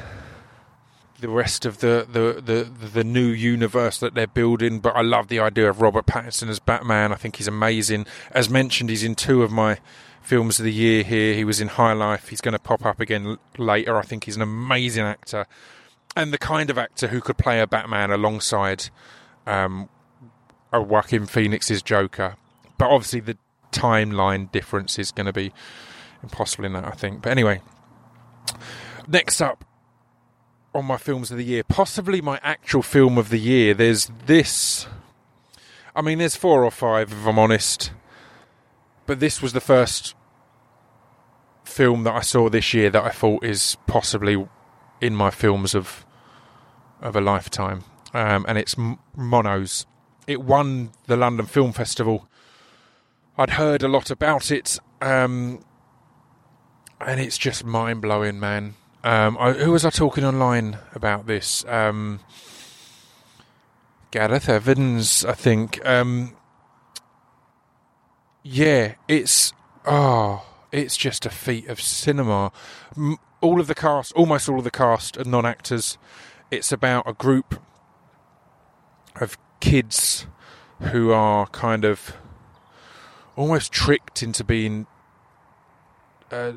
the 1.20 1.28
rest 1.30 1.64
of 1.64 1.78
the, 1.78 2.06
the, 2.10 2.42
the, 2.42 2.88
the 2.88 3.04
new 3.04 3.28
universe 3.28 3.98
that 4.00 4.12
they're 4.14 4.26
building. 4.26 4.80
But 4.80 4.94
I 4.94 5.00
love 5.00 5.28
the 5.28 5.38
idea 5.38 5.70
of 5.70 5.80
Robert 5.80 6.04
Pattinson 6.04 6.50
as 6.50 6.58
Batman. 6.58 7.12
I 7.12 7.14
think 7.14 7.36
he's 7.36 7.48
amazing. 7.48 8.04
As 8.32 8.50
mentioned, 8.50 8.90
he's 8.90 9.04
in 9.04 9.14
two 9.14 9.42
of 9.42 9.50
my 9.50 9.78
films 10.20 10.58
of 10.58 10.66
the 10.66 10.72
year 10.72 11.02
here. 11.02 11.32
He 11.32 11.44
was 11.44 11.62
in 11.62 11.68
High 11.68 11.94
Life. 11.94 12.28
He's 12.28 12.42
going 12.42 12.52
to 12.52 12.58
pop 12.58 12.84
up 12.84 13.00
again 13.00 13.26
l- 13.26 13.38
later. 13.56 13.96
I 13.96 14.02
think 14.02 14.24
he's 14.24 14.36
an 14.36 14.42
amazing 14.42 15.04
actor 15.04 15.46
and 16.16 16.32
the 16.32 16.38
kind 16.38 16.70
of 16.70 16.78
actor 16.78 17.08
who 17.08 17.20
could 17.20 17.38
play 17.38 17.60
a 17.60 17.66
Batman 17.66 18.10
alongside 18.10 18.90
um, 19.46 19.88
a 20.74 20.82
Joaquin 20.82 21.26
Phoenix's 21.26 21.82
Joker. 21.82 22.36
But 22.78 22.90
obviously, 22.90 23.20
the 23.20 23.38
timeline 23.72 24.50
difference 24.50 24.98
is 24.98 25.10
going 25.10 25.26
to 25.26 25.32
be 25.32 25.52
impossible 26.22 26.64
in 26.64 26.72
that, 26.72 26.84
I 26.84 26.90
think. 26.90 27.22
But 27.22 27.30
anyway, 27.30 27.60
next 29.06 29.40
up 29.40 29.64
on 30.74 30.84
my 30.84 30.96
films 30.96 31.30
of 31.30 31.38
the 31.38 31.44
year, 31.44 31.62
possibly 31.62 32.20
my 32.20 32.40
actual 32.42 32.82
film 32.82 33.16
of 33.16 33.28
the 33.30 33.38
year, 33.38 33.74
there's 33.74 34.10
this. 34.26 34.86
I 35.94 36.02
mean, 36.02 36.18
there's 36.18 36.36
four 36.36 36.64
or 36.64 36.70
five, 36.70 37.12
if 37.12 37.26
I'm 37.26 37.38
honest. 37.38 37.92
But 39.06 39.20
this 39.20 39.40
was 39.40 39.52
the 39.52 39.60
first 39.60 40.14
film 41.64 42.04
that 42.04 42.14
I 42.14 42.20
saw 42.20 42.48
this 42.48 42.74
year 42.74 42.90
that 42.90 43.04
I 43.04 43.10
thought 43.10 43.44
is 43.44 43.76
possibly 43.86 44.46
in 45.00 45.14
my 45.14 45.30
films 45.30 45.74
of 45.74 46.04
of 47.00 47.14
a 47.16 47.20
lifetime, 47.20 47.84
um, 48.14 48.46
and 48.48 48.56
it's 48.56 48.76
Monos. 49.14 49.84
It 50.26 50.42
won 50.42 50.90
the 51.06 51.16
London 51.16 51.46
Film 51.46 51.72
Festival. 51.72 52.28
I'd 53.36 53.50
heard 53.50 53.82
a 53.82 53.88
lot 53.88 54.10
about 54.10 54.50
it, 54.50 54.78
um, 55.02 55.64
and 57.00 57.20
it's 57.20 57.36
just 57.36 57.64
mind 57.64 58.00
blowing, 58.00 58.38
man. 58.38 58.74
Um, 59.02 59.36
I, 59.38 59.52
who 59.52 59.72
was 59.72 59.84
I 59.84 59.90
talking 59.90 60.24
online 60.24 60.78
about 60.94 61.26
this? 61.26 61.64
Um, 61.66 62.20
Gareth 64.10 64.48
Evans, 64.48 65.24
I 65.24 65.32
think. 65.32 65.84
Um, 65.84 66.36
yeah, 68.42 68.94
it's 69.08 69.52
oh, 69.84 70.46
it's 70.70 70.96
just 70.96 71.26
a 71.26 71.30
feat 71.30 71.68
of 71.68 71.80
cinema. 71.80 72.52
All 73.40 73.60
of 73.60 73.66
the 73.66 73.74
cast, 73.74 74.12
almost 74.12 74.48
all 74.48 74.58
of 74.58 74.64
the 74.64 74.70
cast, 74.70 75.18
are 75.18 75.24
non-actors. 75.24 75.98
It's 76.50 76.70
about 76.72 77.08
a 77.08 77.12
group 77.12 77.60
of 79.20 79.36
kids 79.64 80.26
who 80.92 81.10
are 81.10 81.46
kind 81.46 81.86
of 81.86 82.16
almost 83.34 83.72
tricked 83.72 84.22
into 84.22 84.44
being 84.44 84.86
a, 86.30 86.52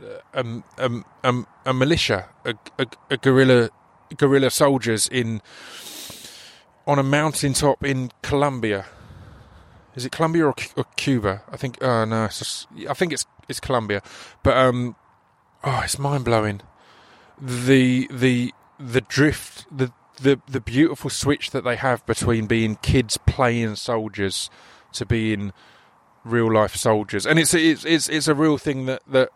a, 1.65 1.73
militia, 1.73 2.27
a, 2.43 2.53
a, 2.77 2.85
a 3.09 3.17
guerrilla 3.17 3.69
guerrilla 4.17 4.49
soldiers 4.49 5.07
in 5.07 5.41
on 6.85 6.99
a 6.99 7.03
mountaintop 7.03 7.83
in 7.83 8.11
Colombia. 8.21 8.85
Is 9.95 10.05
it 10.05 10.11
Colombia 10.11 10.45
or, 10.45 10.55
or 10.75 10.85
Cuba? 10.97 11.43
I 11.49 11.57
think. 11.57 11.81
Uh, 11.81 12.03
no, 12.05 12.25
it's 12.25 12.39
just, 12.39 12.67
I 12.89 12.93
think 12.93 13.13
it's 13.13 13.25
it's 13.47 13.61
Colombia. 13.61 14.01
But 14.43 14.57
um, 14.57 14.95
oh, 15.63 15.81
it's 15.83 15.97
mind 15.97 16.25
blowing. 16.25 16.61
The 17.41 18.07
the 18.11 18.53
the 18.77 19.01
drift 19.01 19.65
the 19.75 19.93
the 20.17 20.39
the 20.47 20.61
beautiful 20.61 21.09
switch 21.09 21.51
that 21.51 21.63
they 21.63 21.75
have 21.75 22.05
between 22.05 22.47
being 22.47 22.75
kids 22.77 23.17
playing 23.17 23.75
soldiers 23.75 24.49
to 24.93 25.05
being 25.05 25.53
real 26.23 26.51
life 26.51 26.75
soldiers, 26.75 27.25
and 27.25 27.39
it's 27.39 27.53
it's 27.53 27.85
it's 27.85 28.09
it's 28.09 28.27
a 28.27 28.35
real 28.35 28.57
thing 28.57 28.85
that 28.85 29.01
that 29.07 29.29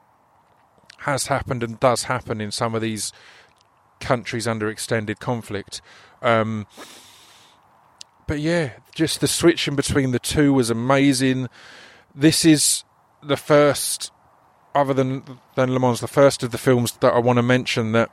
has 1.00 1.28
happened 1.28 1.64
and 1.64 1.80
does 1.80 2.04
happen 2.04 2.40
in 2.40 2.52
some 2.52 2.76
of 2.76 2.82
these 2.82 3.12
countries 4.00 4.48
under 4.48 4.70
extended 4.70 5.20
conflict. 5.20 5.82
Um, 6.22 6.68
but 8.28 8.40
yeah, 8.40 8.74
just 8.94 9.22
the 9.22 9.28
switching 9.28 9.76
between 9.76 10.12
the 10.12 10.20
two 10.20 10.54
was 10.54 10.70
amazing. 10.70 11.50
This 12.14 12.46
is 12.46 12.84
the 13.24 13.38
first, 13.38 14.12
other 14.76 14.94
than 14.94 15.40
than 15.56 15.74
Le 15.74 15.80
Mans, 15.80 16.02
the 16.02 16.08
first 16.08 16.44
of 16.44 16.52
the 16.52 16.58
films 16.58 16.94
that 16.94 17.14
I 17.14 17.20
want 17.20 17.38
to 17.38 17.44
mention 17.44 17.94
that 17.94 18.12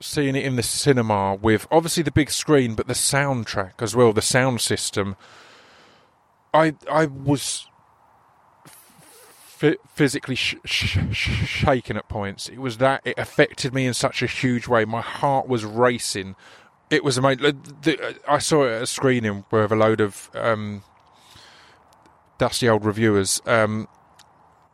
seeing 0.00 0.36
it 0.36 0.44
in 0.44 0.56
the 0.56 0.62
cinema 0.62 1.34
with 1.34 1.66
obviously 1.70 2.02
the 2.02 2.12
big 2.12 2.30
screen, 2.30 2.74
but 2.74 2.86
the 2.86 2.94
soundtrack 2.94 3.80
as 3.80 3.96
well, 3.96 4.12
the 4.12 4.22
sound 4.22 4.60
system. 4.60 5.16
I 6.54 6.74
I 6.90 7.06
was 7.06 7.66
f- 9.60 9.76
physically 9.88 10.34
sh- 10.34 10.56
sh- 10.64 10.98
sh- 11.12 11.46
shaken 11.46 11.96
at 11.96 12.08
points. 12.08 12.48
It 12.48 12.58
was 12.58 12.78
that 12.78 13.02
it 13.04 13.18
affected 13.18 13.74
me 13.74 13.86
in 13.86 13.94
such 13.94 14.22
a 14.22 14.26
huge 14.26 14.68
way. 14.68 14.84
My 14.84 15.00
heart 15.00 15.48
was 15.48 15.64
racing. 15.64 16.36
It 16.90 17.04
was 17.04 17.18
amazing. 17.18 17.60
I 18.26 18.38
saw 18.38 18.64
it 18.64 18.70
at 18.76 18.82
a 18.82 18.86
screening 18.86 19.44
with 19.50 19.70
a 19.72 19.76
load 19.76 20.00
of 20.00 20.30
um, 20.34 20.82
dusty 22.38 22.68
old 22.68 22.84
reviewers, 22.84 23.42
um, 23.44 23.88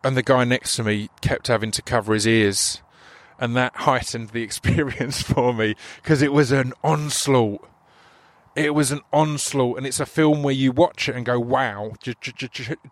and 0.05 0.17
the 0.17 0.23
guy 0.23 0.45
next 0.45 0.77
to 0.77 0.85
me 0.85 1.09
kept 1.23 1.49
having 1.49 1.73
to 1.73 1.83
cover 1.83 2.15
his 2.15 2.27
ears, 2.27 2.83
and 3.39 3.57
that 3.57 3.75
heightened 3.77 4.31
the 4.31 4.43
experience 4.49 5.23
for 5.23 5.53
me 5.53 5.75
because 5.97 6.23
it 6.23 6.33
was 6.33 6.53
an 6.53 6.73
onslaught. 6.83 7.69
It 8.57 8.73
was 8.73 8.93
an 8.93 9.01
onslaught, 9.13 9.79
and 9.79 9.87
it's 9.87 9.99
a 9.99 10.07
film 10.07 10.45
where 10.45 10.55
you 10.55 10.71
watch 10.71 11.09
it 11.09 11.17
and 11.17 11.27
go, 11.27 11.41
"Wow, 11.41 11.95
just, 12.01 12.21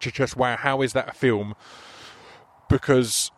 just, 0.00 0.36
wow, 0.36 0.56
how 0.56 0.82
is 0.82 0.92
that 0.92 1.10
a 1.10 1.12
film?" 1.12 1.54
Because 2.68 3.30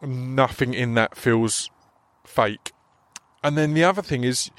nothing 0.00 0.72
in 0.72 0.94
that 0.94 1.16
feels 1.16 1.68
fake. 2.24 2.72
And 3.44 3.58
then 3.58 3.74
the 3.74 3.84
other 3.84 4.02
thing 4.02 4.24
is, 4.24 4.50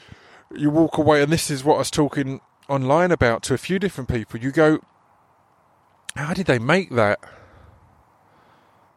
you 0.53 0.69
walk 0.69 0.99
away, 0.99 1.23
and 1.23 1.31
this 1.31 1.49
is 1.49 1.63
what 1.63 1.75
I 1.75 1.79
was 1.79 1.91
talking 1.91 2.41
online 2.69 3.11
about 3.11 3.41
to 3.43 3.55
a 3.55 3.57
few 3.57 3.79
different 3.79 4.07
people. 4.07 4.39
You 4.39 4.51
go, 4.51 4.79
"How 6.15 6.35
did 6.35 6.45
they 6.45 6.59
make 6.59 6.91
that?" 6.91 7.19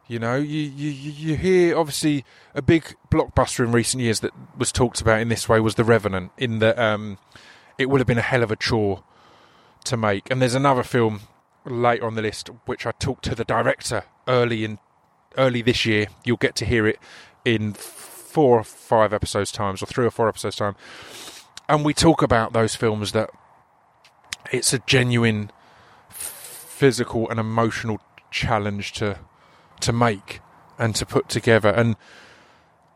You 0.07 0.19
know, 0.19 0.35
you, 0.35 0.61
you, 0.61 0.89
you 0.89 1.35
hear 1.35 1.77
obviously 1.77 2.23
a 2.55 2.61
big 2.61 2.95
blockbuster 3.11 3.65
in 3.65 3.73
recent 3.73 4.01
years 4.01 4.21
that 4.21 4.31
was 4.57 4.71
talked 4.71 5.01
about 5.01 5.19
in 5.19 5.27
this 5.27 5.49
way 5.49 5.59
was 5.59 5.75
The 5.75 5.83
Revenant, 5.83 6.31
in 6.37 6.59
that 6.59 6.79
um, 6.79 7.17
it 7.77 7.89
would 7.89 7.99
have 7.99 8.07
been 8.07 8.17
a 8.17 8.21
hell 8.21 8.41
of 8.41 8.51
a 8.51 8.55
chore 8.55 9.03
to 9.83 9.97
make. 9.97 10.31
And 10.31 10.41
there's 10.41 10.55
another 10.55 10.83
film 10.83 11.21
later 11.65 12.05
on 12.05 12.15
the 12.15 12.21
list 12.21 12.49
which 12.65 12.85
I 12.85 12.91
talked 12.91 13.25
to 13.25 13.35
the 13.35 13.43
director 13.43 14.03
early 14.27 14.63
in 14.63 14.79
early 15.37 15.61
this 15.61 15.85
year. 15.85 16.07
You'll 16.23 16.37
get 16.37 16.55
to 16.57 16.65
hear 16.65 16.87
it 16.87 16.99
in 17.43 17.73
four 17.73 18.59
or 18.59 18.63
five 18.63 19.13
episodes 19.13 19.51
times, 19.51 19.81
or 19.81 19.87
three 19.87 20.05
or 20.05 20.11
four 20.11 20.29
episodes 20.29 20.55
time. 20.55 20.75
And 21.67 21.83
we 21.83 21.93
talk 21.93 22.21
about 22.21 22.53
those 22.53 22.75
films 22.75 23.11
that 23.11 23.29
it's 24.53 24.71
a 24.71 24.79
genuine 24.79 25.51
physical 26.09 27.29
and 27.29 27.39
emotional 27.39 27.99
challenge 28.31 28.93
to 28.93 29.19
to 29.81 29.93
make 29.93 30.41
and 30.77 30.95
to 30.95 31.05
put 31.05 31.29
together. 31.29 31.69
And 31.69 31.95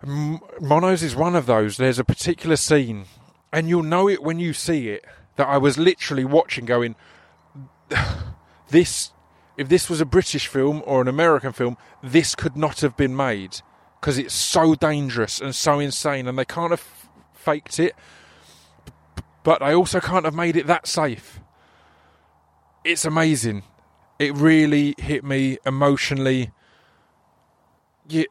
Monos 0.04 1.04
is 1.04 1.16
one 1.16 1.36
of 1.36 1.46
those. 1.46 1.78
There's 1.78 2.00
a 2.00 2.04
particular 2.04 2.56
scene, 2.56 3.06
and 3.52 3.70
you'll 3.70 3.84
know 3.84 4.10
it 4.10 4.24
when 4.24 4.40
you 4.40 4.54
see 4.54 4.90
it, 4.90 5.06
that 5.36 5.48
I 5.48 5.58
was 5.58 5.78
literally 5.78 6.26
watching, 6.26 6.66
going, 6.66 6.96
"This, 8.70 9.12
if 9.58 9.70
this 9.70 9.90
was 9.90 10.02
a 10.02 10.06
British 10.06 10.48
film 10.48 10.82
or 10.86 11.02
an 11.02 11.08
American 11.08 11.52
film, 11.52 11.78
this 12.02 12.36
could 12.36 12.58
not 12.58 12.82
have 12.82 12.98
been 12.98 13.16
made 13.16 13.62
because 14.00 14.18
it's 14.18 14.34
so 14.34 14.74
dangerous 14.74 15.40
and 15.40 15.54
so 15.54 15.80
insane, 15.80 16.28
and 16.28 16.38
they 16.38 16.46
can't 16.46 16.72
have 16.72 17.10
faked 17.34 17.80
it, 17.80 17.96
but 19.44 19.60
they 19.60 19.74
also 19.74 20.00
can't 20.00 20.26
have 20.26 20.36
made 20.36 20.56
it 20.56 20.68
that 20.68 20.88
safe." 20.88 21.40
It's 22.84 23.06
amazing. 23.06 23.62
It 24.18 24.36
really 24.36 24.96
hit 24.98 25.24
me 25.24 25.60
emotionally 25.66 26.52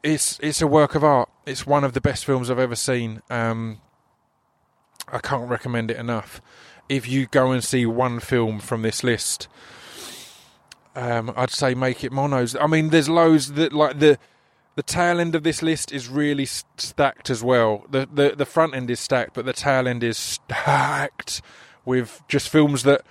it's 0.03 0.39
it's 0.43 0.63
a 0.63 0.67
work 0.67 0.95
of 0.95 1.05
art. 1.05 1.29
It's 1.47 1.67
one 1.67 1.85
of 1.85 1.93
the 1.93 2.01
best 2.01 2.25
films 2.25 2.51
I've 2.51 2.59
ever 2.59 2.77
seen. 2.77 3.23
Um, 3.31 3.81
I 5.09 5.19
can't 5.19 5.49
recommend 5.49 5.91
it 5.91 5.97
enough. 5.97 6.41
If 6.89 7.09
you 7.09 7.27
go 7.27 7.53
and 7.53 7.63
see 7.63 7.87
one 7.87 8.21
film 8.21 8.59
from 8.61 8.83
this 8.83 9.05
list, 9.05 9.49
um, 10.97 11.33
I'd 11.37 11.51
say 11.51 11.75
make 11.75 12.05
it 12.05 12.13
monos. 12.13 12.57
I 12.57 12.67
mean, 12.67 12.91
there's 12.91 13.09
loads 13.09 13.53
that 13.53 13.73
like 13.73 13.99
the 13.99 14.19
the 14.77 14.83
tail 14.83 15.21
end 15.21 15.35
of 15.35 15.43
this 15.43 15.63
list 15.63 15.93
is 15.93 16.09
really 16.09 16.47
stacked 16.47 17.31
as 17.31 17.43
well. 17.43 17.85
The 17.91 18.09
the 18.13 18.35
the 18.37 18.47
front 18.47 18.75
end 18.75 18.91
is 18.91 19.01
stacked, 19.01 19.35
but 19.35 19.45
the 19.45 19.53
tail 19.53 19.87
end 19.87 20.03
is 20.03 20.17
stacked 20.17 21.43
with 21.85 22.23
just 22.29 22.49
films 22.49 22.83
that 22.85 23.03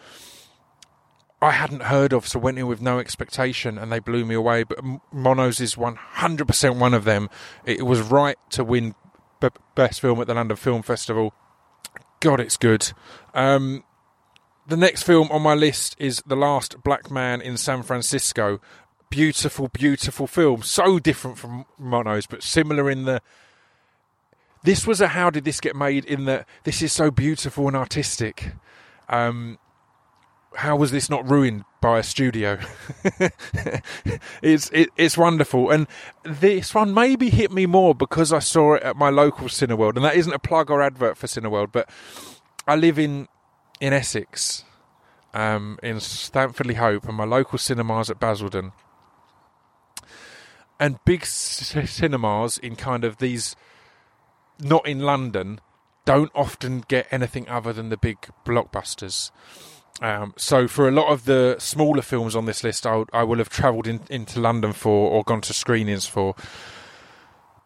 I 1.42 1.52
hadn't 1.52 1.84
heard 1.84 2.12
of, 2.12 2.28
so 2.28 2.38
went 2.38 2.60
in 2.60 2.68
with 2.68 2.82
no 2.82 3.00
expectation, 3.00 3.78
and 3.78 3.92
they 3.92 4.00
blew 4.00 4.26
me 4.26 4.36
away. 4.36 4.64
But 4.64 4.80
Monos 5.12 5.62
is 5.62 5.78
one 5.78 5.96
hundred 5.96 6.48
percent 6.48 6.76
one 6.76 6.94
of 6.94 7.06
them. 7.06 7.30
It 7.66 7.86
was 7.86 8.02
right 8.02 8.38
to 8.52 8.64
win 8.64 8.94
b- 9.40 9.48
best 9.74 10.02
film 10.02 10.20
at 10.20 10.28
the 10.28 10.34
London 10.34 10.58
Film 10.58 10.82
Festival. 10.82 11.34
God, 12.20 12.42
it's 12.42 12.58
good. 12.58 12.92
Um, 13.34 13.86
the 14.68 14.76
next 14.76 15.04
film 15.04 15.30
on 15.32 15.42
my 15.42 15.54
list 15.54 15.96
is 15.98 16.22
The 16.28 16.36
Last 16.36 16.84
Black 16.84 17.10
Man 17.10 17.40
in 17.40 17.56
San 17.56 17.84
Francisco. 17.84 18.60
Beautiful, 19.10 19.70
beautiful 19.70 20.28
film. 20.28 20.62
So 20.62 21.00
different 21.00 21.38
from 21.38 21.66
Monos, 21.78 22.28
but 22.28 22.44
similar 22.44 22.90
in 22.90 23.06
the. 23.06 23.22
This 24.64 24.86
was 24.86 25.00
a 25.00 25.08
how 25.08 25.30
did 25.30 25.46
this 25.46 25.62
get 25.62 25.74
made? 25.74 26.04
In 26.04 26.26
that 26.26 26.46
this 26.66 26.82
is 26.82 26.92
so 26.92 27.10
beautiful 27.10 27.68
and 27.68 27.78
artistic. 27.78 28.52
Um, 29.08 29.58
how 30.60 30.76
was 30.76 30.92
this 30.92 31.10
not 31.10 31.30
ruined 31.30 31.64
by 31.80 32.00
a 32.00 32.04
studio? 32.04 32.60
it's 34.42 34.70
it, 34.72 34.90
it's 34.98 35.18
wonderful, 35.18 35.70
and 35.70 35.88
this 36.24 36.76
one 36.76 36.94
maybe 36.94 37.30
hit 37.30 37.50
me 37.50 37.66
more 37.66 37.96
because 37.96 38.34
I 38.34 38.40
saw 38.40 38.74
it 38.74 38.84
at 38.84 38.98
my 38.98 39.10
local 39.10 39.48
Cineworld, 39.48 39.96
and 39.96 40.04
that 40.04 40.16
isn't 40.16 40.34
a 40.34 40.40
plug 40.40 40.70
or 40.70 40.82
advert 40.82 41.18
for 41.18 41.28
Cineworld, 41.28 41.72
but 41.72 41.90
I 42.68 42.76
live 42.76 43.00
in 43.00 43.30
in 43.80 43.94
Essex, 43.94 44.66
um, 45.34 45.80
in 45.82 46.02
Stamford 46.02 46.76
Hope, 46.76 47.08
and 47.08 47.16
my 47.16 47.24
local 47.24 47.58
cinemas 47.58 48.10
at 48.10 48.20
Basildon, 48.20 48.74
and 50.78 51.00
big 51.06 51.26
c- 51.26 51.86
cinemas 51.86 52.58
in 52.58 52.76
kind 52.76 53.06
of 53.06 53.20
these, 53.20 53.56
not 54.60 54.86
in 54.86 55.00
London, 55.00 55.62
don't 56.04 56.32
often 56.36 56.84
get 56.90 57.08
anything 57.12 57.48
other 57.48 57.72
than 57.72 57.88
the 57.88 57.98
big 57.98 58.18
blockbusters. 58.46 59.32
Um, 60.02 60.34
so 60.38 60.68
for 60.68 60.88
a 60.88 60.92
lot 60.92 61.12
of 61.12 61.26
the 61.26 61.58
smaller 61.60 62.02
films 62.02 62.36
on 62.36 62.46
this 62.46 62.64
list, 62.64 62.86
I, 62.86 63.04
I 63.12 63.24
will 63.24 63.38
have 63.38 63.50
travelled 63.50 63.88
in, 63.88 64.02
into 64.10 64.40
London 64.40 64.72
for 64.74 65.12
or 65.12 65.24
gone 65.24 65.42
to 65.42 65.54
screenings 65.54 66.06
for. 66.06 66.36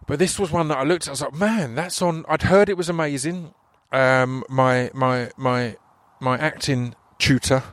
But 0.07 0.19
this 0.19 0.39
was 0.39 0.51
one 0.51 0.67
that 0.69 0.77
I 0.77 0.83
looked 0.83 1.03
at. 1.03 1.09
I 1.09 1.11
was 1.11 1.21
like, 1.21 1.33
man, 1.35 1.75
that's 1.75 2.01
on. 2.01 2.25
I'd 2.27 2.43
heard 2.43 2.69
it 2.69 2.77
was 2.77 2.89
amazing. 2.89 3.53
Um, 3.91 4.43
my 4.49 4.89
my 4.93 5.29
my 5.37 5.77
my 6.19 6.37
acting 6.37 6.95
tutor, 7.19 7.63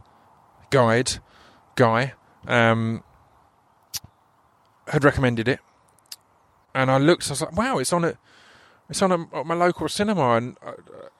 guide, 0.68 1.12
guy, 1.74 2.12
um, 2.46 3.02
had 4.88 5.02
recommended 5.02 5.48
it, 5.48 5.60
and 6.74 6.90
I 6.90 6.98
looked. 6.98 7.26
I 7.28 7.32
was 7.32 7.40
like, 7.40 7.56
wow, 7.56 7.78
it's 7.78 7.92
on 7.92 8.04
it. 8.04 8.18
it's 8.90 9.00
on 9.02 9.12
a, 9.12 9.44
my 9.44 9.54
local 9.54 9.88
cinema, 9.88 10.36
and 10.36 10.56
I, 10.64 10.72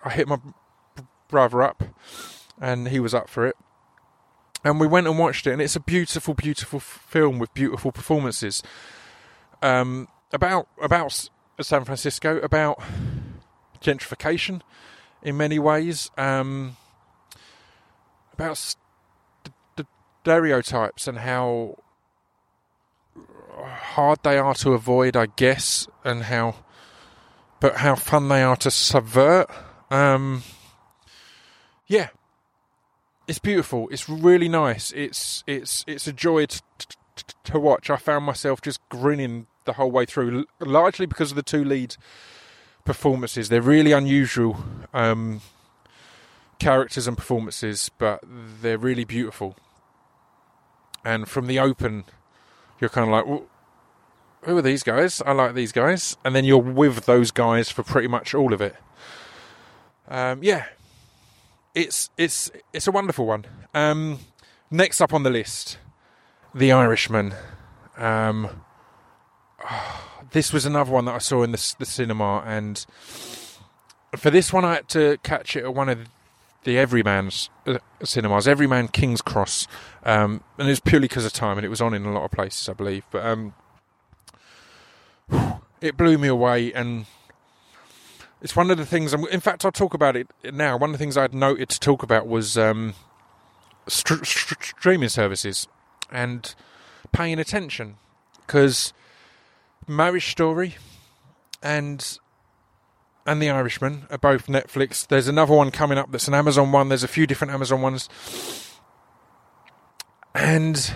I 0.05 0.11
hit 0.11 0.29
my 0.29 0.39
brother 1.29 1.63
up 1.63 1.83
and 2.61 2.89
he 2.89 3.01
was 3.01 3.15
up 3.15 3.29
for 3.29 3.47
it. 3.47 3.57
And 4.63 4.79
we 4.79 4.87
went 4.87 5.07
and 5.07 5.19
watched 5.19 5.47
it, 5.47 5.53
and 5.53 5.63
it's 5.63 5.77
a 5.77 5.81
beautiful, 5.81 6.35
beautiful 6.35 6.79
f- 6.79 7.05
film 7.09 7.39
with 7.39 7.53
beautiful 7.55 7.93
performances. 7.93 8.63
Um, 9.63 10.09
about 10.33 10.69
about 10.81 11.29
San 11.61 11.85
Francisco, 11.85 12.39
about 12.41 12.81
gentrification 13.81 14.61
in 15.23 15.37
many 15.37 15.59
ways, 15.59 16.11
um, 16.19 16.77
about 18.35 18.57
st- 18.57 19.87
stereotypes 20.23 21.09
and 21.09 21.19
how 21.19 21.77
hard 23.65 24.19
they 24.23 24.39
are 24.39 24.55
to 24.55 24.73
avoid, 24.73 25.17
I 25.17 25.27
guess, 25.27 25.89
and 26.05 26.25
how, 26.25 26.57
but 27.61 27.77
how 27.77 27.95
fun 27.95 28.29
they 28.29 28.43
are 28.43 28.57
to 28.57 28.71
subvert. 28.71 29.51
Um, 29.91 30.43
yeah, 31.87 32.09
it's 33.31 33.39
beautiful. 33.39 33.89
It's 33.93 34.09
really 34.09 34.49
nice. 34.49 34.91
It's 34.91 35.45
it's 35.47 35.85
it's 35.87 36.09
a 36.09 36.13
joy 36.13 36.47
to, 36.47 36.63
to, 36.79 37.25
to 37.45 37.61
watch. 37.61 37.89
I 37.89 37.95
found 37.95 38.25
myself 38.25 38.61
just 38.61 38.81
grinning 38.89 39.47
the 39.67 39.75
whole 39.75 39.93
way 39.93 40.05
through, 40.05 40.47
largely 40.59 41.07
because 41.07 41.31
of 41.31 41.37
the 41.37 41.45
two 41.45 41.65
lead 41.65 41.95
performances. 42.85 43.49
They're 43.49 43.63
really 43.63 43.93
unusual 43.93 44.57
um, 44.93 45.43
characters 46.59 47.07
and 47.07 47.17
performances, 47.17 47.89
but 47.99 48.19
they're 48.27 48.79
really 48.79 49.05
beautiful. 49.05 49.55
And 51.05 51.29
from 51.29 51.47
the 51.47 51.61
open, 51.61 52.07
you're 52.81 52.91
kind 52.91 53.07
of 53.07 53.13
like, 53.13 53.27
well, 53.27 53.47
who 54.43 54.59
are 54.59 54.63
these 54.63 54.83
guys? 54.83 55.23
I 55.25 55.31
like 55.31 55.55
these 55.55 55.71
guys. 55.71 56.17
And 56.25 56.35
then 56.35 56.45
you're 56.45 56.59
with 56.59 57.07
those 57.07 57.31
guys 57.31 57.71
for 57.71 57.85
pretty 57.85 58.09
much 58.09 58.35
all 58.35 58.53
of 58.53 58.61
it. 58.61 58.75
Um, 60.09 60.43
yeah, 60.43 60.67
it's 61.75 62.11
it's 62.17 62.51
it's 62.73 62.87
a 62.87 62.93
wonderful 62.93 63.27
one. 63.27 63.47
Um, 63.75 64.19
next 64.71 65.01
up 65.01 65.13
on 65.13 65.23
the 65.23 65.31
list, 65.31 65.79
The 66.55 66.73
Irishman. 66.73 67.35
Um, 67.97 68.63
this 70.33 70.53
was 70.53 70.67
another 70.67 70.93
one 70.93 71.05
that 71.07 71.15
I 71.15 71.19
saw 71.19 71.43
in 71.43 71.53
the, 71.53 71.75
the 71.79 71.87
cinema, 71.87 72.43
and 72.47 72.85
for 74.17 74.31
this 74.31 74.53
one, 74.53 74.65
I 74.65 74.75
had 74.75 74.89
to 74.91 75.19
catch 75.23 75.57
it 75.57 75.65
at 75.65 75.75
one 75.75 75.89
of 75.89 75.99
the 76.65 76.79
Everyman's 76.79 77.49
uh, 77.67 77.79
cinemas, 78.03 78.47
Everyman 78.47 78.89
King's 78.89 79.23
Cross, 79.23 79.67
um, 80.05 80.43
and 80.59 80.69
it 80.69 80.73
was 80.73 80.81
purely 80.81 81.09
because 81.09 81.25
of 81.25 81.33
time, 81.33 81.59
and 81.59 81.65
it 81.65 81.71
was 81.71 81.81
on 81.81 81.95
in 81.95 82.05
a 82.05 82.13
lot 82.13 82.25
of 82.25 82.31
places, 82.31 82.69
I 82.69 82.73
believe. 82.73 83.05
But 83.11 83.25
um, 83.25 83.55
it 85.81 85.97
blew 85.97 86.19
me 86.19 86.29
away, 86.29 86.73
and 86.73 87.07
it's 88.43 88.57
one 88.57 88.71
of 88.71 88.79
the 88.79 88.87
things. 88.87 89.13
In 89.13 89.41
fact, 89.41 89.65
I'll 89.65 89.73
talk 89.73 89.95
about 89.95 90.17
it 90.17 90.29
now. 90.53 90.77
One 90.77 90.91
of 90.91 90.95
the 90.95 90.99
things 90.99 91.17
I'd 91.17 91.35
noted 91.35 91.69
to 91.71 91.81
talk 91.81 92.03
about 92.03 92.27
was 92.27 92.57
um, 92.57 92.95
st- 93.87 94.27
st- 94.27 94.63
streaming 94.63 95.09
services 95.09 95.69
and 96.11 96.55
paying 97.13 97.39
attention 97.39 97.97
because 98.47 98.93
Marriage 99.87 100.31
Story 100.31 100.77
and 101.63 102.19
and 103.27 103.41
The 103.43 103.51
Irishman 103.51 104.07
are 104.11 104.19
both 104.19 104.47
Netflix. 104.47 105.07
There's 105.07 105.29
another 105.29 105.55
one 105.55 105.71
coming 105.71 105.99
up 105.99 106.11
that's 106.11 106.27
an 106.27 106.35
Amazon 106.35 106.73
one. 106.73 106.89
There's 106.89 107.05
a 107.05 107.09
few 107.09 107.27
different 107.27 107.53
Amazon 107.53 107.83
ones, 107.83 108.09
and 110.35 110.95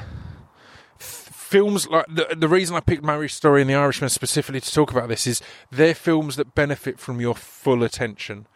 films 1.54 1.86
like 1.88 2.04
the, 2.08 2.34
the 2.36 2.48
reason 2.48 2.74
I 2.74 2.80
picked 2.80 3.04
Marriage 3.04 3.32
Story 3.32 3.60
and 3.60 3.70
The 3.70 3.76
Irishman 3.76 4.10
specifically 4.10 4.60
to 4.60 4.72
talk 4.72 4.90
about 4.90 5.08
this 5.08 5.24
is 5.24 5.40
they're 5.70 5.94
films 5.94 6.34
that 6.34 6.52
benefit 6.56 6.98
from 6.98 7.20
your 7.20 7.36
full 7.36 7.84
attention. 7.84 8.48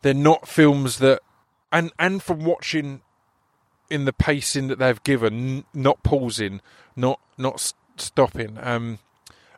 They're 0.00 0.14
not 0.14 0.48
films 0.48 0.98
that, 1.00 1.20
and 1.70 1.92
and 1.98 2.22
from 2.22 2.46
watching 2.46 3.02
in 3.90 4.06
the 4.06 4.14
pacing 4.14 4.68
that 4.68 4.78
they've 4.78 5.02
given, 5.02 5.66
not 5.74 6.02
pausing, 6.02 6.62
not 6.96 7.20
not 7.36 7.74
stopping. 7.98 8.56
Um, 8.62 8.98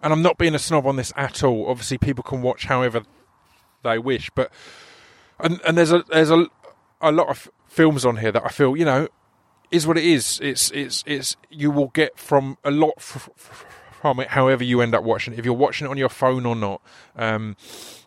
and 0.03 0.13
I'm 0.13 0.23
not 0.23 0.37
being 0.37 0.57
a 0.57 0.59
snob 0.59 0.89
on 0.89 0.97
this 0.97 1.13
at 1.15 1.45
all. 1.45 1.69
Obviously, 1.69 1.99
people 1.99 2.25
can 2.25 2.43
watch 2.43 2.65
however 2.65 3.03
they 3.85 3.99
wish, 3.99 4.31
but 4.35 4.51
and 5.39 5.61
and 5.65 5.79
there's 5.79 5.93
a 5.93 6.03
there's 6.11 6.33
a 6.33 6.49
a 7.01 7.13
lot 7.13 7.29
of 7.29 7.49
films 7.69 8.05
on 8.05 8.17
here 8.17 8.33
that 8.33 8.45
I 8.45 8.49
feel 8.49 8.77
you 8.77 8.85
know 8.85 9.07
is 9.71 9.87
what 9.87 9.97
it 9.97 10.05
is. 10.05 10.41
It's 10.43 10.71
it's 10.71 11.05
it's 11.07 11.37
you 11.49 11.71
will 11.71 11.89
get 11.89 12.19
from 12.19 12.59
a 12.65 12.71
lot 12.71 12.95
f- 12.99 13.29
f- 13.37 13.67
from 14.01 14.21
it. 14.21 14.29
However, 14.29 14.65
you 14.65 14.81
end 14.81 14.95
up 14.95 15.05
watching 15.05 15.35
it, 15.35 15.39
if 15.39 15.45
you're 15.45 15.55
watching 15.55 15.87
it 15.87 15.91
on 15.91 15.97
your 15.99 16.09
phone 16.09 16.47
or 16.47 16.57
not, 16.57 16.81
um, 17.17 17.57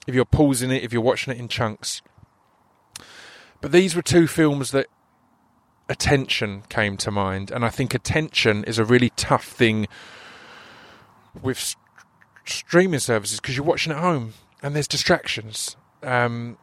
if 0.07 0.15
you're 0.15 0.25
pausing 0.25 0.71
it, 0.71 0.83
if 0.83 0.91
you're 0.91 1.01
watching 1.01 1.33
it 1.33 1.39
in 1.39 1.47
chunks. 1.47 2.01
But 3.61 3.71
these 3.71 3.95
were 3.95 4.01
two 4.01 4.27
films 4.27 4.71
that 4.71 4.87
attention 5.87 6.63
came 6.69 6.97
to 6.97 7.11
mind, 7.11 7.51
and 7.51 7.63
I 7.63 7.69
think 7.69 7.93
attention 7.93 8.63
is 8.65 8.77
a 8.77 8.85
really 8.85 9.11
tough 9.11 9.45
thing 9.45 9.87
with 11.41 11.59
st- 11.59 11.79
streaming 12.45 12.99
services 12.99 13.39
because 13.39 13.55
you're 13.55 13.65
watching 13.65 13.93
at 13.93 13.99
home 13.99 14.33
and 14.61 14.75
there's 14.75 14.87
distractions. 14.87 15.77
Um, 16.01 16.57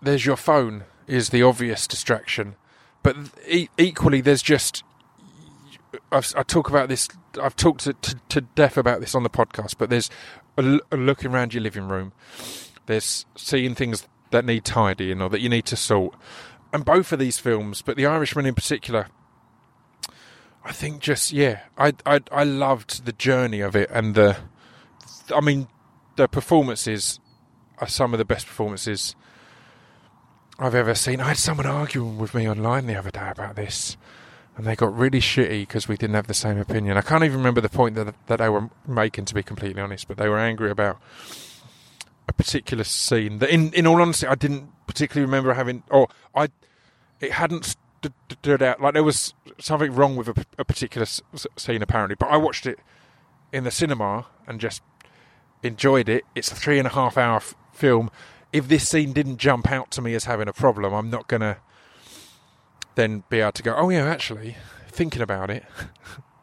there's 0.00 0.24
your 0.24 0.36
phone 0.36 0.84
is 1.06 1.28
the 1.28 1.42
obvious 1.42 1.86
distraction 1.86 2.56
but 3.02 3.16
e- 3.48 3.68
equally, 3.78 4.20
there's 4.20 4.42
just 4.42 4.84
I've, 6.10 6.32
i 6.36 6.42
talk 6.42 6.68
about 6.68 6.88
this. 6.88 7.08
I've 7.40 7.56
talked 7.56 7.82
to, 7.82 7.92
to, 7.94 8.16
to, 8.28 8.40
death 8.40 8.76
about 8.76 9.00
this 9.00 9.14
on 9.14 9.22
the 9.22 9.30
podcast. 9.30 9.76
But 9.78 9.90
there's 9.90 10.10
a, 10.56 10.78
a 10.90 10.96
looking 10.96 11.32
around 11.32 11.54
your 11.54 11.62
living 11.62 11.88
room. 11.88 12.12
There's 12.86 13.26
seeing 13.36 13.74
things 13.74 14.06
that 14.30 14.44
need 14.44 14.64
tidying 14.64 15.20
or 15.20 15.28
that 15.30 15.40
you 15.40 15.48
need 15.48 15.66
to 15.66 15.76
sort. 15.76 16.14
And 16.72 16.84
both 16.84 17.12
of 17.12 17.18
these 17.18 17.38
films, 17.38 17.82
but 17.82 17.96
The 17.96 18.06
Irishman 18.06 18.46
in 18.46 18.54
particular, 18.54 19.08
I 20.64 20.72
think 20.72 21.00
just 21.00 21.32
yeah, 21.32 21.60
I 21.76 21.92
I 22.06 22.20
I 22.30 22.44
loved 22.44 23.04
the 23.04 23.12
journey 23.12 23.60
of 23.60 23.76
it 23.76 23.90
and 23.90 24.14
the. 24.14 24.36
I 25.34 25.40
mean, 25.40 25.68
the 26.16 26.28
performances 26.28 27.20
are 27.78 27.88
some 27.88 28.14
of 28.14 28.18
the 28.18 28.24
best 28.24 28.46
performances 28.46 29.14
I've 30.58 30.74
ever 30.74 30.94
seen. 30.94 31.20
I 31.20 31.28
had 31.28 31.38
someone 31.38 31.66
arguing 31.66 32.18
with 32.18 32.34
me 32.34 32.48
online 32.48 32.86
the 32.86 32.96
other 32.96 33.10
day 33.10 33.28
about 33.30 33.56
this, 33.56 33.96
and 34.56 34.66
they 34.66 34.76
got 34.76 34.96
really 34.96 35.20
shitty 35.20 35.62
because 35.62 35.88
we 35.88 35.96
didn't 35.96 36.14
have 36.14 36.26
the 36.26 36.34
same 36.34 36.58
opinion. 36.58 36.96
I 36.96 37.00
can't 37.00 37.24
even 37.24 37.38
remember 37.38 37.60
the 37.60 37.68
point 37.68 37.94
that 37.96 38.14
that 38.26 38.36
they 38.38 38.48
were 38.48 38.68
making, 38.86 39.24
to 39.26 39.34
be 39.34 39.42
completely 39.42 39.80
honest, 39.80 40.08
but 40.08 40.18
they 40.18 40.28
were 40.28 40.38
angry 40.38 40.70
about 40.70 41.00
a 42.28 42.32
particular 42.32 42.84
scene 42.84 43.38
that, 43.38 43.50
in 43.50 43.72
in 43.72 43.86
all 43.86 44.00
honesty, 44.00 44.26
I 44.26 44.34
didn't 44.34 44.70
particularly 44.86 45.24
remember 45.24 45.54
having, 45.54 45.82
or 45.90 46.08
I, 46.34 46.48
it 47.20 47.32
hadn't 47.32 47.76
stood 48.30 48.62
out. 48.62 48.80
Like 48.80 48.94
there 48.94 49.04
was 49.04 49.34
something 49.58 49.94
wrong 49.94 50.16
with 50.16 50.28
a, 50.28 50.46
a 50.58 50.64
particular 50.64 51.06
scene 51.06 51.82
apparently, 51.82 52.16
but 52.18 52.28
I 52.30 52.36
watched 52.36 52.66
it 52.66 52.78
in 53.52 53.64
the 53.64 53.70
cinema 53.70 54.26
and 54.46 54.60
just 54.60 54.82
enjoyed 55.62 56.08
it. 56.08 56.24
It's 56.34 56.50
a 56.50 56.54
three 56.54 56.78
and 56.78 56.86
a 56.86 56.90
half 56.90 57.16
hour 57.16 57.36
f- 57.36 57.54
film 57.72 58.10
if 58.52 58.68
this 58.68 58.88
scene 58.88 59.12
didn't 59.12 59.38
jump 59.38 59.70
out 59.70 59.90
to 59.92 60.02
me 60.02 60.14
as 60.14 60.24
having 60.24 60.48
a 60.48 60.52
problem, 60.52 60.92
I'm 60.92 61.10
not 61.10 61.28
to 61.28 61.56
then 62.94 63.24
be 63.28 63.40
able 63.40 63.52
to 63.52 63.62
go, 63.62 63.74
oh, 63.74 63.88
yeah, 63.88 64.04
actually, 64.04 64.56
thinking 64.88 65.22
about 65.22 65.50
it, 65.50 65.64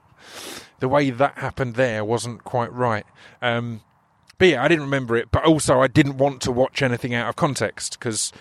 the 0.79 0.87
way 0.89 1.09
that 1.11 1.37
happened 1.37 1.75
there 1.75 2.03
wasn't 2.03 2.43
quite 2.43 2.73
right. 2.73 3.05
Um, 3.41 3.81
but 4.39 4.47
yeah, 4.47 4.63
I 4.63 4.67
didn't 4.67 4.85
remember 4.85 5.15
it, 5.17 5.31
but 5.31 5.45
also 5.45 5.81
I 5.81 5.87
didn't 5.87 6.17
want 6.17 6.41
to 6.43 6.51
watch 6.51 6.81
anything 6.81 7.13
out 7.13 7.29
of 7.29 7.35
context 7.35 7.99
because 7.99 8.31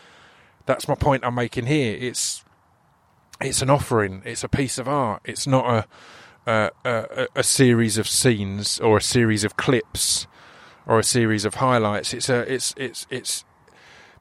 that's 0.64 0.89
my 0.89 0.95
point 0.95 1.25
I'm 1.25 1.35
making 1.35 1.66
here. 1.66 1.97
It's 2.01 2.45
it's 3.41 3.62
an 3.62 3.71
offering, 3.71 4.23
it's 4.25 4.43
a 4.43 4.49
piece 4.49 4.79
of 4.79 4.89
art, 4.89 5.23
it's 5.25 5.47
not 5.47 5.87
a, 6.47 6.51
a, 6.51 6.71
a, 6.85 7.27
a 7.37 7.43
series 7.43 7.99
of 7.99 8.09
scenes 8.09 8.81
or 8.81 8.97
a 8.97 9.03
series 9.03 9.45
of 9.45 9.57
clips 9.57 10.27
or 10.87 10.99
a 10.99 11.05
series 11.05 11.45
of 11.45 11.57
highlights. 11.57 12.14
It's 12.14 12.29
a 12.29 12.53
it's 12.53 12.75
it's 12.77 13.07
it's 13.11 13.45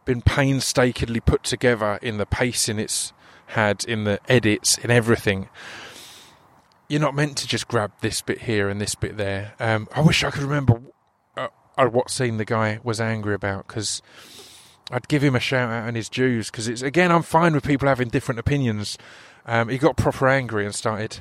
been 0.08 0.22
painstakingly 0.22 1.20
put 1.20 1.43
together 1.43 1.99
in 2.01 2.18
the 2.18 2.26
pacing 2.26 2.80
it's 2.80 3.12
had, 3.47 3.84
in 3.84 4.05
the 4.05 4.20
edits, 4.30 4.78
in 4.78 4.89
everything. 4.89 5.49
You're 6.88 7.01
not 7.01 7.14
meant 7.14 7.38
to 7.39 7.47
just 7.47 7.68
grab 7.68 7.91
this 7.99 8.22
bit 8.22 8.43
here 8.43 8.70
and 8.70 8.80
this 8.80 8.95
bit 8.95 9.18
there. 9.18 9.53
Um, 9.60 9.89
I 9.93 9.99
wish 9.99 10.24
I 10.24 10.32
could 10.32 10.43
remember 10.43 10.82
uh, 11.36 11.49
uh 11.78 11.88
what 11.88 12.10
scene 12.10 12.38
the 12.38 12.45
guy 12.45 12.80
was 12.84 13.01
angry 13.01 13.36
about 13.36 13.68
because 13.68 14.01
I'd 14.89 15.10
give 15.10 15.22
him 15.22 15.36
a 15.36 15.41
shout 15.41 15.70
out 15.70 15.86
and 15.86 15.97
his 15.97 16.08
dues 16.08 16.49
because 16.49 16.70
it's 16.70 16.82
again 16.82 17.12
I'm 17.12 17.24
fine 17.24 17.53
with 17.53 17.66
people 17.66 17.89
having 17.89 18.08
different 18.08 18.39
opinions. 18.39 18.97
Um, 19.45 19.68
he 19.68 19.78
got 19.78 19.97
proper 19.97 20.30
angry 20.30 20.66
and 20.66 20.74
started 20.74 21.20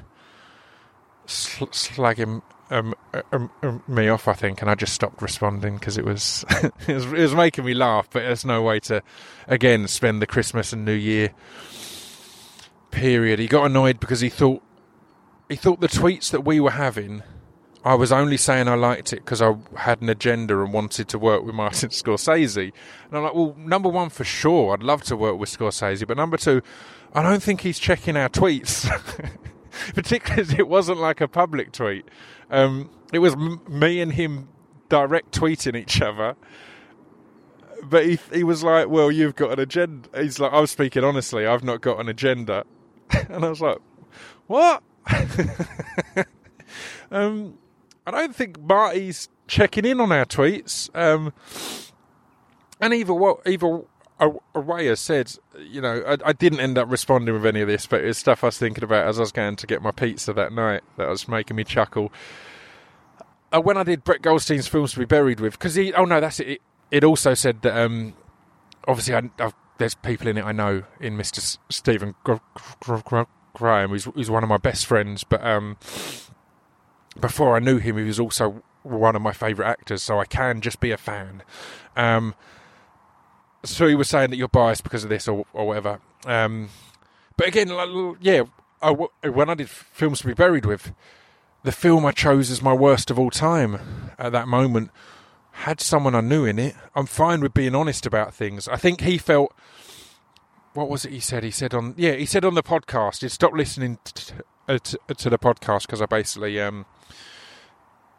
sl- 1.26 1.66
slagging 1.66 2.43
um, 2.70 2.94
um, 3.32 3.50
um, 3.62 3.82
me 3.86 4.08
off, 4.08 4.28
I 4.28 4.32
think, 4.32 4.60
and 4.60 4.70
I 4.70 4.74
just 4.74 4.92
stopped 4.92 5.22
responding 5.22 5.74
because 5.74 5.96
it 5.98 6.04
was 6.04 6.44
it 6.62 6.94
was 6.94 7.06
it 7.06 7.12
was 7.12 7.34
making 7.34 7.64
me 7.64 7.74
laugh. 7.74 8.08
But 8.10 8.20
there's 8.20 8.44
no 8.44 8.62
way 8.62 8.80
to 8.80 9.02
again 9.46 9.86
spend 9.88 10.20
the 10.20 10.26
Christmas 10.26 10.72
and 10.72 10.84
New 10.84 10.92
Year 10.92 11.32
period. 12.90 13.38
He 13.38 13.46
got 13.46 13.66
annoyed 13.66 14.00
because 14.00 14.20
he 14.20 14.28
thought 14.28 14.62
he 15.48 15.56
thought 15.56 15.80
the 15.80 15.88
tweets 15.88 16.30
that 16.30 16.44
we 16.44 16.60
were 16.60 16.72
having. 16.72 17.22
I 17.84 17.94
was 17.94 18.10
only 18.10 18.36
saying 18.36 18.66
I 18.66 18.74
liked 18.74 19.12
it 19.12 19.20
because 19.20 19.40
I 19.40 19.54
had 19.76 20.02
an 20.02 20.08
agenda 20.08 20.60
and 20.60 20.72
wanted 20.72 21.08
to 21.10 21.20
work 21.20 21.44
with 21.44 21.54
Martin 21.54 21.88
Scorsese. 21.90 22.72
And 23.04 23.16
I'm 23.16 23.22
like, 23.22 23.34
well, 23.34 23.54
number 23.56 23.88
one, 23.88 24.08
for 24.08 24.24
sure, 24.24 24.72
I'd 24.72 24.82
love 24.82 25.04
to 25.04 25.16
work 25.16 25.38
with 25.38 25.56
Scorsese. 25.56 26.04
But 26.04 26.16
number 26.16 26.36
two, 26.36 26.62
I 27.14 27.22
don't 27.22 27.42
think 27.42 27.60
he's 27.60 27.78
checking 27.78 28.16
our 28.16 28.28
tweets. 28.28 28.90
particularly 29.95 30.43
as 30.43 30.53
it 30.53 30.68
wasn't 30.68 30.99
like 30.99 31.20
a 31.20 31.29
public 31.29 31.72
tweet. 31.72 32.07
Um, 32.51 32.91
it 33.12 33.18
was 33.20 33.35
m- 33.35 33.61
me 33.68 34.01
and 34.01 34.12
him 34.12 34.49
direct 34.89 35.33
tweeting 35.33 35.77
each 35.77 36.01
other. 36.01 36.37
But 37.83 38.07
he 38.07 38.18
he 38.33 38.43
was 38.45 38.64
like, 38.64 38.89
"Well, 38.89 39.11
you've 39.12 39.37
got 39.37 39.53
an 39.53 39.61
agenda." 39.61 40.09
He's 40.20 40.39
like, 40.39 40.53
"I 40.53 40.61
was 40.61 40.70
speaking 40.70 41.05
honestly. 41.05 41.47
I've 41.47 41.64
not 41.64 41.81
got 41.81 42.01
an 42.01 42.09
agenda," 42.09 42.64
and 43.29 43.45
I 43.45 43.49
was 43.49 43.61
like, 43.61 43.79
"What?" 44.47 44.83
um, 47.11 47.59
I 48.07 48.11
don't 48.11 48.35
think 48.35 48.61
Marty's 48.61 49.29
checking 49.47 49.85
in 49.85 50.01
on 50.01 50.11
our 50.11 50.24
tweets. 50.24 50.91
Um, 50.97 51.33
and 52.81 52.93
either 52.93 53.14
what, 53.14 53.41
either 53.47 53.83
Araya 54.20 54.97
said, 54.97 55.33
you 55.61 55.80
know, 55.80 56.02
I, 56.07 56.16
I, 56.28 56.32
didn't 56.32 56.61
end 56.61 56.78
up 56.78 56.90
responding 56.90 57.34
with 57.34 57.46
any 57.46 57.61
of 57.61 57.68
this, 57.68 57.86
but 57.86 58.02
it's 58.04 58.18
stuff 58.18 58.44
I 58.44 58.48
was 58.48 58.59
thinking 58.59 58.84
about 58.84 59.07
as 59.07 59.18
I 59.18 59.22
was 59.22 59.32
going 59.32 59.57
to 59.57 59.66
get 59.66 59.82
my 59.82 59.90
pizza 59.90 60.32
that 60.32 60.52
night 60.52 60.82
that 60.96 61.09
was 61.09 61.28
making 61.28 61.57
me 61.57 61.64
chuckle. 61.64 62.12
Uh, 63.52 63.61
when 63.61 63.76
I 63.76 63.82
did 63.82 64.04
Brett 64.04 64.22
Goldstein's 64.22 64.66
films 64.66 64.92
to 64.92 64.98
be 64.98 65.04
buried 65.04 65.40
with, 65.40 65.52
because 65.52 65.74
he, 65.74 65.92
oh 65.94 66.04
no, 66.04 66.20
that's 66.20 66.40
it. 66.40 66.61
it. 66.90 67.04
Also 67.04 67.34
said 67.34 67.62
that, 67.62 67.76
um, 67.76 68.14
obviously, 68.88 69.14
I, 69.14 69.52
there's 69.78 69.94
people 69.94 70.28
in 70.28 70.38
it 70.38 70.44
I 70.44 70.52
know 70.52 70.84
in 71.00 71.16
Mr. 71.16 71.38
S- 71.38 71.59
Stephen 71.68 72.14
Graham, 73.54 73.90
who's, 73.90 74.04
who's 74.04 74.30
one 74.30 74.42
of 74.42 74.48
my 74.48 74.57
best 74.57 74.86
friends, 74.86 75.24
but 75.24 75.44
um, 75.44 75.76
before 77.20 77.57
I 77.57 77.61
knew 77.61 77.78
him, 77.78 77.96
he 77.96 78.04
was 78.04 78.20
also 78.20 78.62
one 78.82 79.16
of 79.16 79.22
my 79.22 79.32
favourite 79.32 79.68
actors, 79.68 80.02
so 80.02 80.18
I 80.18 80.24
can 80.24 80.61
just 80.61 80.80
be 80.80 80.90
a 80.90 80.96
fan. 80.96 81.42
Um, 81.96 82.34
so 83.66 83.86
he 83.86 83.94
was 83.94 84.08
saying 84.08 84.30
that 84.30 84.36
you're 84.36 84.48
biased 84.48 84.82
because 84.82 85.04
of 85.04 85.10
this 85.10 85.28
or, 85.28 85.44
or 85.52 85.66
whatever. 85.66 86.00
Um, 86.24 86.68
but 87.36 87.48
again, 87.48 87.68
like, 87.68 88.16
yeah, 88.20 88.44
I, 88.80 88.90
when 88.90 89.50
I 89.50 89.54
did 89.54 89.68
films 89.68 90.20
to 90.20 90.26
be 90.26 90.34
buried 90.34 90.64
with, 90.64 90.92
the 91.62 91.72
film 91.72 92.06
I 92.06 92.12
chose 92.12 92.50
as 92.50 92.62
my 92.62 92.72
worst 92.72 93.10
of 93.10 93.18
all 93.18 93.30
time 93.30 94.12
at 94.18 94.32
that 94.32 94.46
moment 94.46 94.90
had 95.50 95.80
someone 95.80 96.14
I 96.14 96.20
knew 96.20 96.44
in 96.44 96.58
it. 96.58 96.76
I'm 96.94 97.06
fine 97.06 97.40
with 97.40 97.54
being 97.54 97.74
honest 97.74 98.06
about 98.06 98.32
things. 98.34 98.68
I 98.68 98.76
think 98.76 99.00
he 99.00 99.18
felt. 99.18 99.52
What 100.74 100.90
was 100.90 101.06
it 101.06 101.12
he 101.12 101.20
said? 101.20 101.42
He 101.42 101.50
said 101.50 101.72
on 101.72 101.94
yeah, 101.96 102.12
he 102.12 102.26
said 102.26 102.44
on 102.44 102.54
the 102.54 102.62
podcast. 102.62 103.22
He 103.22 103.28
stopped 103.30 103.56
listening 103.56 103.98
to, 104.04 104.34
uh, 104.68 104.78
to, 104.78 104.98
to 105.16 105.30
the 105.30 105.38
podcast 105.38 105.82
because 105.82 106.02
I 106.02 106.06
basically 106.06 106.60
um, 106.60 106.84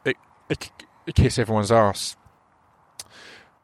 it, 0.04 0.18
it, 0.50 0.72
it 1.06 1.16
kiss 1.16 1.38
everyone's 1.38 1.72
ass 1.72 2.17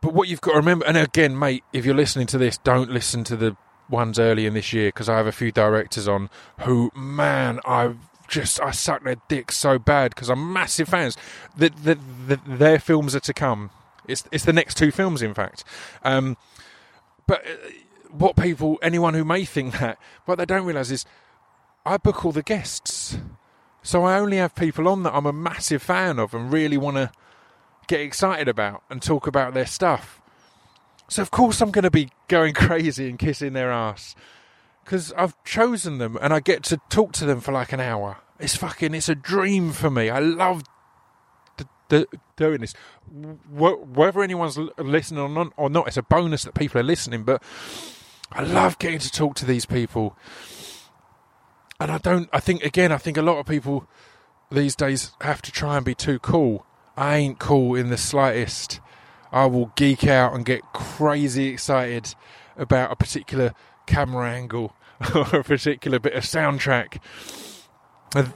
but 0.04 0.14
what 0.14 0.28
you've 0.28 0.42
got 0.42 0.52
to 0.52 0.58
remember, 0.58 0.86
and 0.86 0.98
again, 0.98 1.40
mate, 1.40 1.64
if 1.72 1.86
you're 1.86 1.96
listening 1.96 2.28
to 2.28 2.38
this, 2.38 2.58
don't 2.58 2.92
listen 2.92 3.24
to 3.24 3.38
the 3.38 3.56
ones 3.90 4.20
early 4.20 4.46
in 4.46 4.54
this 4.54 4.74
year 4.74 4.90
because 4.90 5.08
I 5.08 5.16
have 5.16 5.28
a 5.28 5.32
few 5.32 5.50
directors 5.50 6.10
on 6.10 6.30
who, 6.60 6.92
man, 6.94 7.62
I 7.64 7.94
just 8.28 8.60
I 8.60 8.72
suck 8.72 9.06
their 9.06 9.16
dicks 9.30 9.56
so 9.56 9.80
bad 9.80 10.14
because 10.14 10.30
I'm 10.30 10.52
massive 10.52 10.90
fans. 10.90 11.16
That 11.56 11.86
the, 11.86 11.98
the, 12.28 12.38
their 12.46 12.80
films 12.80 13.16
are 13.16 13.22
to 13.22 13.34
come. 13.34 13.70
It's 14.06 14.26
it's 14.30 14.44
the 14.44 14.52
next 14.52 14.76
two 14.76 14.92
films, 14.92 15.22
in 15.22 15.34
fact. 15.34 15.64
Um, 16.04 16.36
but 17.26 17.48
uh, 17.48 17.52
what 18.12 18.36
people, 18.36 18.80
anyone 18.82 19.14
who 19.14 19.24
may 19.24 19.46
think 19.46 19.80
that, 19.80 19.98
what 20.26 20.38
they 20.38 20.46
don't 20.46 20.66
realise 20.66 20.92
is, 20.92 21.06
I 21.86 21.96
book 21.96 22.26
all 22.26 22.34
the 22.34 22.44
guests, 22.44 23.20
so 23.82 24.04
I 24.04 24.20
only 24.20 24.36
have 24.36 24.54
people 24.54 24.90
on 24.90 25.04
that 25.04 25.16
I'm 25.16 25.26
a 25.26 25.32
massive 25.32 25.82
fan 25.82 26.20
of 26.20 26.34
and 26.34 26.52
really 26.52 26.78
want 26.78 26.98
to 26.98 27.12
get 27.88 28.02
excited 28.02 28.48
about 28.48 28.84
and 28.90 29.02
talk 29.02 29.28
about 29.28 29.54
their 29.54 29.66
stuff. 29.66 30.22
So 31.10 31.22
of 31.22 31.32
course 31.32 31.62
I'm 31.62 31.72
going 31.72 31.84
to 31.84 31.92
be 31.92 32.10
going 32.28 32.54
crazy 32.56 33.10
and 33.10 33.20
kissing 33.20 33.54
their 33.54 33.72
ass 33.72 34.16
because 34.84 35.14
I've 35.14 35.42
chosen 35.44 35.98
them 35.98 36.18
and 36.22 36.34
I 36.34 36.40
get 36.40 36.64
to 36.64 36.78
talk 36.90 37.14
to 37.14 37.26
them 37.26 37.40
for 37.40 37.52
like 37.52 37.72
an 37.74 37.80
hour. 37.80 38.18
It's 38.40 38.56
fucking 38.56 38.94
it's 38.94 39.10
a 39.10 39.16
dream 39.16 39.72
for 39.72 39.90
me. 39.90 40.10
I 40.10 40.20
love 40.20 40.64
d- 41.58 41.66
d- 41.88 42.06
doing 42.36 42.62
this. 42.62 42.74
whether 43.10 44.24
anyone's 44.24 44.58
listening 44.78 45.22
or 45.22 45.30
not, 45.30 45.54
or 45.56 45.70
not, 45.70 45.88
it's 45.88 45.98
a 45.98 46.04
bonus 46.04 46.44
that 46.44 46.54
people 46.54 46.80
are 46.82 46.84
listening. 46.84 47.24
But 47.24 47.44
I 48.32 48.44
love 48.44 48.80
getting 48.80 49.00
to 49.00 49.12
talk 49.12 49.36
to 49.36 49.46
these 49.46 49.66
people. 49.66 50.18
And 51.80 51.92
I 51.92 51.98
don't. 52.00 52.30
I 52.34 52.40
think 52.40 52.64
again. 52.64 52.92
I 52.92 52.98
think 52.98 53.18
a 53.18 53.22
lot 53.22 53.38
of 53.38 53.46
people 53.46 53.88
these 54.52 54.76
days 54.76 55.12
have 55.22 55.42
to 55.44 55.52
try 55.52 55.78
and 55.78 55.86
be 55.86 55.96
too 55.96 56.20
cool 56.20 56.66
I 56.96 57.18
ain't 57.18 57.40
cool 57.40 57.76
in 57.76 57.90
the 57.90 57.98
slightest. 57.98 58.80
I 59.32 59.46
will 59.48 59.72
geek 59.76 60.06
out 60.06 60.34
and 60.36 60.46
get 60.46 60.62
crazy 60.74 61.48
excited 61.48 62.14
about 62.56 62.92
a 62.92 62.96
particular 62.96 63.54
camera 63.88 64.32
angle 64.32 64.76
or 65.16 65.40
a 65.40 65.44
particular 65.44 66.00
bit 66.00 66.14
of 66.14 66.24
soundtrack. 66.24 67.00
Uh, 68.16 68.28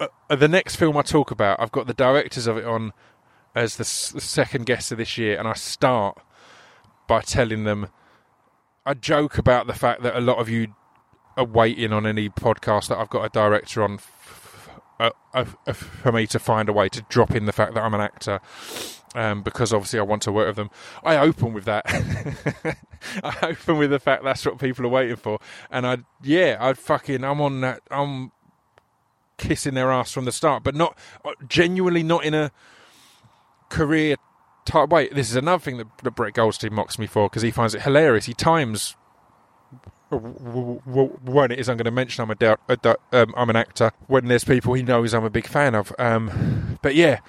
uh, 0.00 0.08
uh, 0.28 0.36
the 0.36 0.48
next 0.48 0.76
film 0.76 0.96
I 0.96 1.02
talk 1.02 1.30
about, 1.30 1.60
I've 1.60 1.70
got 1.70 1.86
the 1.86 1.94
directors 1.94 2.48
of 2.48 2.56
it 2.56 2.64
on 2.64 2.92
as 3.54 3.76
the, 3.76 3.84
the 4.14 4.20
second 4.20 4.66
guest 4.66 4.90
of 4.90 4.98
this 4.98 5.16
year, 5.16 5.38
and 5.38 5.46
I 5.46 5.52
start 5.52 6.18
by 7.06 7.20
telling 7.20 7.64
them. 7.64 7.88
I 8.84 8.94
joke 8.94 9.38
about 9.38 9.68
the 9.68 9.74
fact 9.74 10.02
that 10.02 10.16
a 10.16 10.20
lot 10.20 10.38
of 10.38 10.48
you 10.48 10.74
are 11.36 11.44
waiting 11.44 11.92
on 11.92 12.04
any 12.04 12.28
podcast 12.28 12.88
that 12.88 12.98
I've 12.98 13.10
got 13.10 13.24
a 13.24 13.28
director 13.28 13.82
on 13.82 13.98
uh, 15.02 15.10
uh, 15.34 15.44
uh, 15.66 15.72
for 15.72 16.12
me 16.12 16.26
to 16.28 16.38
find 16.38 16.68
a 16.68 16.72
way 16.72 16.88
to 16.88 17.02
drop 17.08 17.32
in 17.32 17.46
the 17.46 17.52
fact 17.52 17.74
that 17.74 17.82
I'm 17.82 17.94
an 17.94 18.00
actor. 18.00 18.40
Um, 19.14 19.42
because 19.42 19.74
obviously 19.74 19.98
I 19.98 20.04
want 20.04 20.22
to 20.22 20.32
work 20.32 20.46
with 20.46 20.56
them. 20.56 20.70
I 21.02 21.18
open 21.18 21.52
with 21.52 21.64
that. 21.64 21.84
I 23.22 23.36
open 23.42 23.76
with 23.76 23.90
the 23.90 23.98
fact 23.98 24.24
that's 24.24 24.46
what 24.46 24.58
people 24.58 24.86
are 24.86 24.90
waiting 24.90 25.16
for, 25.16 25.38
and 25.70 25.86
I, 25.86 25.98
yeah, 26.22 26.56
I 26.58 26.72
fucking, 26.72 27.22
I'm 27.22 27.40
on 27.42 27.60
that. 27.60 27.82
I'm 27.90 28.32
kissing 29.36 29.74
their 29.74 29.92
ass 29.92 30.12
from 30.12 30.24
the 30.24 30.32
start, 30.32 30.62
but 30.62 30.74
not 30.74 30.96
genuinely, 31.46 32.02
not 32.02 32.24
in 32.24 32.32
a 32.32 32.52
career 33.68 34.16
type 34.64 34.88
way. 34.88 35.08
This 35.08 35.28
is 35.28 35.36
another 35.36 35.60
thing 35.60 35.76
that, 35.76 35.88
that 36.04 36.12
Brett 36.12 36.32
Goldstein 36.32 36.72
mocks 36.72 36.98
me 36.98 37.06
for 37.06 37.28
because 37.28 37.42
he 37.42 37.50
finds 37.50 37.74
it 37.74 37.82
hilarious. 37.82 38.24
He 38.24 38.32
times 38.34 38.96
when 40.18 41.50
it 41.50 41.58
is 41.58 41.68
I'm 41.68 41.76
going 41.76 41.84
to 41.84 41.90
mention 41.90 42.22
I'm 42.22 42.30
a, 42.30 42.34
doubt, 42.34 42.60
a 42.68 42.96
um, 43.12 43.34
I'm 43.36 43.50
an 43.50 43.56
actor 43.56 43.92
when 44.06 44.26
there's 44.26 44.44
people 44.44 44.74
he 44.74 44.82
knows 44.82 45.14
I'm 45.14 45.24
a 45.24 45.30
big 45.30 45.46
fan 45.46 45.74
of. 45.74 45.92
Um, 45.98 46.78
but 46.82 46.94
yeah, 46.94 47.20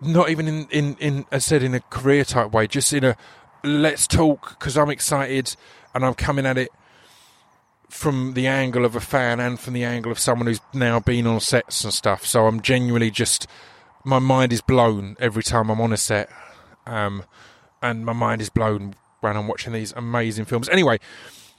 not 0.00 0.30
even 0.30 0.48
in, 0.48 0.66
in, 0.70 1.24
in 1.30 1.40
said 1.40 1.62
in 1.62 1.74
a 1.74 1.80
career 1.80 2.24
type 2.24 2.52
way, 2.52 2.66
just 2.66 2.92
in 2.92 3.04
a 3.04 3.16
let's 3.64 4.06
talk 4.06 4.50
because 4.58 4.76
I'm 4.76 4.90
excited 4.90 5.56
and 5.94 6.04
I'm 6.04 6.14
coming 6.14 6.46
at 6.46 6.58
it 6.58 6.70
from 7.88 8.34
the 8.34 8.46
angle 8.46 8.84
of 8.84 8.94
a 8.94 9.00
fan 9.00 9.40
and 9.40 9.58
from 9.58 9.72
the 9.72 9.84
angle 9.84 10.12
of 10.12 10.18
someone 10.18 10.46
who's 10.46 10.60
now 10.72 11.00
been 11.00 11.26
on 11.26 11.40
sets 11.40 11.84
and 11.84 11.92
stuff. 11.92 12.24
So 12.26 12.46
I'm 12.46 12.60
genuinely 12.60 13.10
just 13.10 13.46
my 14.04 14.18
mind 14.18 14.52
is 14.52 14.60
blown 14.60 15.16
every 15.18 15.42
time 15.42 15.70
I'm 15.70 15.80
on 15.80 15.92
a 15.92 15.96
set, 15.96 16.30
um, 16.86 17.24
and 17.82 18.04
my 18.04 18.12
mind 18.12 18.40
is 18.40 18.48
blown 18.48 18.94
when 19.20 19.36
I'm 19.36 19.48
watching 19.48 19.72
these 19.72 19.92
amazing 19.92 20.44
films. 20.44 20.68
Anyway, 20.68 20.98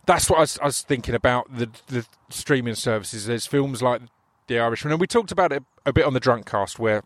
that's 0.05 0.29
what 0.29 0.37
I 0.37 0.41
was, 0.41 0.59
I 0.59 0.65
was 0.65 0.81
thinking 0.81 1.15
about 1.15 1.55
the, 1.55 1.69
the 1.87 2.05
streaming 2.29 2.75
services. 2.75 3.25
There's 3.25 3.45
films 3.45 3.81
like 3.81 4.01
The 4.47 4.59
Irishman, 4.59 4.91
and 4.91 5.01
we 5.01 5.07
talked 5.07 5.31
about 5.31 5.51
it 5.51 5.63
a 5.85 5.93
bit 5.93 6.05
on 6.05 6.13
the 6.13 6.19
Drunk 6.19 6.45
Cast, 6.45 6.79
where 6.79 7.03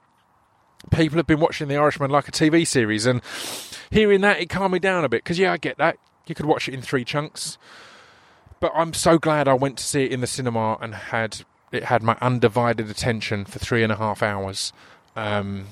people 0.91 1.17
have 1.17 1.27
been 1.27 1.39
watching 1.39 1.67
The 1.67 1.77
Irishman 1.77 2.11
like 2.11 2.27
a 2.27 2.31
TV 2.31 2.65
series, 2.65 3.05
and 3.05 3.21
hearing 3.91 4.21
that 4.21 4.39
it 4.39 4.49
calmed 4.49 4.73
me 4.73 4.79
down 4.79 5.03
a 5.03 5.09
bit 5.09 5.23
because 5.23 5.39
yeah, 5.39 5.53
I 5.53 5.57
get 5.57 5.77
that 5.77 5.97
you 6.27 6.35
could 6.35 6.45
watch 6.45 6.67
it 6.67 6.73
in 6.73 6.81
three 6.81 7.03
chunks, 7.03 7.57
but 8.59 8.71
I'm 8.75 8.93
so 8.93 9.17
glad 9.17 9.47
I 9.47 9.53
went 9.53 9.77
to 9.77 9.83
see 9.83 10.05
it 10.05 10.11
in 10.11 10.21
the 10.21 10.27
cinema 10.27 10.77
and 10.81 10.95
had 10.95 11.41
it 11.71 11.85
had 11.85 12.03
my 12.03 12.17
undivided 12.21 12.89
attention 12.89 13.45
for 13.45 13.59
three 13.59 13.83
and 13.83 13.91
a 13.91 13.95
half 13.95 14.21
hours. 14.21 14.71
Um, 15.15 15.67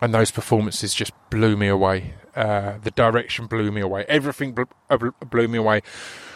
and 0.00 0.14
those 0.14 0.30
performances 0.30 0.94
just 0.94 1.12
blew 1.30 1.56
me 1.56 1.68
away. 1.68 2.14
Uh, 2.34 2.78
the 2.82 2.90
direction 2.90 3.46
blew 3.46 3.70
me 3.70 3.80
away. 3.80 4.04
Everything 4.08 4.56
uh, 4.90 4.96
blew 5.30 5.48
me 5.48 5.58
away. 5.58 5.82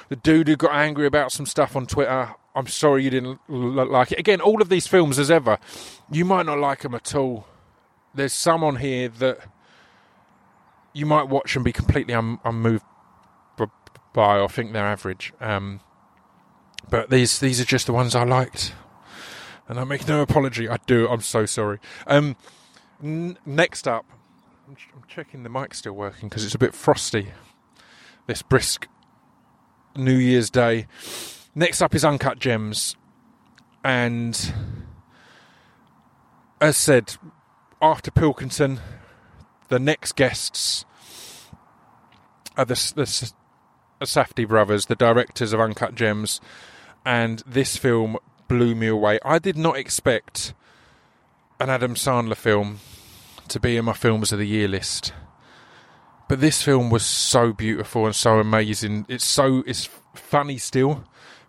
The 0.09 0.17
dude 0.17 0.49
who 0.49 0.57
got 0.57 0.73
angry 0.73 1.07
about 1.07 1.33
some 1.33 1.47
stuff 1.47 1.77
on 1.77 1.87
Twitter. 1.87 2.35
I'm 2.55 2.67
sorry 2.67 3.05
you 3.05 3.11
didn't 3.11 3.41
like 3.49 4.13
it. 4.13 4.19
Again, 4.19 4.41
all 4.41 4.63
of 4.63 4.69
these 4.69 4.87
films, 4.87 5.19
as 5.19 5.31
ever, 5.31 5.59
you 6.11 6.25
might 6.25 6.47
not 6.47 6.59
like 6.59 6.81
them 6.81 6.95
at 6.95 7.15
all. 7.15 7.47
There's 8.15 8.33
some 8.33 8.65
on 8.65 8.77
here 8.77 9.09
that 9.09 9.39
you 10.93 11.07
might 11.07 11.29
watch 11.29 11.55
and 11.55 11.65
be 11.65 11.73
completely 11.73 12.15
un- 12.15 12.39
unmoved 12.45 12.85
by, 14.13 14.39
or 14.39 14.49
think 14.49 14.73
they're 14.73 14.87
average. 14.87 15.33
Um, 15.41 15.81
but 16.91 17.11
these 17.11 17.39
these 17.39 17.61
are 17.61 17.65
just 17.65 17.87
the 17.87 17.93
ones 17.93 18.15
I 18.15 18.25
liked, 18.25 18.73
and 19.69 19.79
I 19.79 19.85
make 19.85 20.09
no 20.09 20.23
apology. 20.23 20.69
I 20.69 20.79
do. 20.87 21.09
I'm 21.09 21.21
so 21.21 21.47
sorry. 21.47 21.79
Um, 22.07 22.37
next 23.01 23.87
up, 23.87 24.05
I'm, 24.69 24.77
ch- 24.77 24.89
I'm 24.95 25.03
checking 25.09 25.43
the 25.43 25.49
mic's 25.49 25.79
still 25.79 25.93
working 25.93 26.29
because 26.29 26.45
it's 26.45 26.55
a 26.55 26.59
bit 26.59 26.75
frosty. 26.75 27.33
This 28.27 28.43
brisk 28.43 28.89
New 29.97 30.17
Year's 30.17 30.51
Day. 30.51 30.87
Next 31.55 31.83
up 31.83 31.95
is 31.95 32.05
Uncut 32.05 32.39
Gems, 32.39 32.97
and 33.83 34.53
as 36.61 36.77
said, 36.77 37.17
after 37.81 38.11
Pilkington, 38.11 38.81
the 39.69 39.79
next 39.79 40.15
guests 40.17 40.85
are 42.57 42.65
the, 42.65 42.75
the, 42.95 43.33
the 44.01 44.07
Safdie 44.07 44.47
brothers, 44.47 44.87
the 44.87 44.97
directors 44.97 45.53
of 45.53 45.61
Uncut 45.61 45.95
Gems, 45.95 46.41
and 47.05 47.43
this 47.47 47.77
film 47.77 48.17
blew 48.49 48.75
me 48.75 48.87
away. 48.87 49.19
I 49.25 49.39
did 49.39 49.57
not 49.57 49.77
expect 49.77 50.55
an 51.61 51.71
Adam 51.71 51.95
Sandler 51.95 52.37
film 52.37 52.81
to 53.49 53.59
be 53.59 53.77
in 53.77 53.85
my 53.85 53.93
films 53.93 54.33
of 54.33 54.39
the 54.39 54.47
year 54.47 54.69
list. 54.69 55.13
But 56.29 56.41
this 56.41 56.63
film 56.63 56.91
was 56.91 57.05
so 57.05 57.53
beautiful 57.53 58.05
and 58.05 58.15
so 58.15 58.39
amazing. 58.39 59.07
It's 59.09 59.25
so 59.25 59.65
it's 59.67 59.89
funny 60.15 60.59
still, 60.59 61.05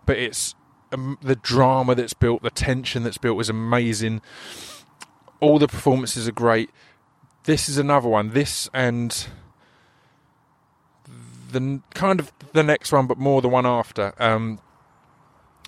but 0.06 0.16
it's 0.16 0.54
um, 0.92 1.18
the 1.20 1.36
drama 1.36 1.94
that's 1.94 2.14
built, 2.14 2.42
the 2.42 2.50
tension 2.50 3.02
that's 3.02 3.18
built 3.18 3.40
is 3.40 3.48
amazing. 3.48 4.22
All 5.40 5.58
the 5.58 5.68
performances 5.68 6.26
are 6.26 6.32
great. 6.32 6.70
This 7.44 7.68
is 7.68 7.78
another 7.78 8.08
one. 8.08 8.30
This 8.30 8.68
and 8.72 9.26
the 11.52 11.80
kind 11.94 12.20
of 12.20 12.32
the 12.52 12.62
next 12.62 12.92
one, 12.92 13.06
but 13.06 13.18
more 13.18 13.42
the 13.42 13.48
one 13.48 13.66
after. 13.66 14.14
Um, 14.18 14.60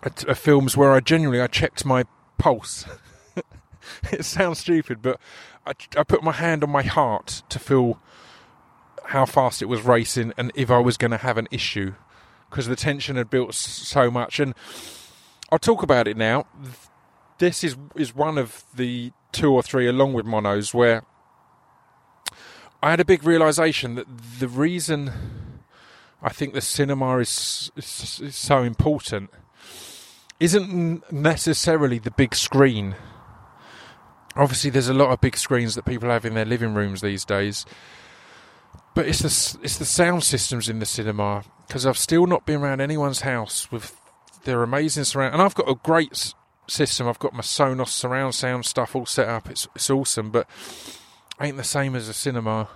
are, 0.03 0.12
are 0.28 0.34
films 0.34 0.76
where 0.76 0.93
I 0.93 1.01
genuinely 1.01 1.43
I 1.43 1.47
checked 1.47 1.84
my 1.84 2.05
pulse. 2.38 2.86
it 4.12 4.24
sounds 4.24 4.61
stupid, 4.61 5.03
but 5.03 5.20
I, 5.66 5.72
I 5.97 6.03
put 6.05 6.22
my 6.22 6.33
hand 6.33 6.62
on 6.64 6.70
my 6.70 6.83
heart 6.83 7.43
to 7.49 7.59
feel 7.59 8.01
how 9.07 9.26
fast 9.26 9.62
it 9.62 9.66
was 9.66 9.83
racing 9.83 10.33
and 10.37 10.53
if 10.55 10.70
I 10.70 10.78
was 10.78 10.97
going 10.97 11.11
to 11.11 11.16
have 11.18 11.37
an 11.37 11.49
issue 11.51 11.95
because 12.49 12.66
the 12.66 12.76
tension 12.76 13.16
had 13.16 13.30
built 13.30 13.55
so 13.55 14.11
much. 14.11 14.39
And 14.39 14.55
I'll 15.51 15.59
talk 15.59 15.83
about 15.83 16.07
it 16.07 16.16
now. 16.16 16.47
This 17.39 17.64
is 17.64 17.76
is 17.97 18.14
one 18.14 18.39
of 18.39 18.64
the 18.74 19.12
two 19.33 19.53
or 19.53 19.62
three, 19.62 19.89
along 19.89 20.12
with 20.12 20.26
Monos, 20.26 20.72
where 20.72 21.05
I 22.83 22.91
had 22.91 23.01
a 23.01 23.05
big 23.05 23.24
realization 23.24 23.95
that 23.95 24.07
the 24.39 24.49
reason 24.49 25.12
I 26.22 26.28
think 26.28 26.55
the 26.55 26.61
cinema 26.61 27.18
is, 27.18 27.72
is, 27.76 28.20
is 28.22 28.37
so 28.37 28.62
important 28.62 29.30
isn't 30.39 31.12
necessarily 31.12 31.99
the 31.99 32.11
big 32.11 32.35
screen. 32.35 32.97
Obviously, 34.37 34.70
there's 34.70 34.89
a 34.89 34.95
lot 34.95 35.11
of 35.11 35.20
big 35.20 35.37
screens 35.37 35.74
that 35.74 35.85
people 35.85 36.09
have 36.09 36.24
in 36.24 36.35
their 36.35 36.45
living 36.45 36.74
rooms 36.74 37.01
these 37.01 37.24
days, 37.24 37.66
but 38.95 39.07
it's 39.07 39.18
the 39.20 39.59
it's 39.62 39.78
the 39.78 39.85
sound 39.85 40.24
systems 40.24 40.68
in 40.68 40.78
the 40.78 40.87
cinema 40.87 41.45
because 41.66 41.87
I've 41.87 41.99
still 41.99 42.26
not 42.26 42.47
been 42.47 42.61
around 42.61 42.80
anyone's 42.80 43.20
house 43.20 43.70
with 43.70 43.99
their 44.45 44.62
amazing 44.62 45.05
surround, 45.05 45.35
and 45.35 45.43
I've 45.43 45.55
got 45.55 45.68
a 45.68 45.74
great 45.74 46.35
system. 46.66 47.09
I've 47.09 47.18
got 47.18 47.33
my 47.33 47.43
Sonos 47.43 47.89
surround 47.89 48.35
sound 48.35 48.64
stuff 48.64 48.97
all 48.97 49.07
set 49.07 49.28
up. 49.28 49.51
It's 49.51 49.68
it's 49.74 49.91
awesome, 49.91 50.30
but 50.30 50.49
ain't 51.41 51.57
the 51.57 51.64
same 51.64 51.95
as 51.95 52.09
a 52.09 52.14
cinema. 52.14 52.68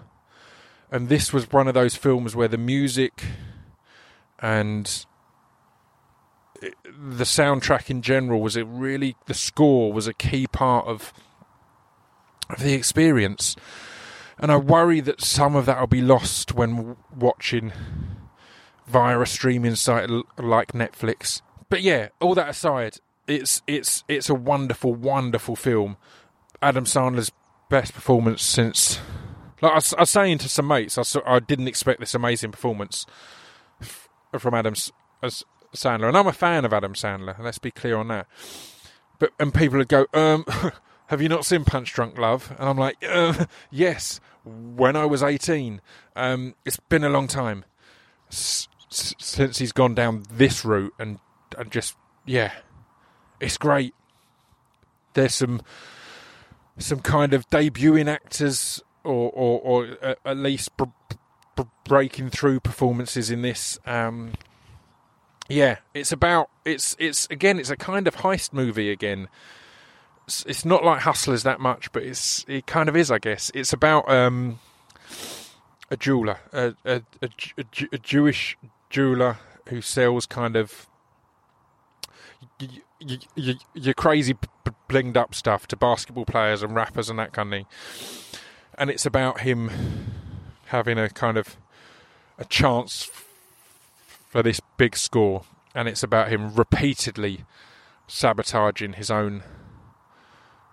And 0.91 1.09
this 1.09 1.33
was 1.33 1.51
one 1.51 1.67
of 1.69 1.75
those 1.75 1.97
films 1.97 2.37
where 2.37 2.49
the 2.49 2.59
music 2.59 3.25
and 4.39 5.05
eh, 6.63 6.71
the 6.85 7.25
soundtrack 7.25 7.91
in 7.91 8.03
general 8.03 8.41
was 8.41 8.57
a 8.57 8.65
really 8.65 9.17
the 9.27 9.35
score 9.35 9.93
was 9.93 10.07
a 10.07 10.15
key 10.15 10.47
part 10.47 10.87
of 10.87 11.13
of 12.51 12.61
the 12.61 12.75
experience. 12.75 13.57
And 14.39 14.53
I 14.53 14.57
worry 14.57 15.01
that 15.01 15.23
some 15.23 15.57
of 15.57 15.67
that 15.67 15.81
will 15.81 15.87
be 15.87 16.03
lost 16.03 16.55
when 16.55 16.97
watching 17.15 17.73
via 18.87 19.19
a 19.21 19.27
streaming 19.27 19.77
site 19.77 20.11
like 20.39 20.73
Netflix. 20.73 21.43
But 21.69 21.83
yeah, 21.83 22.09
all 22.21 22.35
that 22.35 22.51
aside, 22.51 22.99
it's 23.27 23.63
it's 23.67 24.05
it's 24.09 24.29
a 24.29 24.35
wonderful, 24.35 24.95
wonderful 24.95 25.57
film. 25.57 25.97
Adam 26.63 26.85
Sandler's 26.85 27.33
best 27.69 27.93
performance 27.93 28.43
since. 28.43 29.01
Like 29.63 29.73
I 29.73 29.75
was, 29.77 29.95
I 29.95 30.01
was 30.01 30.11
saying 30.11 30.39
to 30.39 30.49
some 30.49 30.69
mates, 30.69 30.99
I, 30.99 31.03
saw, 31.03 31.23
I 31.27 31.41
didn't 31.41 31.69
expect 31.69 32.01
this 32.01 32.15
amazing 32.15 32.53
performance 32.53 33.07
from 34.39 34.55
Adam 34.55 34.75
as 35.23 35.45
Sandler, 35.75 36.09
and 36.09 36.17
I'm 36.17 36.27
a 36.27 36.33
fan 36.33 36.65
of 36.65 36.73
Adam 36.73 36.95
Sandler. 36.95 37.39
Let's 37.39 37.59
be 37.59 37.71
clear 37.71 37.97
on 37.97 38.09
that. 38.09 38.27
But 39.19 39.31
and 39.41 39.53
people 39.53 39.79
would 39.79 39.89
go, 39.89 40.07
um, 40.13 40.45
"Have 41.09 41.23
you 41.23 41.29
not 41.29 41.45
seen 41.45 41.65
Punch 41.65 41.93
Drunk 41.93 42.19
Love?" 42.19 42.53
And 42.59 42.69
I'm 42.69 42.79
like, 42.79 42.97
uh, 43.07 43.47
"Yes, 43.71 44.21
when 44.45 44.97
I 44.97 45.05
was 45.07 45.23
18. 45.23 45.81
Um, 46.15 46.55
it's 46.65 46.79
been 46.89 47.05
a 47.05 47.09
long 47.09 47.27
time 47.29 47.65
s- 48.31 48.69
s- 48.91 49.15
since 49.19 49.59
he's 49.59 49.73
gone 49.73 49.95
down 49.95 50.25
this 50.31 50.65
route, 50.65 50.95
and 50.99 51.19
and 51.59 51.71
just 51.71 51.97
yeah, 52.25 52.53
it's 53.41 53.59
great. 53.59 53.95
There's 55.15 55.35
some 55.35 55.63
some 56.79 57.01
kind 57.01 57.33
of 57.35 57.49
debuting 57.51 58.09
actors, 58.09 58.83
or 59.05 59.31
or, 59.31 59.61
or 59.61 59.97
at, 60.03 60.19
at 60.25 60.37
least 60.37 60.77
br- 60.77 60.85
br- 61.55 61.63
breaking 61.85 62.31
through 62.31 62.61
performances 62.61 63.31
in 63.31 63.43
this. 63.43 63.79
Um, 63.87 64.33
yeah, 65.49 65.77
it's 65.95 66.13
about 66.13 66.51
it's 66.65 66.97
it's 66.99 67.27
again 67.31 67.59
it's 67.59 67.71
a 67.71 67.77
kind 67.77 68.07
of 68.07 68.17
heist 68.17 68.53
movie 68.53 68.91
again. 68.91 69.29
It's, 70.27 70.65
not 70.65 70.85
like 70.85 71.03
Hustlers 71.03 71.45
that 71.45 71.61
much, 71.61 71.93
but 71.93 72.03
it's 72.03 72.45
it 72.49 72.67
kind 72.67 72.89
of 72.89 72.97
is, 72.97 73.11
I 73.13 73.19
guess. 73.19 73.51
It's 73.55 73.73
about 73.73 74.11
um, 74.11 74.59
a 75.91 75.97
jeweler, 75.97 76.39
a, 76.53 76.75
a, 76.85 77.03
a, 77.23 77.29
a, 77.93 77.99
Jewish 77.99 78.59
jeweler 78.91 79.39
who 79.69 79.81
sells 79.81 80.27
kind 80.27 80.57
of 80.57 80.89
y- 82.61 82.69
y- 83.01 83.19
y- 83.37 83.55
your 83.75 83.95
crazy 83.95 84.37
blinged 84.89 85.17
up 85.17 85.35
stuff 85.35 85.69
to 85.69 85.77
basketball 85.77 86.25
players 86.25 86.63
and 86.63 86.75
rappers 86.75 87.09
and 87.09 87.19
that 87.21 87.33
kind 87.33 87.53
of 87.53 87.59
thing. 87.59 87.67
And 88.77 88.91
it's 88.91 89.07
about 89.07 89.41
him 89.41 89.71
having 90.67 90.99
a 90.99 91.09
kind 91.09 91.37
of 91.37 91.57
a 92.37 92.45
chance 92.45 93.09
for 94.29 94.43
this 94.43 94.61
big 94.77 94.97
score, 94.97 95.45
and 95.75 95.89
it's 95.89 96.03
about 96.03 96.29
him 96.29 96.53
repeatedly 96.53 97.45
sabotaging 98.09 98.95
his 98.95 99.11
own 99.11 99.43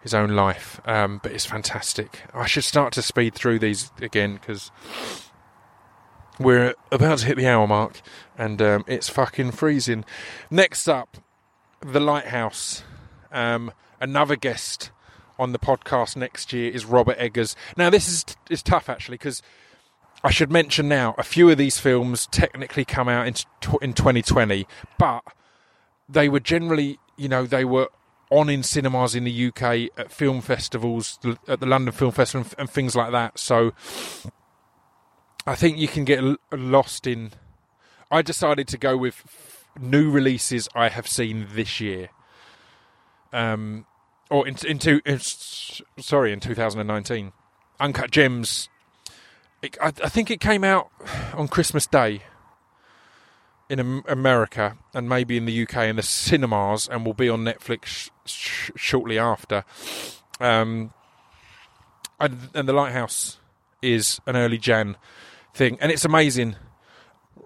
his 0.03 0.13
own 0.13 0.31
life. 0.35 0.79
Um, 0.85 1.19
but 1.23 1.31
it's 1.31 1.45
fantastic. 1.45 2.21
I 2.33 2.45
should 2.45 2.65
start 2.65 2.93
to 2.93 3.01
speed 3.01 3.33
through 3.33 3.59
these 3.59 3.91
again 4.01 4.35
because 4.35 4.69
we're 6.39 6.75
about 6.91 7.19
to 7.19 7.25
hit 7.25 7.37
the 7.37 7.47
hour 7.47 7.65
mark, 7.65 8.01
and 8.37 8.61
um, 8.61 8.83
it's 8.87 9.09
fucking 9.09 9.51
freezing. 9.51 10.05
Next 10.51 10.87
up, 10.87 11.17
the 11.81 11.99
Lighthouse. 11.99 12.83
Um, 13.31 13.71
another 13.99 14.35
guest 14.35 14.91
on 15.39 15.53
the 15.53 15.59
podcast 15.59 16.15
next 16.15 16.53
year 16.53 16.71
is 16.71 16.85
Robert 16.85 17.17
Eggers. 17.17 17.55
Now, 17.75 17.89
this 17.89 18.07
is 18.07 18.25
is 18.49 18.61
tough 18.61 18.89
actually 18.89 19.17
because 19.17 19.41
I 20.23 20.31
should 20.31 20.51
mention 20.51 20.87
now 20.87 21.15
a 21.17 21.23
few 21.23 21.49
of 21.49 21.57
these 21.57 21.79
films 21.79 22.27
technically 22.27 22.85
come 22.85 23.07
out 23.09 23.27
in 23.27 23.33
in 23.81 23.93
2020, 23.93 24.67
but 24.97 25.23
they 26.07 26.29
were 26.29 26.39
generally, 26.39 26.99
you 27.17 27.29
know, 27.29 27.45
they 27.45 27.65
were 27.65 27.89
on 28.33 28.49
in 28.49 28.63
cinemas 28.63 29.15
in 29.15 29.23
the 29.23 29.47
UK 29.47 29.89
at 29.97 30.11
film 30.11 30.41
festivals, 30.41 31.19
at 31.47 31.59
the 31.59 31.65
London 31.65 31.93
Film 31.93 32.11
Festival, 32.11 32.49
and, 32.57 32.69
things 32.69 32.95
like 32.95 33.11
that. 33.11 33.37
So 33.37 33.73
I 35.45 35.55
think 35.55 35.77
you 35.77 35.87
can 35.87 36.03
get 36.03 36.23
lost 36.51 37.05
in. 37.05 37.31
I 38.09 38.21
decided 38.21 38.67
to 38.69 38.77
go 38.77 38.97
with 38.97 39.23
new 39.79 40.09
releases 40.09 40.67
I 40.75 40.89
have 40.89 41.07
seen 41.07 41.47
this 41.51 41.79
year. 41.79 42.09
Um, 43.31 43.85
or 44.29 44.47
in, 44.47 44.55
in, 44.65 44.79
two, 44.79 45.01
in 45.05 45.19
sorry, 45.19 46.33
in 46.33 46.39
2019, 46.39 47.31
Uncut 47.79 48.11
Gems. 48.11 48.69
It, 49.61 49.77
I, 49.81 49.87
I 49.87 50.09
think 50.09 50.31
it 50.31 50.39
came 50.39 50.63
out 50.63 50.89
on 51.33 51.47
Christmas 51.47 51.85
Day 51.87 52.23
in 53.73 54.03
America 54.07 54.77
and 54.93 55.09
maybe 55.09 55.35
in 55.35 55.45
the 55.45 55.63
UK 55.63 55.77
in 55.85 55.95
the 55.95 56.03
cinemas, 56.03 56.87
and 56.87 57.05
will 57.05 57.13
be 57.13 57.27
on 57.27 57.43
Netflix 57.43 58.11
sh- 58.25 58.71
shortly 58.75 59.17
after. 59.17 59.65
Um, 60.39 60.93
and, 62.19 62.49
and 62.53 62.69
the 62.69 62.73
Lighthouse 62.73 63.37
is 63.81 64.21
an 64.25 64.35
early 64.35 64.57
Jan 64.57 64.95
thing, 65.53 65.77
and 65.81 65.91
it's 65.91 66.05
amazing. 66.05 66.55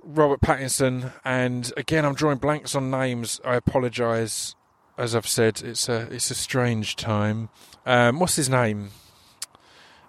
Robert 0.03 0.41
Pattinson, 0.41 1.13
and 1.25 1.71
again, 1.75 2.05
I'm 2.05 2.13
drawing 2.13 2.38
blanks 2.38 2.75
on 2.75 2.91
names. 2.91 3.41
I 3.43 3.55
apologise. 3.55 4.55
As 4.97 5.15
I've 5.15 5.28
said, 5.28 5.61
it's 5.63 5.89
a 5.89 6.07
it's 6.11 6.32
a 6.32 6.36
strange 6.36 6.95
time. 6.95 7.49
Um, 7.86 8.19
what's 8.19 8.36
his 8.36 8.49
name? 8.49 8.89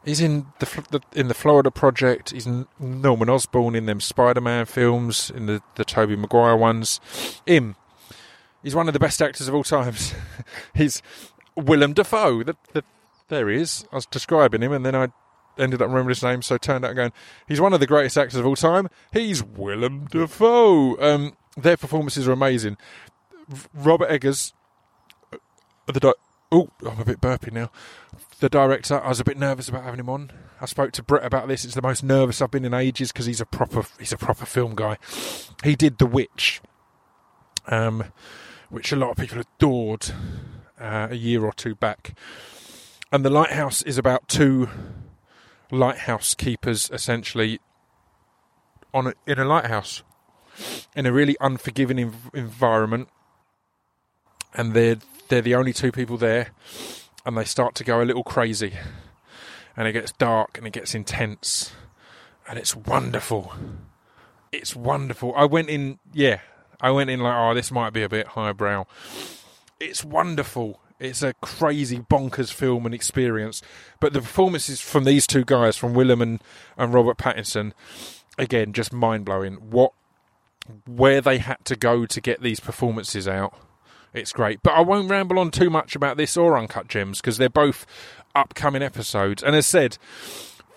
He's 0.05 0.21
in 0.21 0.47
the, 0.59 1.01
in 1.15 1.29
the 1.29 1.35
Florida 1.35 1.71
Project. 1.71 2.31
He's 2.31 2.49
Norman 2.79 3.29
Osborn 3.29 3.75
in 3.75 3.87
them 3.87 4.01
Spider-Man 4.01 4.67
films, 4.67 5.31
in 5.31 5.47
the 5.47 5.63
the 5.75 5.85
Tobey 5.85 6.17
Maguire 6.17 6.57
ones. 6.57 7.01
Him. 7.47 7.77
He's 8.63 8.75
one 8.75 8.89
of 8.89 8.95
the 8.95 9.01
best 9.01 9.23
actors 9.23 9.49
of 9.49 9.55
all 9.55 9.65
times. 9.65 10.15
He's 10.75 11.01
Willem 11.57 11.93
Dafoe. 11.93 12.43
The, 12.43 12.57
the, 12.73 12.85
there 13.29 13.49
he 13.49 13.61
is. 13.61 13.85
I 13.93 13.97
was 13.97 14.07
describing 14.07 14.63
him, 14.63 14.73
and 14.73 14.85
then 14.85 14.95
I 14.95 15.09
ended 15.59 15.83
up 15.83 15.89
remembering 15.89 16.15
his 16.15 16.23
name, 16.23 16.43
so 16.43 16.55
I 16.55 16.59
turned 16.59 16.85
out 16.85 16.97
going, 16.97 17.13
he's 17.47 17.61
one 17.61 17.73
of 17.73 17.81
the 17.81 17.87
greatest 17.87 18.17
actors 18.17 18.39
of 18.39 18.47
all 18.47 18.57
time. 18.57 18.89
He's 19.13 19.43
Willem 19.43 20.07
Dafoe. 20.07 20.97
Um, 21.01 21.37
their 21.57 21.77
performances 21.77 22.27
are 22.29 22.33
amazing. 22.33 22.77
Robert 23.75 24.11
Eggers, 24.11 24.53
uh, 25.33 25.39
the 25.93 26.01
di- 26.01 26.13
oh, 26.53 26.69
I'm 26.87 27.01
a 27.01 27.05
bit 27.05 27.21
burpy 27.21 27.51
now. 27.51 27.71
The 28.41 28.49
director, 28.49 29.01
I 29.01 29.09
was 29.09 29.19
a 29.19 29.25
bit 29.25 29.37
nervous 29.37 29.69
about 29.69 29.83
having 29.83 29.99
him 29.99 30.09
on. 30.09 30.31
I 30.61 30.67
spoke 30.67 30.93
to 30.93 31.03
Brett 31.03 31.25
about 31.25 31.49
this. 31.49 31.65
It's 31.65 31.75
the 31.75 31.83
most 31.83 32.05
nervous 32.05 32.41
I've 32.41 32.53
been 32.53 32.65
in 32.65 32.73
ages 32.73 33.11
because 33.11 33.27
he's 33.27 33.41
a 33.41 33.47
proper 33.47 33.85
he's 33.99 34.13
a 34.13 34.17
proper 34.17 34.47
film 34.47 34.77
guy. 34.77 34.99
He 35.65 35.75
did 35.75 35.99
The 35.99 36.07
Witch, 36.07 36.61
um, 37.67 38.05
which 38.71 38.93
a 38.93 38.97
lot 38.97 39.11
of 39.11 39.17
people 39.17 39.41
adored 39.41 40.11
uh, 40.81 41.09
a 41.11 41.17
year 41.17 41.45
or 41.45 41.53
two 41.53 41.75
back. 41.75 42.17
And 43.11 43.25
The 43.25 43.31
Lighthouse 43.31 43.83
is 43.83 43.99
about 43.99 44.29
two 44.29 44.69
lighthouse 45.71 46.35
keepers 46.35 46.89
essentially 46.93 47.61
on 48.95 49.09
a, 49.09 49.15
in 49.27 49.39
a 49.39 49.45
lighthouse 49.45 50.03
in 50.97 51.07
a 51.07 51.13
really 51.13 51.37
unforgiving 51.41 51.99
env- 51.99 52.35
environment 52.35 53.09
and 54.55 54.73
they're 54.73 54.97
they're 55.29 55.43
the 55.43 55.55
only 55.55 55.73
two 55.73 55.93
people 55.93 56.17
there 56.17 56.49
and 57.29 57.37
they 57.37 57.45
start 57.45 57.77
to 57.77 57.85
go 57.85 58.03
a 58.03 58.05
little 58.05 58.25
crazy 58.25 58.73
and 59.77 59.87
it 59.87 59.93
gets 59.93 60.11
dark 60.13 60.59
and 60.59 60.67
it 60.67 60.73
gets 60.73 60.95
intense 60.95 61.73
and 62.49 62.59
it's 62.59 62.75
wonderful 62.75 63.53
it's 64.53 64.75
wonderful. 64.75 65.35
I 65.37 65.45
went 65.45 65.69
in, 65.69 65.99
yeah, 66.13 66.41
I 66.81 66.91
went 66.91 67.11
in 67.11 67.21
like, 67.21 67.35
oh, 67.37 67.55
this 67.55 67.71
might 67.71 67.93
be 67.93 68.03
a 68.03 68.09
bit 68.09 68.29
highbrow. 68.29 68.87
It's 69.81 70.05
wonderful. 70.05 70.81
It's 70.99 71.23
a 71.23 71.35
crazy, 71.35 71.99
bonkers 71.99 72.53
film 72.53 72.87
and 72.87 72.95
experience. 72.95 73.63
But 74.01 74.13
the 74.13 74.21
performances 74.21 74.81
from 74.81 75.05
these 75.05 75.27
two 75.27 75.45
guys, 75.45 75.77
from 75.77 75.95
Willem 75.95 76.23
and, 76.23 76.41
and 76.77 76.93
Robert 76.93 77.19
Pattinson, 77.19 77.73
again, 78.37 78.73
just 78.73 78.93
mind 78.93 79.25
blowing. 79.25 79.55
What, 79.55 79.93
where 80.87 81.21
they 81.21 81.39
had 81.39 81.65
to 81.67 81.77
go 81.77 82.05
to 82.07 82.21
get 82.21 82.43
these 82.43 82.61
performances 82.61 83.29
out. 83.29 83.55
It's 84.15 84.33
great. 84.33 84.63
But 84.63 84.75
I 84.75 84.81
won't 84.81 85.11
ramble 85.11 85.39
on 85.39 85.51
too 85.51 85.71
much 85.71 85.95
about 85.95 86.17
this 86.17 86.37
or 86.37 86.57
Uncut 86.57 86.89
Gems 86.89 87.21
because 87.21 87.39
they're 87.39 87.49
both 87.49 87.87
upcoming 88.35 88.83
episodes. 88.83 89.43
And 89.43 89.55
as 89.55 89.67
said, 89.67 89.99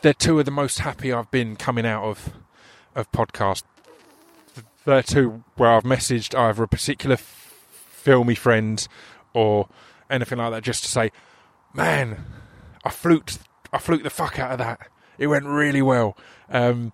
they're 0.02 0.14
two 0.14 0.40
of 0.40 0.46
the 0.46 0.52
most 0.52 0.80
happy 0.80 1.14
I've 1.14 1.32
been 1.32 1.56
coming 1.56 1.86
out 1.86 2.04
of 2.04 2.34
of 2.96 3.12
podcast. 3.12 3.64
They're 4.86 5.04
two 5.04 5.44
where 5.56 5.72
I've 5.72 5.84
messaged 5.84 6.38
either 6.38 6.64
a 6.64 6.68
particular 6.68 7.18
filmy 7.18 8.36
friend 8.36 8.86
or 9.34 9.70
anything 10.10 10.40
like 10.40 10.52
that 10.52 10.64
just 10.64 10.84
to 10.84 10.90
say, 10.90 11.12
man, 11.74 12.26
I 12.84 12.90
fluked, 12.90 13.40
I 13.72 13.78
fluked 13.78 14.04
the 14.04 14.10
fuck 14.10 14.40
out 14.40 14.52
of 14.52 14.58
that. 14.58 14.88
It 15.18 15.28
went 15.28 15.46
really 15.46 15.82
well. 15.82 16.18
Um, 16.50 16.94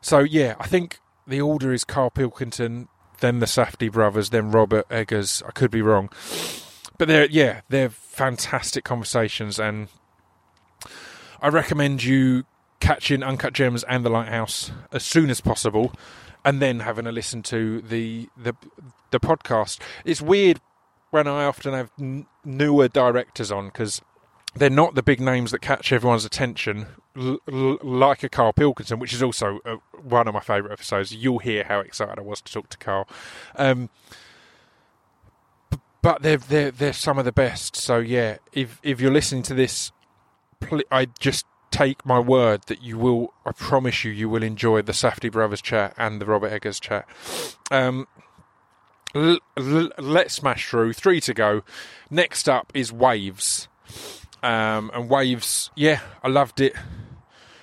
so 0.00 0.20
yeah, 0.20 0.54
I 0.58 0.66
think 0.66 0.98
the 1.26 1.40
order 1.40 1.72
is 1.72 1.84
Carl 1.84 2.10
Pilkington, 2.10 2.88
then 3.20 3.38
the 3.38 3.46
Safdie 3.46 3.92
brothers, 3.92 4.30
then 4.30 4.50
Robert 4.50 4.86
Eggers. 4.90 5.42
I 5.46 5.50
could 5.52 5.70
be 5.70 5.82
wrong, 5.82 6.10
but 6.98 7.08
they're 7.08 7.26
yeah, 7.26 7.60
they're 7.68 7.90
fantastic 7.90 8.84
conversations, 8.84 9.58
and 9.58 9.88
I 11.40 11.48
recommend 11.48 12.02
you 12.02 12.44
catching 12.80 13.22
Uncut 13.22 13.52
Gems 13.52 13.84
and 13.84 14.04
The 14.04 14.10
Lighthouse 14.10 14.72
as 14.92 15.04
soon 15.04 15.30
as 15.30 15.40
possible, 15.40 15.92
and 16.44 16.60
then 16.60 16.80
having 16.80 17.06
a 17.06 17.12
listen 17.12 17.42
to 17.44 17.80
the 17.82 18.28
the 18.36 18.54
the 19.10 19.20
podcast. 19.20 19.80
It's 20.04 20.22
weird 20.22 20.60
when 21.10 21.26
I 21.26 21.44
often 21.44 21.74
have 21.74 21.90
n- 21.98 22.26
newer 22.44 22.88
directors 22.88 23.50
on 23.50 23.66
because 23.66 24.00
they're 24.54 24.70
not 24.70 24.94
the 24.94 25.02
big 25.02 25.20
names 25.20 25.52
that 25.52 25.60
catch 25.60 25.92
everyone's 25.92 26.24
attention, 26.24 26.86
l- 27.16 27.38
l- 27.50 27.78
like 27.82 28.22
a 28.22 28.28
Carl 28.28 28.52
Pilkington, 28.52 28.98
which 28.98 29.12
is 29.12 29.22
also 29.22 29.60
uh, 29.64 29.76
one 30.02 30.26
of 30.26 30.34
my 30.34 30.40
favourite 30.40 30.72
episodes. 30.72 31.14
You'll 31.14 31.38
hear 31.38 31.64
how 31.64 31.80
excited 31.80 32.18
I 32.18 32.22
was 32.22 32.40
to 32.42 32.52
talk 32.52 32.68
to 32.70 32.78
Carl. 32.78 33.06
Um, 33.56 33.90
but 36.02 36.22
they're 36.22 36.38
they're 36.38 36.70
they're 36.70 36.92
some 36.92 37.18
of 37.18 37.24
the 37.24 37.32
best. 37.32 37.76
So 37.76 37.98
yeah, 37.98 38.38
if 38.52 38.80
if 38.82 39.00
you're 39.00 39.12
listening 39.12 39.42
to 39.44 39.54
this, 39.54 39.92
pl- 40.60 40.82
I 40.90 41.06
just 41.18 41.46
take 41.70 42.04
my 42.04 42.18
word 42.18 42.62
that 42.66 42.82
you 42.82 42.98
will. 42.98 43.32
I 43.46 43.52
promise 43.52 44.04
you, 44.04 44.10
you 44.10 44.28
will 44.28 44.42
enjoy 44.42 44.82
the 44.82 44.92
Safdie 44.92 45.30
brothers 45.30 45.62
chat 45.62 45.94
and 45.96 46.20
the 46.20 46.26
Robert 46.26 46.52
Eggers 46.52 46.80
chat. 46.80 47.06
Um, 47.70 48.08
l- 49.14 49.38
let's 49.56 50.34
smash 50.34 50.68
through. 50.68 50.94
Three 50.94 51.20
to 51.20 51.34
go. 51.34 51.62
Next 52.10 52.48
up 52.48 52.72
is 52.74 52.92
Waves. 52.92 53.68
Um, 54.42 54.90
and 54.94 55.08
Waves, 55.08 55.70
yeah, 55.74 56.00
I 56.22 56.28
loved 56.28 56.60
it. 56.60 56.74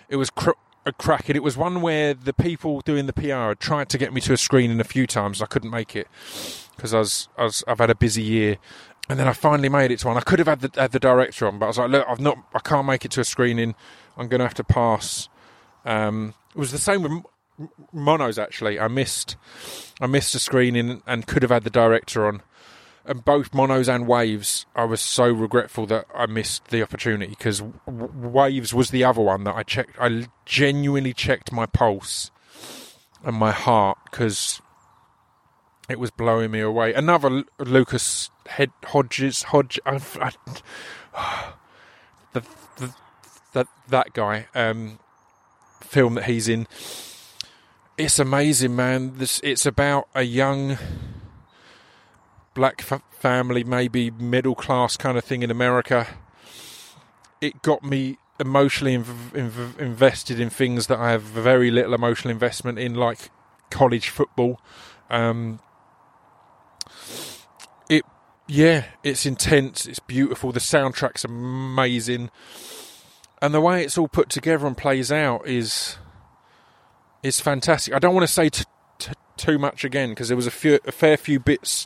It 0.09 0.17
was 0.17 0.29
cr- 0.29 0.51
a 0.85 0.93
cracking. 0.93 1.35
It 1.35 1.43
was 1.43 1.57
one 1.57 1.81
where 1.81 2.13
the 2.13 2.33
people 2.33 2.81
doing 2.81 3.07
the 3.07 3.13
PR 3.13 3.49
had 3.49 3.59
tried 3.59 3.89
to 3.89 3.97
get 3.97 4.13
me 4.13 4.21
to 4.21 4.33
a 4.33 4.37
screening 4.37 4.79
a 4.79 4.85
few 4.85 5.05
times. 5.05 5.41
I 5.41 5.45
couldn't 5.45 5.69
make 5.71 5.95
it 5.95 6.07
because 6.75 6.93
I 6.93 6.99
was, 6.99 7.29
I 7.37 7.43
was, 7.43 7.63
I've 7.67 7.79
had 7.79 7.89
a 7.89 7.95
busy 7.95 8.23
year. 8.23 8.57
And 9.09 9.17
then 9.17 9.27
I 9.27 9.33
finally 9.33 9.69
made 9.69 9.91
it 9.91 9.99
to 9.99 10.07
one. 10.07 10.17
I 10.17 10.21
could 10.21 10.39
have 10.39 10.47
had 10.47 10.59
the, 10.59 10.81
had 10.81 10.91
the 10.91 10.99
director 10.99 11.47
on, 11.47 11.59
but 11.59 11.65
I 11.65 11.69
was 11.69 11.77
like, 11.77 11.89
look, 11.91 12.05
I've 12.09 12.19
not, 12.19 12.37
I 12.53 12.59
can't 12.59 12.85
make 12.85 13.05
it 13.05 13.11
to 13.11 13.21
a 13.21 13.23
screening. 13.23 13.73
I'm 14.17 14.27
going 14.27 14.39
to 14.39 14.45
have 14.45 14.53
to 14.55 14.63
pass. 14.65 15.29
Um, 15.85 16.33
it 16.53 16.59
was 16.59 16.71
the 16.71 16.77
same 16.77 17.03
with 17.03 17.23
Monos 17.93 18.37
actually. 18.37 18.79
I 18.79 18.87
missed, 18.87 19.37
I 20.01 20.07
missed 20.07 20.35
a 20.35 20.39
screening 20.39 21.03
and 21.07 21.25
could 21.25 21.41
have 21.41 21.51
had 21.51 21.63
the 21.63 21.69
director 21.69 22.27
on 22.27 22.41
and 23.07 23.23
both 23.23 23.53
monos 23.53 23.87
and 23.87 24.07
waves 24.07 24.65
i 24.75 24.83
was 24.83 25.01
so 25.01 25.31
regretful 25.31 25.85
that 25.85 26.05
i 26.13 26.25
missed 26.25 26.67
the 26.67 26.81
opportunity 26.81 27.27
because 27.27 27.63
waves 27.87 28.73
was 28.73 28.89
the 28.89 29.03
other 29.03 29.21
one 29.21 29.43
that 29.43 29.55
i 29.55 29.63
checked 29.63 29.97
i 29.99 30.27
genuinely 30.45 31.13
checked 31.13 31.51
my 31.51 31.65
pulse 31.65 32.31
and 33.23 33.35
my 33.35 33.51
heart 33.51 33.97
because 34.09 34.61
it 35.89 35.99
was 35.99 36.11
blowing 36.11 36.51
me 36.51 36.59
away. 36.59 36.93
Another 36.93 37.43
lucas 37.59 38.29
head 38.47 38.71
hodges 38.85 39.43
hodge 39.43 39.79
I, 39.85 40.01
I, 40.19 40.31
the, 42.33 42.43
the, 42.77 42.93
that 43.53 43.67
that 43.89 44.13
guy 44.13 44.47
um 44.53 44.99
film 45.81 46.15
that 46.15 46.25
he's 46.25 46.47
in. 46.47 46.67
It's 47.97 48.19
amazing 48.19 48.75
man. 48.75 49.17
This 49.17 49.39
it's 49.43 49.65
about 49.65 50.07
a 50.13 50.23
young 50.23 50.77
black 52.57 52.81
family, 52.81 53.63
maybe 53.63 54.09
middle 54.09 54.55
class 54.55 54.97
kind 54.97 55.15
of 55.15 55.23
thing 55.23 55.43
in 55.43 55.51
America. 55.51 56.07
It 57.39 57.61
got 57.61 57.83
me 57.83 58.17
emotionally 58.39 58.97
inv- 58.97 59.31
inv- 59.33 59.77
invested 59.77 60.39
in 60.39 60.49
things 60.49 60.87
that 60.87 60.97
I 60.97 61.11
have 61.11 61.21
very 61.21 61.69
little 61.69 61.93
emotional 61.93 62.31
investment 62.31 62.79
in, 62.79 62.95
like 62.95 63.29
college 63.69 64.09
football. 64.09 64.59
Um, 65.11 65.59
it, 67.91 68.03
yeah, 68.47 68.85
it's 69.03 69.27
intense. 69.27 69.85
It's 69.85 69.99
beautiful. 69.99 70.51
The 70.51 70.59
soundtrack's 70.59 71.23
amazing, 71.23 72.31
and 73.39 73.53
the 73.53 73.61
way 73.61 73.83
it's 73.83 73.99
all 73.99 74.07
put 74.07 74.29
together 74.29 74.65
and 74.65 74.75
plays 74.75 75.11
out 75.11 75.47
is 75.47 75.97
is 77.21 77.39
fantastic. 77.39 77.93
I 77.93 77.99
don't 77.99 78.15
want 78.15 78.27
to 78.27 78.33
say 78.33 78.49
t- 78.49 78.65
t- 78.97 79.11
too 79.37 79.59
much 79.59 79.83
again 79.83 80.09
because 80.09 80.29
there 80.29 80.37
was 80.37 80.47
a 80.47 80.51
few, 80.51 80.79
a 80.85 80.91
fair 80.91 81.17
few 81.17 81.39
bits 81.39 81.85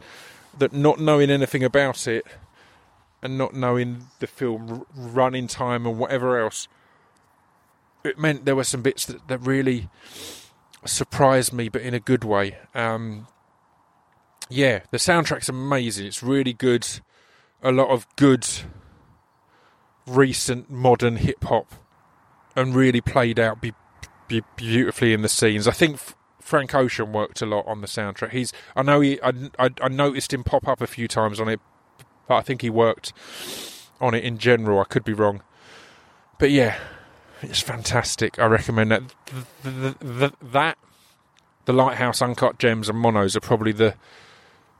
that 0.57 0.73
not 0.73 0.99
knowing 0.99 1.29
anything 1.29 1.63
about 1.63 2.07
it 2.07 2.25
and 3.21 3.37
not 3.37 3.53
knowing 3.53 4.07
the 4.19 4.27
film 4.27 4.85
running 4.95 5.47
time 5.47 5.85
and 5.85 5.97
whatever 5.97 6.39
else, 6.39 6.67
it 8.03 8.17
meant 8.17 8.45
there 8.45 8.55
were 8.55 8.63
some 8.63 8.81
bits 8.81 9.05
that, 9.05 9.27
that 9.27 9.37
really 9.39 9.89
surprised 10.85 11.53
me, 11.53 11.69
but 11.69 11.81
in 11.81 11.93
a 11.93 11.99
good 11.99 12.23
way. 12.23 12.57
Um, 12.73 13.27
yeah, 14.49 14.81
the 14.91 14.97
soundtrack's 14.97 15.49
amazing. 15.49 16.07
It's 16.07 16.23
really 16.23 16.53
good. 16.53 16.87
A 17.63 17.71
lot 17.71 17.89
of 17.89 18.07
good, 18.15 18.47
recent, 20.07 20.69
modern 20.69 21.17
hip 21.17 21.43
hop, 21.43 21.73
and 22.55 22.75
really 22.75 23.01
played 23.01 23.39
out 23.39 23.61
be, 23.61 23.73
be 24.27 24.41
beautifully 24.55 25.13
in 25.13 25.21
the 25.21 25.29
scenes. 25.29 25.67
I 25.67 25.71
think. 25.71 25.95
F- 25.95 26.15
Frank 26.51 26.75
Ocean 26.75 27.13
worked 27.13 27.41
a 27.41 27.45
lot 27.45 27.65
on 27.65 27.79
the 27.79 27.87
soundtrack. 27.87 28.31
He's, 28.31 28.51
I 28.75 28.81
know 28.81 28.99
he, 28.99 29.21
I, 29.21 29.31
I, 29.57 29.69
I, 29.81 29.87
noticed 29.87 30.33
him 30.33 30.43
pop 30.43 30.67
up 30.67 30.81
a 30.81 30.85
few 30.85 31.07
times 31.07 31.39
on 31.39 31.47
it, 31.47 31.61
but 32.27 32.35
I 32.35 32.41
think 32.41 32.61
he 32.61 32.69
worked 32.69 33.13
on 34.01 34.13
it 34.13 34.25
in 34.25 34.37
general. 34.37 34.81
I 34.81 34.83
could 34.83 35.05
be 35.05 35.13
wrong, 35.13 35.43
but 36.39 36.51
yeah, 36.51 36.77
it's 37.41 37.61
fantastic. 37.61 38.37
I 38.37 38.47
recommend 38.47 38.91
that. 38.91 39.03
The, 39.63 39.69
the, 39.69 40.05
the, 40.05 40.33
that, 40.41 40.77
the 41.63 41.71
Lighthouse, 41.71 42.21
Uncut 42.21 42.59
Gems, 42.59 42.89
and 42.89 42.99
Monos 42.99 43.37
are 43.37 43.39
probably 43.39 43.71
the 43.71 43.95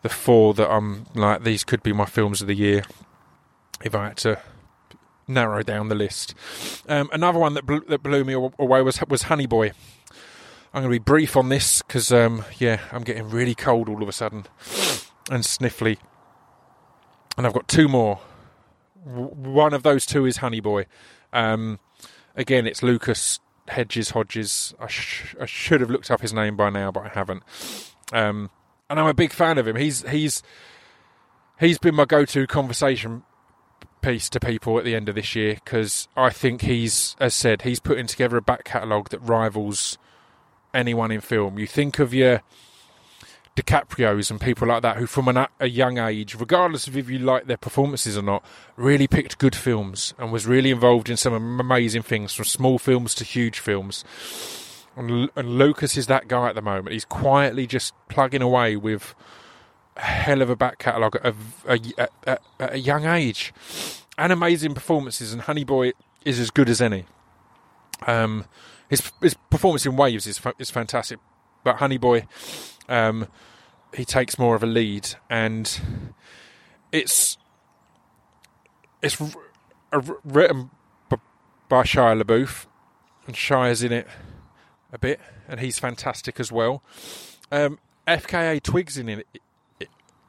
the 0.02 0.10
four 0.10 0.54
that 0.56 0.70
I'm 0.70 1.06
like. 1.16 1.46
These 1.46 1.64
could 1.64 1.82
be 1.84 1.94
my 1.94 2.06
films 2.06 2.42
of 2.42 2.48
the 2.48 2.56
year 2.56 2.84
if 3.82 3.96
I 3.96 4.10
had 4.10 4.18
to 4.18 4.42
narrow 5.26 5.64
down 5.64 5.88
the 5.88 5.96
list. 5.96 6.36
Um, 6.90 7.10
another 7.14 7.40
one 7.40 7.54
that 7.54 7.66
blew, 7.66 7.80
that 7.88 8.04
blew 8.04 8.26
me 8.26 8.34
away 8.34 8.82
was 8.82 9.02
was 9.08 9.24
Honey 9.24 9.46
Boy. 9.46 9.72
I'm 10.74 10.84
going 10.84 10.94
to 10.94 11.00
be 11.00 11.04
brief 11.04 11.36
on 11.36 11.50
this 11.50 11.82
because, 11.82 12.14
um, 12.14 12.46
yeah, 12.58 12.80
I'm 12.94 13.04
getting 13.04 13.30
really 13.30 13.56
cold 13.56 13.90
all 13.90 14.02
of 14.02 14.08
a 14.08 14.14
sudden 14.14 14.46
and 15.30 15.44
sniffly. 15.44 15.98
And 17.38 17.46
I've 17.46 17.54
got 17.54 17.68
two 17.68 17.90
more. 17.90 18.20
W- 19.06 19.28
one 19.30 19.74
of 19.74 19.84
those 19.84 20.06
two 20.06 20.26
is 20.26 20.38
Honey 20.38 20.62
Boy. 20.62 20.86
Um, 21.34 21.80
again, 22.36 22.68
it's 22.68 22.82
Lucas 22.82 23.42
Hedges 23.68 24.12
Hodges. 24.12 24.74
I, 24.80 24.88
sh- 24.88 25.36
I, 25.40 25.46
should 25.46 25.82
have 25.82 25.90
looked 25.90 26.10
up 26.10 26.22
his 26.22 26.34
name 26.34 26.56
by 26.56 26.70
now, 26.70 26.90
but 26.90 27.06
I 27.06 27.10
haven't. 27.10 27.44
Um, 28.14 28.50
and 28.90 29.00
I'm 29.00 29.08
a 29.08 29.14
big 29.14 29.34
fan 29.34 29.58
of 29.58 29.68
him. 29.68 29.76
He's 29.76 30.08
he's 30.10 30.42
he's 31.60 31.78
been 31.78 31.96
my 31.96 32.06
go-to 32.06 32.48
conversation 32.48 33.24
piece 34.02 34.30
to 34.30 34.40
people 34.40 34.78
at 34.78 34.84
the 34.84 34.96
end 34.96 35.08
of 35.10 35.16
this 35.16 35.36
year 35.36 35.56
because 35.56 36.08
I 36.18 36.30
think 36.32 36.62
he's, 36.62 37.16
as 37.20 37.36
said, 37.36 37.62
he's 37.62 37.80
putting 37.80 38.08
together 38.08 38.38
a 38.38 38.42
back 38.42 38.64
catalogue 38.64 39.10
that 39.10 39.20
rivals 39.20 39.98
anyone 40.74 41.12
in 41.12 41.22
film. 41.22 41.60
You 41.60 41.68
think 41.68 42.00
of 42.00 42.14
your 42.14 42.42
DiCaprio's 43.56 44.32
and 44.32 44.40
people 44.40 44.68
like 44.68 44.82
that 44.82 44.98
who, 44.98 45.06
from 45.06 45.28
an, 45.28 45.46
a 45.60 45.68
young 45.68 45.98
age, 45.98 46.36
regardless 46.36 46.88
of 46.88 46.96
if 46.96 47.10
you 47.10 47.20
like 47.20 47.48
their 47.48 47.58
performances 47.58 48.18
or 48.18 48.22
not, 48.22 48.46
really 48.78 49.08
picked 49.08 49.38
good 49.38 49.56
films 49.56 50.14
and 50.18 50.32
was 50.32 50.48
really 50.48 50.72
involved 50.72 51.10
in 51.10 51.18
some 51.18 51.60
amazing 51.60 52.02
things, 52.02 52.34
from 52.34 52.46
small 52.46 52.80
films 52.80 53.14
to 53.16 53.24
huge 53.24 53.60
films. 53.60 54.06
And, 54.96 55.30
and 55.36 55.58
Lucas 55.58 55.98
is 55.98 56.08
that 56.08 56.28
guy 56.28 56.48
at 56.50 56.56
the 56.56 56.62
moment. 56.62 56.94
He's 56.94 57.06
quietly 57.06 57.68
just 57.68 57.94
plugging 58.08 58.42
away 58.42 58.78
with 58.78 59.16
a 59.98 60.02
hell 60.02 60.42
of 60.42 60.50
a 60.50 60.56
back 60.56 60.78
catalogue 60.78 61.18
at 61.22 61.36
a, 62.26 62.38
a, 62.60 62.78
young 62.78 63.06
age 63.06 63.54
and 64.18 64.32
amazing 64.32 64.74
performances. 64.74 65.34
And 65.34 65.42
Honey 65.44 65.66
Boy 65.66 65.92
is 66.24 66.40
as 66.40 66.50
good 66.50 66.70
as 66.70 66.82
any. 66.82 67.06
Um, 68.08 68.46
his 68.92 69.12
his 69.22 69.36
performance 69.50 69.86
in 69.86 69.96
Waves 69.96 70.28
is 70.28 70.40
is 70.60 70.70
fantastic. 70.70 71.18
but 71.64 71.78
Honey 71.78 71.98
Boy, 71.98 72.28
um, 72.90 73.28
he 73.96 74.04
takes 74.04 74.38
more 74.38 74.54
of 74.54 74.62
a 74.62 74.68
lead, 74.68 75.16
and 75.30 75.80
it's 76.92 77.38
it's 79.02 79.20
written 80.26 80.72
by 81.70 81.84
Shia 81.84 82.22
LaBeouf, 82.22 82.66
and 83.26 83.36
Shia's 83.36 83.82
in 83.82 83.94
it 83.94 84.08
a 84.92 85.00
bit, 85.00 85.22
and 85.48 85.62
he's 85.62 85.80
fantastic 85.80 86.38
as 86.38 86.52
well. 86.52 86.84
Um, 87.50 87.80
FKA 88.06 88.62
Twigs 88.62 88.98
in 88.98 89.08
it 89.08 89.26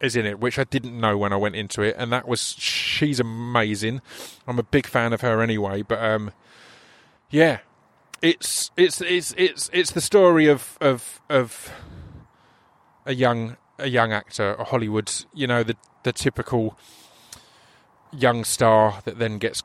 is 0.00 0.14
in 0.14 0.24
it, 0.24 0.38
which 0.38 0.56
I 0.56 0.64
didn't 0.64 1.00
know 1.00 1.18
when 1.18 1.32
I 1.32 1.36
went 1.36 1.56
into 1.56 1.82
it, 1.82 1.96
and 1.98 2.12
that 2.12 2.28
was 2.28 2.54
she's 2.56 3.18
amazing. 3.18 4.02
I'm 4.46 4.60
a 4.60 4.62
big 4.62 4.86
fan 4.86 5.12
of 5.12 5.20
her 5.22 5.42
anyway, 5.42 5.82
but 5.82 6.00
um, 6.00 6.30
yeah, 7.28 7.58
it's 8.22 8.70
it's 8.76 9.00
it's 9.00 9.34
it's 9.36 9.68
it's 9.72 9.90
the 9.90 10.00
story 10.00 10.46
of 10.46 10.78
of 10.80 11.20
of 11.28 11.72
a 13.04 13.14
young 13.14 13.56
a 13.78 13.88
young 13.88 14.12
actor, 14.12 14.54
a 14.54 14.64
Hollywood, 14.64 15.12
you 15.34 15.46
know, 15.46 15.62
the 15.62 15.76
the 16.04 16.12
typical 16.12 16.78
young 18.12 18.44
star 18.44 19.00
that 19.04 19.18
then 19.18 19.38
gets 19.38 19.62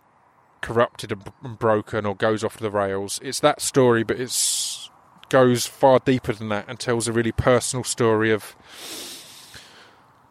corrupted 0.61 1.11
and, 1.11 1.59
broken 1.59 2.05
or 2.05 2.15
goes 2.15 2.43
off 2.43 2.57
the 2.57 2.71
rails. 2.71 3.19
It's 3.23 3.39
that 3.41 3.61
story, 3.61 4.03
but 4.03 4.19
it's 4.19 4.89
goes 5.29 5.65
far 5.65 5.99
deeper 5.99 6.33
than 6.33 6.49
that 6.49 6.65
and 6.67 6.79
tells 6.79 7.07
a 7.07 7.11
really 7.11 7.33
personal 7.33 7.83
story 7.83 8.31
of 8.31 8.55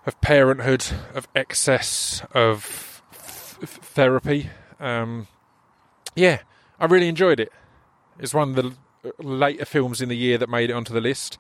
of 0.05 0.21
parenthood, 0.21 0.85
of 1.15 1.29
excess, 1.35 2.23
of 2.33 3.03
therapy. 3.63 4.51
Um, 4.81 5.27
yeah, 6.15 6.41
I 6.81 6.87
really 6.87 7.09
enjoyed 7.09 7.41
it. 7.41 7.53
It's 8.19 8.35
one 8.35 8.51
of 8.51 8.57
the 8.57 8.75
later 9.19 9.65
films 9.65 10.01
in 10.01 10.09
the 10.09 10.17
year 10.17 10.39
that 10.39 10.49
made 10.49 10.71
it 10.71 10.73
onto 10.73 10.93
the 10.93 11.01
list. 11.01 11.39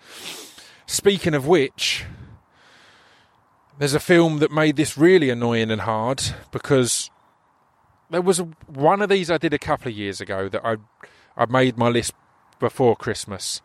Speaking 0.87 1.35
of 1.35 1.47
which, 1.47 2.05
there's 3.79 3.95
a 3.95 4.01
film 4.01 4.39
that 4.39 4.51
made 4.51 4.77
this 4.77 4.97
really 4.97 5.31
annoying 5.31 5.71
and 5.71 5.83
hard 5.83 6.23
because 6.51 7.11
there 8.11 8.23
was 8.23 8.39
one 8.67 9.03
of 9.03 9.09
these 9.09 9.31
I 9.31 9.39
did 9.39 9.53
a 9.53 9.59
couple 9.59 9.89
of 9.89 9.97
years 9.97 10.21
ago 10.21 10.49
that 10.49 10.65
I 10.65 10.77
I 11.37 11.47
made 11.47 11.77
my 11.77 11.89
list 11.89 12.13
before 12.59 12.97
Christmas. 12.97 13.61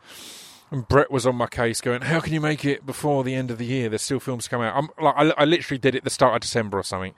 And 0.70 0.88
Brett 0.88 1.10
was 1.10 1.26
on 1.26 1.36
my 1.36 1.46
case, 1.46 1.80
going, 1.80 2.02
"How 2.02 2.20
can 2.20 2.32
you 2.32 2.40
make 2.40 2.64
it 2.64 2.84
before 2.86 3.24
the 3.24 3.34
end 3.34 3.50
of 3.50 3.58
the 3.58 3.66
year? 3.66 3.88
There's 3.88 4.02
still 4.02 4.20
films 4.20 4.48
come 4.48 4.62
out." 4.62 4.74
I'm, 4.76 4.88
like, 5.02 5.14
I, 5.16 5.42
I 5.42 5.44
literally 5.44 5.78
did 5.78 5.94
it 5.94 6.04
the 6.04 6.10
start 6.10 6.34
of 6.34 6.40
December 6.40 6.78
or 6.78 6.82
something, 6.82 7.14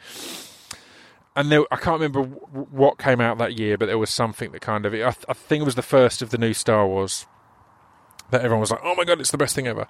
and 1.37 1.51
there, 1.51 1.63
I 1.71 1.77
can't 1.77 2.01
remember 2.01 2.23
w- 2.23 2.67
what 2.71 2.99
came 2.99 3.21
out 3.21 3.39
that 3.39 3.59
year, 3.59 3.77
but 3.77 3.87
there 3.87 3.99
was 3.99 4.11
something 4.11 4.53
that 4.53 4.61
kind 4.61 4.87
of. 4.87 4.95
I, 4.95 4.99
th- 4.99 5.25
I 5.29 5.33
think 5.33 5.63
it 5.63 5.65
was 5.65 5.75
the 5.75 5.83
first 5.83 6.23
of 6.23 6.31
the 6.31 6.39
new 6.39 6.53
Star 6.55 6.87
Wars 6.87 7.27
that 8.31 8.41
everyone 8.41 8.61
was 8.61 8.71
like, 8.71 8.81
"Oh 8.83 8.95
my 8.95 9.05
god, 9.05 9.21
it's 9.21 9.31
the 9.31 9.39
best 9.39 9.55
thing 9.55 9.67
ever." 9.67 9.87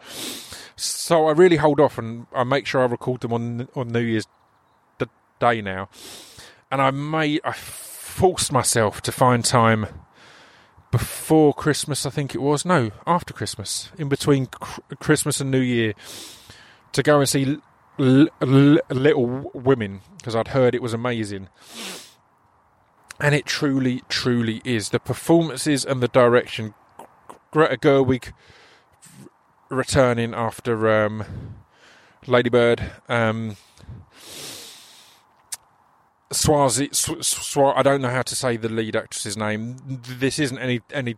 So 0.77 1.29
I 1.29 1.33
really 1.33 1.57
hold 1.57 1.81
off 1.81 1.99
and 1.99 2.27
I 2.35 2.45
make 2.45 2.67
sure 2.67 2.83
I 2.83 2.87
record 2.87 3.21
them 3.21 3.33
on 3.33 3.69
on 3.77 3.89
New 3.89 4.01
Year's 4.01 4.27
d- 4.99 5.07
Day 5.39 5.61
now, 5.61 5.89
and 6.71 6.81
I 6.81 6.91
made 6.91 7.41
I 7.45 7.53
forced 7.53 8.51
myself 8.53 9.01
to 9.03 9.13
find 9.13 9.45
time 9.45 9.87
before 10.91 11.53
Christmas, 11.53 12.07
I 12.07 12.11
think 12.11 12.35
it 12.37 12.41
was. 12.41 12.65
No, 12.65 12.93
after 13.07 13.35
Christmas, 13.35 13.91
in 13.99 14.09
between 14.09 14.47
cr- 14.47 14.81
Christmas 15.01 15.41
and 15.41 15.51
New 15.51 15.59
Year, 15.59 15.95
to 16.93 17.03
go 17.03 17.19
and 17.19 17.29
see 17.29 17.59
L- 17.99 18.29
L- 18.41 18.79
Little 18.91 19.51
Women 19.55 20.01
because 20.17 20.35
I'd 20.35 20.49
heard 20.49 20.75
it 20.75 20.83
was 20.83 20.93
amazing. 20.95 21.49
And 23.21 23.35
it 23.35 23.47
truly, 23.47 24.03
truly 24.09 24.61
is. 24.65 24.89
The 24.91 24.99
performances 24.99 25.85
and 25.85 26.03
the 26.03 26.09
direction. 26.09 26.75
Greta 27.53 27.77
Gerwig 27.77 28.33
returning 29.69 30.35
after 30.35 31.05
um, 31.05 31.25
Lady 32.27 32.51
Bird. 32.51 32.91
Um, 33.09 33.57
Swazi, 36.33 36.89
Sw- 36.93 37.23
Swa, 37.23 37.75
I 37.77 37.83
don't 37.83 38.03
know 38.03 38.11
how 38.11 38.23
to 38.23 38.35
say 38.35 38.57
the 38.57 38.69
lead 38.69 38.97
actress's 38.97 39.37
name. 39.37 39.77
This 39.87 40.39
isn't 40.41 40.59
any 40.59 40.81
any 40.93 41.17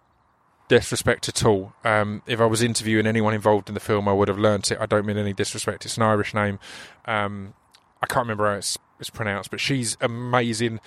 disrespect 0.69 1.29
at 1.29 1.45
all. 1.45 1.73
Um, 1.85 2.23
if 2.27 2.41
I 2.41 2.47
was 2.47 2.62
interviewing 2.62 3.07
anyone 3.07 3.35
involved 3.35 3.69
in 3.69 3.75
the 3.75 3.81
film, 3.81 4.09
I 4.09 4.12
would 4.12 4.29
have 4.29 4.39
learnt 4.39 4.71
it. 4.71 4.79
I 4.81 4.87
don't 4.87 5.07
mean 5.07 5.17
any 5.17 5.33
disrespect. 5.33 5.85
It's 5.85 5.97
an 5.97 6.03
Irish 6.03 6.35
name. 6.35 6.59
Um, 7.05 7.55
I 8.03 8.07
can't 8.07 8.25
remember 8.25 8.51
how 8.51 8.59
it's, 8.59 8.79
it's 9.01 9.11
pronounced, 9.11 9.51
but 9.51 9.61
she's 9.61 9.97
amazing. 10.01 10.81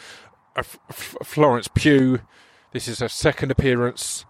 Uh, 0.56 0.64
F- 0.90 1.16
Florence 1.24 1.68
Pugh. 1.68 2.20
This 2.72 2.88
is 2.88 3.00
her 3.00 3.08
second 3.10 3.50
appearance 3.52 4.26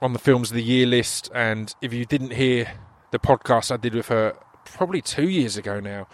on 0.00 0.12
the 0.14 0.18
films 0.18 0.50
of 0.50 0.54
the 0.54 0.62
year 0.62 0.86
list, 0.86 1.30
and 1.34 1.74
if 1.82 1.92
you 1.92 2.06
didn't 2.06 2.32
hear 2.32 2.72
the 3.10 3.18
podcast 3.18 3.70
I 3.70 3.76
did 3.76 3.94
with 3.94 4.08
her 4.08 4.34
probably 4.64 5.02
two 5.02 5.28
years 5.28 5.56
ago 5.58 5.78
now, 5.78 6.08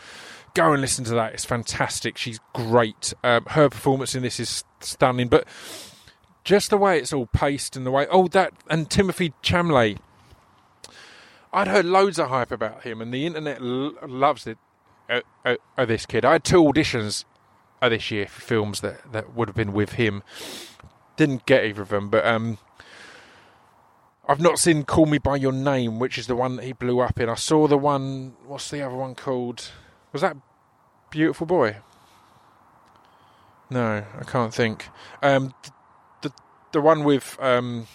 go 0.55 0.73
and 0.73 0.81
listen 0.81 1.05
to 1.05 1.15
that. 1.15 1.35
It's 1.35 1.45
fantastic. 1.45 2.17
She's 2.17 2.41
great. 2.53 3.15
Um, 3.23 3.45
her 3.51 3.69
performance 3.69 4.15
in 4.15 4.23
this 4.23 4.41
is 4.41 4.65
stunning, 4.81 5.29
but 5.29 5.47
just 6.47 6.71
the 6.71 6.77
way 6.79 6.97
it's 6.97 7.13
all 7.13 7.27
paced 7.27 7.77
and 7.77 7.85
the 7.85 7.91
way 7.91 8.07
oh 8.09 8.29
that 8.29 8.55
and 8.71 8.89
Timothée 8.89 9.35
Chalamet. 9.43 9.99
I'd 11.53 11.69
heard 11.69 11.85
loads 11.85 12.19
of 12.19 12.29
hype 12.29 12.53
about 12.53 12.85
him, 12.85 13.03
and 13.03 13.13
the 13.13 13.27
internet 13.27 13.61
l- 13.61 13.95
loves 14.07 14.47
it. 14.47 14.57
Uh, 15.09 15.21
uh, 15.45 15.57
uh, 15.77 15.85
this 15.85 16.07
kid. 16.07 16.25
I 16.25 16.33
had 16.33 16.45
two 16.45 16.63
auditions 16.63 17.25
uh, 17.81 17.89
this 17.89 18.11
year 18.11 18.27
for 18.27 18.41
films 18.41 18.81
that 18.81 19.13
that 19.13 19.35
would 19.35 19.49
have 19.49 19.57
been 19.57 19.73
with 19.73 19.93
him. 19.93 20.23
Didn't 21.17 21.47
get 21.47 21.65
either 21.65 21.83
of 21.83 21.89
them, 21.89 22.11
but 22.11 22.25
um, 22.27 22.59
I've 24.29 24.41
not 24.41 24.59
seen 24.59 24.85
Call 24.85 25.07
Me 25.07 25.19
by 25.19 25.37
Your 25.37 25.53
Name, 25.53 25.99
which 25.99 26.19
is 26.19 26.27
the 26.27 26.37
one 26.37 26.57
that 26.57 26.65
he 26.65 26.73
blew 26.73 27.01
up 27.01 27.19
in. 27.19 27.29
I 27.29 27.35
saw 27.35 27.67
the 27.67 27.79
one. 27.79 28.37
What's 28.47 28.71
the 28.71 28.83
other 28.83 28.97
one 28.97 29.15
called? 29.17 29.71
Was 30.13 30.23
that 30.23 30.37
Beautiful 31.11 31.47
Boy? 31.47 31.77
No, 33.69 34.05
I 34.19 34.25
can't 34.25 34.55
think. 34.55 34.89
Um, 35.23 35.53
the 36.73 36.81
one 36.81 37.05
with 37.05 37.37
um, 37.41 37.87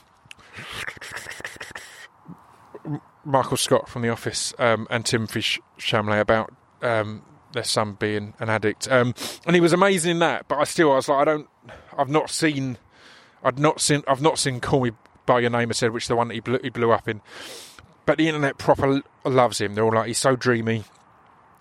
Michael 3.24 3.58
Scott 3.58 3.88
from 3.90 4.02
The 4.02 4.10
Office 4.10 4.54
um, 4.58 4.88
and 4.90 5.04
Timothée 5.04 5.60
Chalamet 5.78 6.20
about 6.20 6.54
um, 6.82 7.22
their 7.54 7.64
son 7.64 7.94
being 7.94 8.34
an 8.40 8.50
addict, 8.50 8.90
um, 8.90 9.14
and 9.46 9.56
he 9.56 9.62
was 9.62 9.74
amazing 9.74 10.12
in 10.12 10.20
that. 10.20 10.48
But 10.48 10.58
I 10.60 10.64
still, 10.64 10.92
I 10.92 10.96
was 10.96 11.10
like, 11.10 11.20
I 11.20 11.26
don't, 11.26 11.48
I've 11.98 12.10
not 12.10 12.30
seen, 12.30 12.78
I'd 13.44 13.60
not 13.60 13.82
seen, 13.82 14.04
I've 14.08 14.22
not 14.22 14.40
seen 14.40 14.60
Call 14.60 14.82
Me 14.82 14.92
by 15.26 15.40
Your 15.42 15.50
Name, 15.50 15.70
I 15.70 15.74
said, 15.74 15.92
which 15.92 16.06
is 16.06 16.08
the 16.08 16.16
one 16.16 16.30
that 16.30 16.34
he 16.34 16.40
blew, 16.40 16.60
he 16.64 16.70
blew 16.70 16.92
up 16.92 17.08
in. 17.08 17.22
But 18.06 18.18
the 18.18 18.28
internet 18.28 18.58
proper 18.58 19.02
loves 19.24 19.62
him. 19.62 19.76
They're 19.76 19.84
all 19.84 19.94
like, 19.94 20.08
he's 20.08 20.18
so 20.18 20.36
dreamy, 20.36 20.86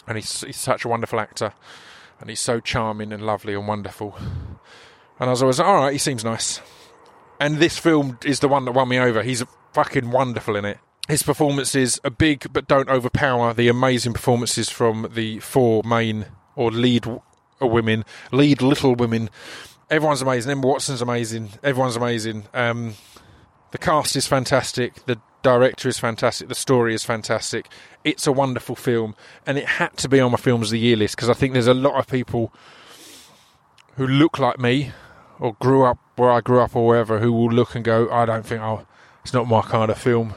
and 0.06 0.16
he's 0.16 0.40
he's 0.40 0.56
such 0.56 0.84
a 0.84 0.88
wonderful 0.88 1.20
actor, 1.20 1.52
and 2.18 2.30
he's 2.30 2.40
so 2.40 2.60
charming 2.60 3.12
and 3.12 3.22
lovely 3.22 3.54
and 3.54 3.68
wonderful. 3.68 4.16
And 5.18 5.28
I 5.28 5.32
was 5.32 5.42
always 5.42 5.58
like, 5.58 5.68
all 5.68 5.74
right, 5.74 5.92
he 5.92 5.98
seems 5.98 6.24
nice. 6.24 6.62
And 7.40 7.56
this 7.56 7.78
film 7.78 8.18
is 8.24 8.40
the 8.40 8.48
one 8.48 8.66
that 8.66 8.72
won 8.72 8.88
me 8.88 8.98
over. 8.98 9.22
He's 9.22 9.42
fucking 9.72 10.10
wonderful 10.10 10.56
in 10.56 10.66
it. 10.66 10.78
His 11.08 11.22
performances 11.22 11.98
are 12.04 12.10
big, 12.10 12.52
but 12.52 12.68
don't 12.68 12.88
overpower 12.88 13.54
the 13.54 13.68
amazing 13.68 14.12
performances 14.12 14.68
from 14.68 15.08
the 15.12 15.40
four 15.40 15.82
main 15.82 16.26
or 16.54 16.70
lead 16.70 17.06
women, 17.60 18.04
lead 18.30 18.62
little 18.62 18.94
women. 18.94 19.30
Everyone's 19.88 20.22
amazing. 20.22 20.52
Emma 20.52 20.66
Watson's 20.66 21.02
amazing. 21.02 21.50
Everyone's 21.64 21.96
amazing. 21.96 22.44
Um, 22.54 22.94
the 23.72 23.78
cast 23.78 24.14
is 24.14 24.26
fantastic. 24.26 25.04
The 25.06 25.18
director 25.42 25.88
is 25.88 25.98
fantastic. 25.98 26.48
The 26.48 26.54
story 26.54 26.94
is 26.94 27.02
fantastic. 27.02 27.68
It's 28.04 28.26
a 28.26 28.32
wonderful 28.32 28.76
film, 28.76 29.16
and 29.46 29.58
it 29.58 29.66
had 29.66 29.96
to 29.98 30.08
be 30.08 30.20
on 30.20 30.30
my 30.32 30.36
films 30.36 30.68
of 30.68 30.72
the 30.72 30.78
year 30.78 30.96
list 30.96 31.16
because 31.16 31.30
I 31.30 31.34
think 31.34 31.54
there's 31.54 31.66
a 31.66 31.74
lot 31.74 31.94
of 31.94 32.06
people 32.06 32.52
who 33.96 34.06
look 34.06 34.38
like 34.38 34.58
me 34.58 34.92
or 35.40 35.54
grew 35.54 35.84
up 35.84 35.98
where 36.20 36.30
I 36.30 36.40
grew 36.42 36.60
up 36.60 36.76
or 36.76 36.86
wherever 36.86 37.18
who 37.18 37.32
will 37.32 37.50
look 37.50 37.74
and 37.74 37.82
go, 37.82 38.10
I 38.10 38.26
don't 38.26 38.44
think, 38.44 38.62
it's 39.22 39.32
not 39.32 39.48
my 39.48 39.62
kind 39.62 39.90
of 39.90 39.98
film. 39.98 40.34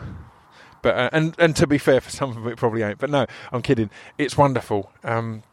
But 0.82 0.96
uh, 0.96 1.10
and 1.12 1.36
and 1.38 1.56
to 1.58 1.68
be 1.68 1.78
fair, 1.78 2.02
for 2.02 2.10
some 2.10 2.36
of 2.36 2.48
it 2.48 2.58
probably 2.58 2.84
ain't. 2.84 3.00
But 3.00 3.10
no, 3.10 3.26
I'm 3.52 3.62
kidding. 3.62 3.90
It's 4.18 4.38
wonderful. 4.38 4.92
Um, 5.04 5.44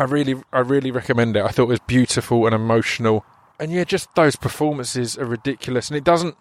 I 0.00 0.04
really, 0.04 0.40
I 0.52 0.60
really 0.60 0.90
recommend 0.90 1.36
it. 1.36 1.44
I 1.44 1.48
thought 1.48 1.64
it 1.64 1.68
was 1.68 1.80
beautiful 1.80 2.46
and 2.46 2.54
emotional, 2.54 3.24
and 3.60 3.70
yeah, 3.70 3.84
just 3.84 4.12
those 4.14 4.36
performances 4.36 5.16
are 5.18 5.24
ridiculous. 5.24 5.88
And 5.88 5.96
it 5.96 6.04
doesn't 6.04 6.36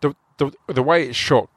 the 0.00 0.14
the 0.36 0.52
the 0.68 0.82
way 0.82 1.08
it's 1.08 1.16
shot. 1.16 1.48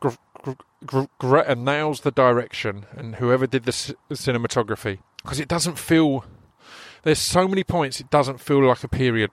Gr- 0.00 0.08
gr- 0.42 0.52
gr- 0.84 1.04
Greta 1.18 1.54
nails 1.54 2.00
the 2.00 2.10
direction, 2.10 2.86
and 2.96 3.16
whoever 3.16 3.46
did 3.46 3.64
the 3.64 3.72
c- 3.72 3.94
cinematography, 4.12 4.98
because 5.22 5.40
it 5.40 5.48
doesn't 5.48 5.78
feel. 5.78 6.24
There's 7.02 7.18
so 7.18 7.46
many 7.46 7.64
points 7.64 8.00
it 8.00 8.10
doesn't 8.10 8.40
feel 8.40 8.66
like 8.66 8.82
a 8.82 8.88
period 8.88 9.30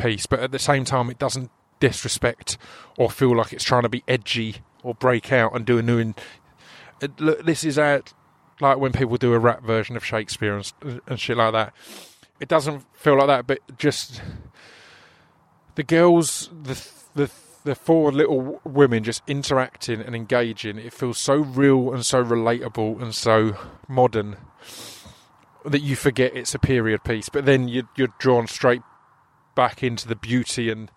piece, 0.00 0.26
but 0.26 0.40
at 0.40 0.52
the 0.52 0.58
same 0.58 0.84
time 0.84 1.10
it 1.10 1.18
doesn't 1.18 1.50
disrespect 1.78 2.58
or 2.98 3.10
feel 3.10 3.36
like 3.36 3.52
it's 3.52 3.64
trying 3.64 3.82
to 3.82 3.88
be 3.88 4.04
edgy 4.06 4.56
or 4.82 4.94
break 4.94 5.32
out 5.32 5.54
and 5.54 5.64
do 5.64 5.78
a 5.78 5.82
new. 5.82 5.98
In- 5.98 6.14
look, 7.18 7.44
this 7.44 7.64
is 7.64 7.78
at 7.78 8.12
like 8.60 8.78
when 8.78 8.92
people 8.92 9.16
do 9.16 9.32
a 9.32 9.38
rap 9.38 9.62
version 9.62 9.96
of 9.96 10.04
Shakespeare 10.04 10.56
and, 10.56 11.00
and 11.06 11.18
shit 11.18 11.36
like 11.36 11.52
that. 11.52 11.74
It 12.38 12.48
doesn't 12.48 12.84
feel 12.94 13.18
like 13.18 13.26
that, 13.26 13.46
but 13.46 13.58
just 13.78 14.22
the 15.74 15.82
girls, 15.82 16.50
the 16.62 16.82
the 17.14 17.30
the 17.64 17.74
four 17.74 18.10
little 18.10 18.60
women 18.64 19.04
just 19.04 19.22
interacting 19.26 20.00
and 20.00 20.14
engaging. 20.14 20.78
It 20.78 20.92
feels 20.92 21.18
so 21.18 21.36
real 21.36 21.92
and 21.92 22.04
so 22.04 22.24
relatable 22.24 23.02
and 23.02 23.14
so 23.14 23.56
modern 23.88 24.36
that 25.64 25.82
you 25.82 25.96
forget 25.96 26.34
it's 26.34 26.54
a 26.54 26.58
period 26.58 27.04
piece. 27.04 27.28
But 27.28 27.44
then 27.44 27.68
you, 27.68 27.86
you're 27.96 28.14
drawn 28.18 28.46
straight 28.46 28.82
back 29.54 29.82
into 29.82 30.08
the 30.08 30.16
beauty 30.16 30.70
and 30.70 30.90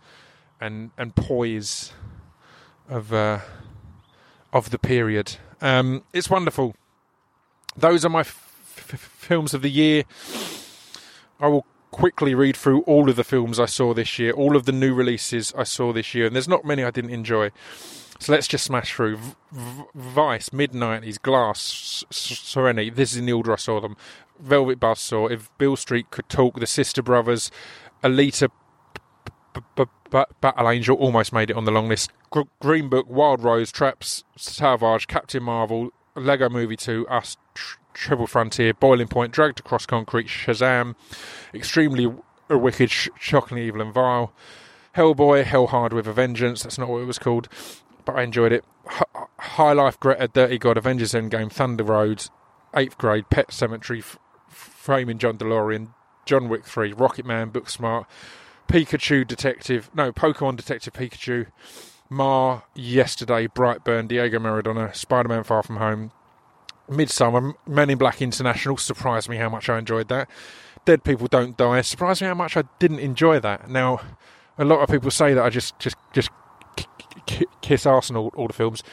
and 0.61 0.91
and 0.97 1.15
poise 1.15 1.93
of 2.89 3.13
uh, 3.13 3.39
of 4.51 4.69
the 4.69 4.79
period. 4.79 5.37
Um, 5.61 6.03
it's 6.13 6.29
wonderful. 6.29 6.75
Those 7.75 8.05
are 8.05 8.09
my 8.09 8.19
f- 8.21 8.91
f- 8.93 8.99
films 8.99 9.53
of 9.53 9.61
the 9.61 9.71
year. 9.71 10.03
I 11.39 11.47
will 11.47 11.65
quickly 11.91 12.33
read 12.35 12.55
through 12.57 12.81
all 12.81 13.09
of 13.09 13.15
the 13.15 13.23
films 13.23 13.59
I 13.59 13.65
saw 13.65 13.93
this 13.93 14.17
year, 14.19 14.31
all 14.31 14.55
of 14.55 14.65
the 14.65 14.71
new 14.71 14.93
releases 14.93 15.53
I 15.57 15.63
saw 15.63 15.93
this 15.93 16.13
year, 16.13 16.25
and 16.27 16.35
there's 16.35 16.47
not 16.47 16.65
many 16.65 16.83
I 16.83 16.91
didn't 16.91 17.11
enjoy. 17.11 17.51
So 18.19 18.31
let's 18.31 18.47
just 18.47 18.63
smash 18.63 18.93
through. 18.93 19.17
V- 19.51 19.83
Vice, 19.95 20.53
mid 20.53 20.71
90s, 20.71 21.21
Glass, 21.21 22.03
S- 22.09 22.39
Serenity. 22.39 22.89
This 22.89 23.11
is 23.11 23.17
in 23.17 23.25
the 23.25 23.33
order 23.33 23.53
I 23.53 23.57
saw 23.57 23.81
them. 23.81 23.97
Velvet 24.39 24.79
Buzzsaw, 24.79 25.29
If 25.31 25.55
Beale 25.57 25.75
Street 25.75 26.09
Could 26.11 26.29
Talk, 26.29 26.59
The 26.59 26.67
Sister 26.67 27.01
Brothers, 27.01 27.51
Alita, 28.03 28.49
Battle 30.41 30.69
Angel, 30.69 30.95
almost 30.97 31.33
made 31.33 31.49
it 31.49 31.55
on 31.55 31.65
the 31.65 31.71
long 31.71 31.87
list. 31.89 32.11
Gr- 32.29 32.41
Green 32.59 32.89
Book, 32.89 33.07
Wild 33.09 33.43
Rose, 33.43 33.71
Traps, 33.71 34.23
Salvage, 34.35 35.07
Captain 35.07 35.41
Marvel, 35.43 35.91
Lego 36.15 36.49
Movie 36.49 36.75
2, 36.75 37.07
Us, 37.07 37.37
Tr- 37.53 37.77
Triple 37.93 38.27
Frontier, 38.27 38.73
Boiling 38.73 39.07
Point, 39.07 39.31
Dragged 39.31 39.59
Across 39.59 39.85
Concrete, 39.85 40.27
Shazam, 40.27 40.95
Extremely 41.53 42.11
Wicked, 42.49 42.91
Sh- 42.91 43.09
Shockingly 43.19 43.67
Evil 43.67 43.81
and 43.81 43.93
Vile, 43.93 44.33
Hellboy, 44.95 45.43
Hell 45.43 45.67
Hard 45.67 45.93
with 45.93 46.07
a 46.07 46.13
Vengeance, 46.13 46.63
that's 46.63 46.77
not 46.77 46.89
what 46.89 46.99
it 47.01 47.05
was 47.05 47.19
called, 47.19 47.47
but 48.05 48.15
I 48.15 48.23
enjoyed 48.23 48.51
it. 48.51 48.65
High 49.39 49.73
Life, 49.73 49.99
Greta, 49.99 50.27
Dirty 50.27 50.57
God, 50.57 50.77
Avengers 50.77 51.13
Endgame, 51.13 51.51
Thunder 51.51 51.83
Road, 51.83 52.25
8th 52.73 52.97
Grade, 52.97 53.29
Pet 53.29 53.47
Sematary, 53.47 54.03
Framing 54.49 55.17
John 55.17 55.37
DeLorean, 55.37 55.93
John 56.25 56.49
Wick 56.49 56.65
3, 56.65 56.93
Rocket 56.93 57.25
Man, 57.25 57.51
Booksmart, 57.51 58.05
Pikachu 58.67 59.27
Detective, 59.27 59.89
no, 59.93 60.11
Pokemon 60.11 60.55
Detective 60.55 60.93
Pikachu, 60.93 61.47
Ma, 62.09 62.61
Yesterday, 62.75 63.47
Brightburn, 63.47 64.07
Diego 64.07 64.39
Maradona, 64.39 64.95
Spider 64.95 65.29
Man 65.29 65.43
Far 65.43 65.63
From 65.63 65.77
Home, 65.77 66.11
Midsommar, 66.89 67.55
Men 67.67 67.89
in 67.89 67.97
Black 67.97 68.21
International, 68.21 68.77
surprised 68.77 69.29
me 69.29 69.37
how 69.37 69.49
much 69.49 69.69
I 69.69 69.79
enjoyed 69.79 70.09
that. 70.09 70.29
Dead 70.85 71.03
People 71.03 71.27
Don't 71.27 71.55
Die, 71.55 71.81
surprised 71.81 72.21
me 72.21 72.27
how 72.27 72.33
much 72.33 72.57
I 72.57 72.63
didn't 72.79 72.99
enjoy 72.99 73.39
that. 73.39 73.69
Now, 73.69 74.01
a 74.57 74.65
lot 74.65 74.81
of 74.81 74.89
people 74.89 75.11
say 75.11 75.33
that 75.33 75.43
I 75.43 75.49
just, 75.49 75.79
just, 75.79 75.95
just 76.13 76.29
kiss 77.61 77.85
Arsenal 77.85 78.31
all 78.35 78.47
the 78.47 78.53
films. 78.53 78.83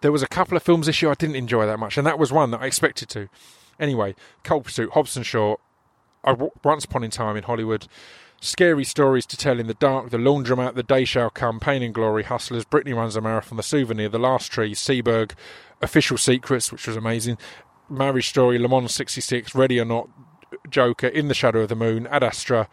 There 0.00 0.12
was 0.12 0.22
a 0.22 0.28
couple 0.28 0.56
of 0.56 0.62
films 0.62 0.86
this 0.86 1.02
year 1.02 1.10
I 1.10 1.14
didn't 1.14 1.36
enjoy 1.36 1.66
that 1.66 1.78
much, 1.78 1.96
and 1.96 2.06
that 2.06 2.18
was 2.18 2.30
one 2.30 2.50
that 2.52 2.62
I 2.62 2.66
expected 2.66 3.08
to. 3.10 3.28
Anyway, 3.80 4.14
Cold 4.44 4.64
Pursuit, 4.64 4.90
Hobbs 4.92 5.16
and 5.16 5.26
Shaw, 5.26 5.56
Once 6.24 6.84
Upon 6.84 7.04
in 7.04 7.10
Time 7.10 7.36
in 7.36 7.44
Hollywood, 7.44 7.86
Scary 8.40 8.84
Stories 8.84 9.26
to 9.26 9.36
Tell 9.36 9.58
in 9.58 9.66
the 9.66 9.74
Dark, 9.74 10.10
The 10.10 10.16
Laundromat, 10.18 10.74
The 10.74 10.82
Day 10.82 11.04
Shall 11.04 11.30
Come, 11.30 11.58
Pain 11.58 11.82
and 11.82 11.94
Glory, 11.94 12.22
Hustlers, 12.22 12.64
Brittany 12.64 12.92
Runs 12.92 13.16
a 13.16 13.20
Marathon, 13.20 13.56
The 13.56 13.62
Souvenir, 13.62 14.08
The 14.08 14.18
Last 14.18 14.52
Tree, 14.52 14.74
Seberg, 14.74 15.32
Official 15.82 16.18
Secrets, 16.18 16.70
which 16.70 16.86
was 16.86 16.96
amazing, 16.96 17.38
Marriage 17.88 18.28
Story, 18.28 18.58
Le 18.58 18.68
Mans 18.68 18.94
66, 18.94 19.54
Ready 19.54 19.80
or 19.80 19.84
Not, 19.84 20.08
Joker, 20.70 21.08
In 21.08 21.28
the 21.28 21.34
Shadow 21.34 21.60
of 21.60 21.68
the 21.68 21.74
Moon, 21.74 22.06
Ad 22.08 22.22
Astra, 22.22 22.68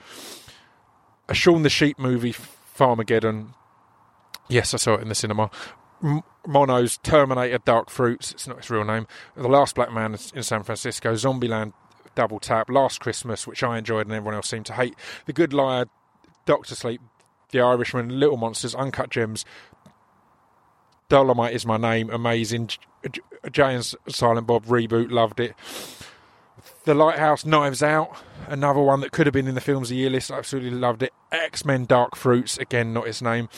a 1.28 1.34
Shaun 1.34 1.64
the 1.64 1.70
Sheep 1.70 1.98
movie, 1.98 2.34
Farmageddon. 2.34 3.54
Yes, 4.48 4.74
I 4.74 4.78
saw 4.78 4.96
it 4.96 5.02
in 5.02 5.10
the 5.10 5.16
cinema. 5.16 5.50
M- 6.04 6.22
Mono's 6.46 6.98
Terminator 6.98 7.58
Dark 7.58 7.90
Fruits, 7.90 8.32
it's 8.32 8.48
not 8.48 8.58
his 8.58 8.70
real 8.70 8.84
name. 8.84 9.08
The 9.36 9.48
Last 9.48 9.74
Black 9.74 9.92
Man 9.92 10.16
in 10.36 10.44
San 10.44 10.62
Francisco, 10.62 11.14
Zombieland 11.14 11.74
Double 12.16 12.40
Tap, 12.40 12.70
Last 12.70 13.00
Christmas, 13.00 13.46
which 13.46 13.64
I 13.64 13.78
enjoyed 13.78 14.08
and 14.08 14.16
everyone 14.16 14.36
else 14.36 14.50
seemed 14.50 14.66
to 14.68 14.74
hate. 14.74 14.96
The 15.26 15.34
Good 15.34 15.54
Liar, 15.54 15.86
Doctor 16.46 16.76
Sleep, 16.76 17.02
The 17.52 17.62
Irishman, 17.62 18.20
Little 18.20 18.38
Monsters, 18.38 18.74
Uncut 18.76 19.10
Gems, 19.10 19.46
Dolomite 21.08 21.54
is 21.54 21.66
my 21.66 21.78
name, 21.78 22.10
amazing. 22.10 22.70
Jay 23.52 23.80
Silent 24.08 24.48
Bob 24.48 24.66
reboot, 24.66 25.12
loved 25.12 25.40
it. 25.40 25.54
The 26.86 26.96
Lighthouse, 26.96 27.46
Knives 27.46 27.84
Out, 27.84 28.16
another 28.48 28.80
one 28.80 29.02
that 29.02 29.12
could 29.12 29.28
have 29.28 29.34
been 29.34 29.48
in 29.48 29.56
the 29.56 29.62
films 29.62 29.88
of 29.88 29.96
the 29.96 30.02
year 30.02 30.10
list, 30.10 30.32
absolutely 30.32 30.72
loved 30.72 31.04
it. 31.04 31.14
X 31.32 31.64
Men 31.64 31.86
Dark 31.86 32.16
Fruits, 32.16 32.58
again, 32.58 32.94
not 32.94 33.06
his 33.08 33.22
name. 33.22 33.50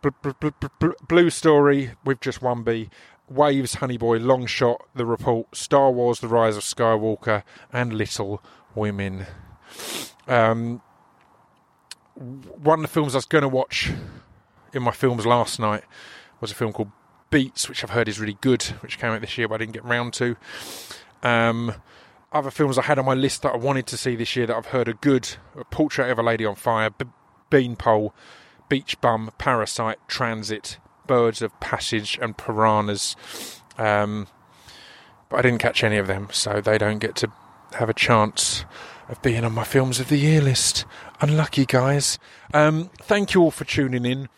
Bl- 0.00 0.08
bl- 0.22 0.30
bl- 0.40 0.48
bl- 0.58 0.66
bl- 0.80 1.04
Blue 1.06 1.30
Story 1.30 1.92
with 2.04 2.20
just 2.20 2.42
one 2.42 2.64
B. 2.64 2.90
Waves, 3.34 3.74
Honey 3.74 3.96
Boy, 3.96 4.18
Long 4.18 4.46
Shot, 4.46 4.86
The 4.94 5.06
Report, 5.06 5.54
Star 5.54 5.90
Wars, 5.90 6.20
The 6.20 6.28
Rise 6.28 6.56
of 6.56 6.62
Skywalker, 6.62 7.42
and 7.72 7.92
Little 7.92 8.42
Women. 8.74 9.26
Um, 10.26 10.82
one 12.14 12.80
of 12.80 12.82
the 12.82 12.88
films 12.88 13.14
I 13.14 13.18
was 13.18 13.24
going 13.24 13.42
to 13.42 13.48
watch 13.48 13.90
in 14.72 14.82
my 14.82 14.92
films 14.92 15.26
last 15.26 15.58
night 15.58 15.84
was 16.40 16.50
a 16.50 16.54
film 16.54 16.72
called 16.72 16.90
Beats, 17.30 17.68
which 17.68 17.82
I've 17.82 17.90
heard 17.90 18.08
is 18.08 18.20
really 18.20 18.36
good, 18.40 18.62
which 18.80 18.98
came 18.98 19.10
out 19.10 19.20
this 19.20 19.38
year, 19.38 19.48
but 19.48 19.56
I 19.56 19.58
didn't 19.58 19.72
get 19.72 19.84
round 19.84 20.12
to. 20.14 20.36
Um, 21.22 21.74
other 22.32 22.50
films 22.50 22.78
I 22.78 22.82
had 22.82 22.98
on 22.98 23.04
my 23.04 23.14
list 23.14 23.42
that 23.42 23.52
I 23.52 23.56
wanted 23.56 23.86
to 23.88 23.96
see 23.96 24.16
this 24.16 24.36
year 24.36 24.46
that 24.46 24.56
I've 24.56 24.66
heard 24.66 24.88
are 24.88 24.94
good: 24.94 25.36
a 25.56 25.64
Portrait 25.64 26.10
of 26.10 26.18
a 26.18 26.22
Lady 26.22 26.44
on 26.44 26.54
Fire, 26.54 26.90
B- 26.90 27.06
Beanpole, 27.50 28.14
Beach 28.68 29.00
Bum, 29.00 29.30
Parasite, 29.38 29.98
Transit, 30.08 30.78
Birds 31.06 31.42
of 31.42 31.58
Passage, 31.60 32.18
and 32.20 32.36
Piranhas. 32.36 33.16
Um, 33.78 34.28
but 35.28 35.38
I 35.38 35.42
didn't 35.42 35.60
catch 35.60 35.82
any 35.82 35.96
of 35.96 36.06
them, 36.06 36.28
so 36.30 36.60
they 36.60 36.78
don't 36.78 36.98
get 36.98 37.16
to 37.16 37.32
have 37.74 37.88
a 37.88 37.94
chance 37.94 38.64
of 39.08 39.20
being 39.22 39.44
on 39.44 39.52
my 39.52 39.64
films 39.64 40.00
of 40.00 40.08
the 40.08 40.18
year 40.18 40.40
list. 40.40 40.84
Unlucky 41.20 41.66
guys. 41.66 42.18
Um, 42.52 42.90
thank 43.00 43.34
you 43.34 43.42
all 43.42 43.50
for 43.50 43.64
tuning 43.64 44.04
in. 44.04 44.28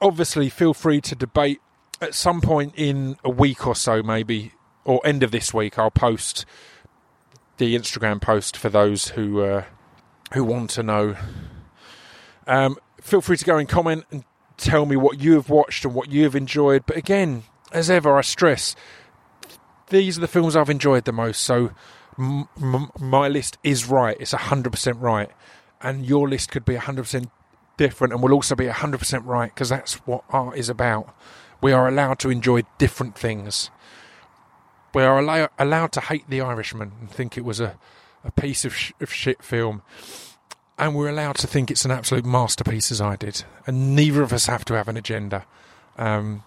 Obviously, 0.00 0.48
feel 0.48 0.74
free 0.74 1.00
to 1.02 1.14
debate 1.14 1.60
at 2.00 2.14
some 2.14 2.40
point 2.40 2.74
in 2.76 3.16
a 3.24 3.30
week 3.30 3.66
or 3.66 3.74
so, 3.74 4.02
maybe, 4.02 4.52
or 4.84 5.00
end 5.04 5.22
of 5.22 5.30
this 5.30 5.54
week. 5.54 5.78
I'll 5.78 5.90
post 5.90 6.44
the 7.56 7.76
Instagram 7.76 8.20
post 8.20 8.56
for 8.56 8.68
those 8.68 9.08
who 9.08 9.42
uh, 9.42 9.64
who 10.32 10.44
want 10.44 10.70
to 10.70 10.82
know. 10.82 11.16
Um, 12.46 12.76
feel 13.00 13.20
free 13.20 13.36
to 13.36 13.44
go 13.44 13.56
and 13.56 13.68
comment 13.68 14.04
and 14.10 14.24
tell 14.56 14.86
me 14.86 14.96
what 14.96 15.20
you 15.20 15.34
have 15.34 15.48
watched 15.48 15.84
and 15.84 15.94
what 15.94 16.10
you 16.10 16.24
have 16.24 16.34
enjoyed. 16.34 16.84
But 16.86 16.96
again, 16.96 17.44
as 17.72 17.90
ever, 17.90 18.16
I 18.16 18.22
stress 18.22 18.74
these 19.88 20.16
are 20.18 20.20
the 20.22 20.28
films 20.28 20.56
I've 20.56 20.70
enjoyed 20.70 21.04
the 21.04 21.12
most. 21.12 21.40
So 21.40 21.70
m- 22.18 22.48
m- 22.60 22.90
my 22.98 23.28
list 23.28 23.58
is 23.62 23.86
right; 23.86 24.16
it's 24.18 24.32
hundred 24.32 24.70
percent 24.72 24.98
right, 24.98 25.30
and 25.80 26.06
your 26.06 26.28
list 26.28 26.50
could 26.50 26.64
be 26.64 26.76
hundred 26.76 27.02
percent 27.02 27.30
different, 27.76 28.12
and 28.12 28.22
will 28.22 28.32
also 28.32 28.54
be 28.54 28.66
hundred 28.68 28.98
percent 28.98 29.24
right 29.24 29.52
because 29.54 29.68
that's 29.68 29.94
what 30.06 30.24
art 30.30 30.56
is 30.56 30.68
about. 30.68 31.14
We 31.60 31.72
are 31.72 31.88
allowed 31.88 32.18
to 32.20 32.30
enjoy 32.30 32.62
different 32.78 33.16
things. 33.16 33.70
We 34.94 35.02
are 35.02 35.18
allow- 35.18 35.48
allowed 35.58 35.92
to 35.92 36.00
hate 36.00 36.24
The 36.28 36.40
Irishman 36.40 36.92
and 37.00 37.10
think 37.10 37.36
it 37.36 37.44
was 37.44 37.58
a, 37.58 37.76
a 38.22 38.30
piece 38.30 38.64
of, 38.64 38.74
sh- 38.76 38.92
of 39.00 39.12
shit 39.12 39.42
film. 39.42 39.82
And 40.76 40.94
we're 40.94 41.08
allowed 41.08 41.36
to 41.36 41.46
think 41.46 41.70
it's 41.70 41.84
an 41.84 41.90
absolute 41.92 42.24
masterpiece, 42.24 42.90
as 42.90 43.00
I 43.00 43.16
did. 43.16 43.44
And 43.66 43.94
neither 43.94 44.22
of 44.22 44.32
us 44.32 44.46
have 44.46 44.64
to 44.66 44.74
have 44.74 44.88
an 44.88 44.96
agenda. 44.96 45.46
Um, 45.96 46.42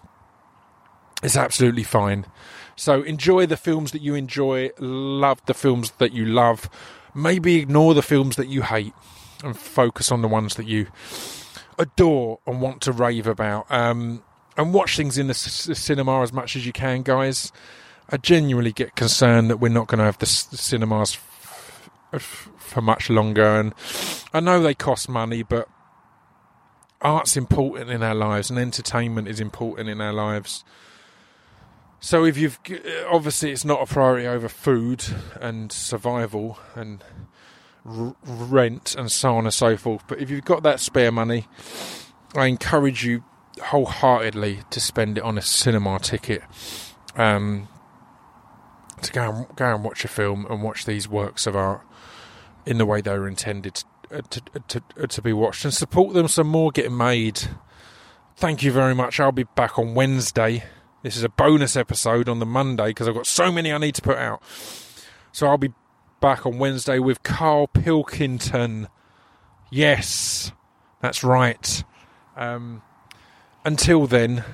it's 1.22 1.36
absolutely 1.36 1.82
fine. 1.82 2.26
So 2.76 3.02
enjoy 3.02 3.46
the 3.46 3.56
films 3.56 3.92
that 3.92 4.02
you 4.02 4.14
enjoy, 4.14 4.70
love 4.78 5.44
the 5.46 5.54
films 5.54 5.92
that 5.92 6.12
you 6.12 6.26
love. 6.26 6.68
Maybe 7.14 7.56
ignore 7.56 7.94
the 7.94 8.02
films 8.02 8.36
that 8.36 8.48
you 8.48 8.62
hate 8.62 8.92
and 9.42 9.56
focus 9.56 10.12
on 10.12 10.22
the 10.22 10.28
ones 10.28 10.56
that 10.56 10.66
you 10.66 10.88
adore 11.78 12.38
and 12.46 12.60
want 12.60 12.82
to 12.82 12.92
rave 12.92 13.26
about. 13.26 13.66
Um, 13.70 14.22
and 14.56 14.74
watch 14.74 14.96
things 14.96 15.16
in 15.16 15.28
the 15.28 15.34
c- 15.34 15.72
cinema 15.74 16.20
as 16.22 16.32
much 16.32 16.54
as 16.54 16.66
you 16.66 16.72
can, 16.72 17.02
guys. 17.02 17.50
I 18.10 18.16
genuinely 18.16 18.72
get 18.72 18.94
concerned 18.94 19.50
that 19.50 19.58
we're 19.58 19.68
not 19.70 19.86
going 19.86 19.98
to 19.98 20.04
have 20.04 20.18
the, 20.18 20.26
c- 20.26 20.48
the 20.50 20.56
cinemas 20.56 21.18
for 22.18 22.80
much 22.80 23.10
longer. 23.10 23.60
And 23.60 23.74
I 24.32 24.40
know 24.40 24.62
they 24.62 24.74
cost 24.74 25.08
money, 25.08 25.42
but 25.42 25.68
art's 27.00 27.36
important 27.36 27.90
in 27.90 28.02
our 28.02 28.14
lives, 28.14 28.50
and 28.50 28.58
entertainment 28.58 29.28
is 29.28 29.40
important 29.40 29.88
in 29.88 30.00
our 30.00 30.12
lives. 30.12 30.64
So 32.00 32.24
if 32.24 32.38
you've 32.38 32.58
obviously 33.10 33.50
it's 33.50 33.64
not 33.64 33.82
a 33.82 33.86
priority 33.86 34.26
over 34.26 34.48
food 34.48 35.04
and 35.40 35.72
survival 35.72 36.58
and 36.76 37.02
r- 37.84 38.14
rent 38.24 38.94
and 38.96 39.10
so 39.10 39.36
on 39.36 39.46
and 39.46 39.54
so 39.54 39.76
forth. 39.76 40.04
But 40.06 40.20
if 40.20 40.30
you've 40.30 40.44
got 40.44 40.62
that 40.62 40.78
spare 40.78 41.10
money, 41.10 41.46
I 42.36 42.46
encourage 42.46 43.04
you 43.04 43.24
wholeheartedly 43.60 44.60
to 44.70 44.80
spend 44.80 45.18
it 45.18 45.24
on 45.24 45.38
a 45.38 45.42
cinema 45.42 45.98
ticket. 45.98 46.42
Um, 47.16 47.66
to 49.02 49.12
go 49.12 49.30
and, 49.30 49.56
go 49.56 49.74
and 49.74 49.84
watch 49.84 50.04
a 50.04 50.08
film 50.08 50.46
and 50.48 50.62
watch 50.62 50.84
these 50.84 51.08
works 51.08 51.46
of 51.46 51.56
art 51.56 51.82
in 52.66 52.78
the 52.78 52.86
way 52.86 53.00
they 53.00 53.18
were 53.18 53.28
intended 53.28 53.82
uh, 54.10 54.20
to, 54.30 54.40
to, 54.40 54.82
to, 54.96 55.06
to 55.06 55.22
be 55.22 55.32
watched 55.32 55.64
and 55.64 55.74
support 55.74 56.14
them 56.14 56.28
some 56.28 56.46
more 56.46 56.70
getting 56.70 56.96
made. 56.96 57.42
thank 58.36 58.62
you 58.62 58.72
very 58.72 58.94
much. 58.94 59.20
I'll 59.20 59.32
be 59.32 59.44
back 59.44 59.78
on 59.78 59.94
Wednesday. 59.94 60.64
This 61.02 61.16
is 61.16 61.24
a 61.24 61.28
bonus 61.28 61.76
episode 61.76 62.28
on 62.28 62.38
the 62.38 62.46
Monday 62.46 62.88
because 62.88 63.08
I've 63.08 63.14
got 63.14 63.26
so 63.26 63.52
many 63.52 63.72
I 63.72 63.78
need 63.78 63.94
to 63.96 64.02
put 64.02 64.18
out. 64.18 64.42
So 65.32 65.46
I'll 65.46 65.58
be 65.58 65.72
back 66.20 66.44
on 66.46 66.58
Wednesday 66.58 66.98
with 66.98 67.22
Carl 67.22 67.68
Pilkington. 67.68 68.88
Yes, 69.70 70.52
that's 71.00 71.22
right. 71.22 71.84
Um, 72.36 72.82
until 73.64 74.06
then, 74.06 74.44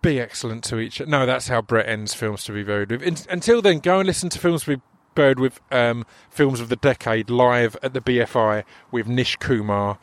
be 0.00 0.20
excellent 0.20 0.64
to 0.64 0.78
each. 0.78 1.00
No, 1.06 1.26
that's 1.26 1.48
how 1.48 1.60
Brett 1.60 1.88
ends 1.88 2.14
films 2.14 2.44
to 2.44 2.52
be 2.52 2.62
buried 2.62 2.90
with. 2.90 3.02
In, 3.02 3.16
until 3.28 3.60
then, 3.60 3.80
go 3.80 3.98
and 3.98 4.06
listen 4.06 4.28
to 4.30 4.38
films 4.38 4.64
to 4.64 4.76
be 4.76 4.82
buried 5.18 5.40
with. 5.40 5.60
Um, 5.72 6.06
films 6.30 6.60
of 6.60 6.68
the 6.68 6.76
decade 6.76 7.28
live 7.28 7.76
at 7.82 7.92
the 7.92 8.00
BFI 8.00 8.62
with 8.92 9.08
Nish 9.08 9.34
Kumar. 9.36 9.98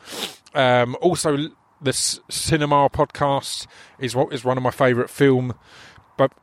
Um, 0.54 0.94
also, 1.00 1.48
the 1.80 1.94
Cinema 1.94 2.90
podcast 2.90 3.66
is 3.98 4.14
what 4.14 4.34
is 4.34 4.44
one 4.44 4.58
of 4.58 4.62
my 4.62 4.70
favourite 4.70 5.08
film 5.08 5.54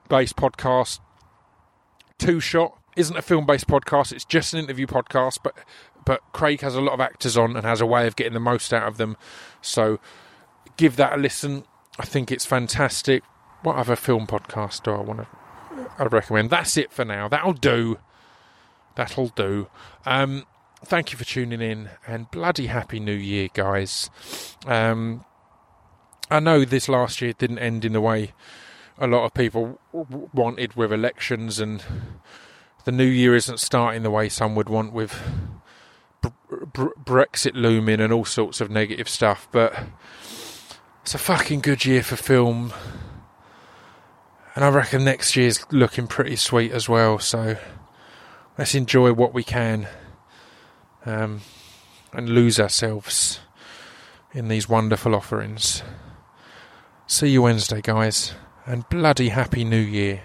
based 0.10 0.36
podcasts. 0.36 1.00
Two 2.18 2.40
Shot 2.40 2.76
isn't 2.96 3.16
a 3.16 3.22
film 3.22 3.46
based 3.46 3.68
podcast; 3.68 4.12
it's 4.12 4.26
just 4.26 4.56
an 4.56 4.62
interview 4.62 4.88
podcast. 4.88 5.38
But 5.44 5.54
but 6.04 6.22
Craig 6.34 6.62
has 6.62 6.74
a 6.74 6.82
lot 6.82 6.94
of 6.94 7.00
actors 7.00 7.38
on 7.38 7.56
and 7.56 7.68
has 7.68 7.80
a 7.80 7.86
way 7.86 8.08
of 8.08 8.16
getting 8.16 8.34
the 8.34 8.40
most 8.40 8.74
out 8.74 8.88
of 8.88 8.98
them. 8.98 9.18
So 9.62 10.00
give 10.78 10.96
that 10.96 11.14
a 11.14 11.18
listen. 11.18 11.66
I 12.00 12.06
think 12.06 12.32
it's 12.32 12.46
fantastic. 12.46 13.22
What 13.62 13.76
other 13.76 13.96
film 13.96 14.26
podcast 14.26 14.82
do 14.82 14.92
I 14.94 15.02
want 15.02 15.20
to? 15.20 15.28
I'd 16.00 16.12
recommend. 16.12 16.50
That's 16.50 16.76
it 16.76 16.92
for 16.92 17.06
now. 17.06 17.28
That'll 17.28 17.54
do. 17.54 18.00
That'll 18.96 19.30
do. 19.30 19.68
Um, 20.06 20.46
thank 20.86 21.12
you 21.12 21.18
for 21.18 21.26
tuning 21.26 21.62
in, 21.62 21.90
and 22.08 22.30
bloody 22.32 22.68
happy 22.68 23.00
New 23.00 23.14
Year, 23.14 23.50
guys. 23.54 24.10
Um, 24.66 25.26
I 26.30 26.40
know 26.40 26.66
this 26.66 26.88
last 26.90 27.22
year 27.22 27.34
didn't 27.34 27.60
end 27.60 27.86
in 27.86 27.94
the 27.94 28.02
way 28.02 28.34
a 28.98 29.08
lot 29.08 29.26
of 29.26 29.34
people 29.34 29.80
wanted 30.34 30.76
with 30.76 30.94
elections, 30.94 31.60
and 31.60 31.84
the 32.86 32.92
new 32.92 33.06
year 33.06 33.36
isn't 33.36 33.60
starting 33.60 34.04
the 34.04 34.12
way 34.12 34.30
some 34.30 34.56
would 34.56 34.70
want 34.70 34.94
with 34.94 35.20
br- 36.22 36.66
br- 36.66 36.88
Brexit 37.04 37.56
looming 37.56 38.00
and 38.00 38.14
all 38.14 38.26
sorts 38.26 38.62
of 38.62 38.70
negative 38.70 39.10
stuff. 39.10 39.48
But 39.52 39.74
it's 41.02 41.16
a 41.16 41.20
fucking 41.20 41.62
good 41.62 41.86
year 41.86 42.04
for 42.04 42.16
film. 42.16 42.74
And 44.56 44.64
I 44.64 44.70
reckon 44.70 45.04
next 45.04 45.36
year's 45.36 45.66
looking 45.72 46.08
pretty 46.08 46.36
sweet 46.36 46.72
as 46.72 46.88
well. 46.88 47.18
So 47.20 47.58
let's 48.58 48.76
enjoy 48.76 49.14
what 49.14 49.34
we 49.34 49.44
can 49.44 49.88
um, 51.06 51.42
and 52.12 52.30
lose 52.30 52.60
ourselves 52.60 53.40
in 54.34 54.48
these 54.48 54.70
wonderful 54.70 55.16
offerings. 55.16 55.84
See 57.08 57.30
you 57.30 57.42
Wednesday, 57.42 57.82
guys. 57.82 58.34
And 58.66 58.88
bloody 58.90 59.30
happy 59.30 59.64
new 59.64 59.76
year 59.78 60.24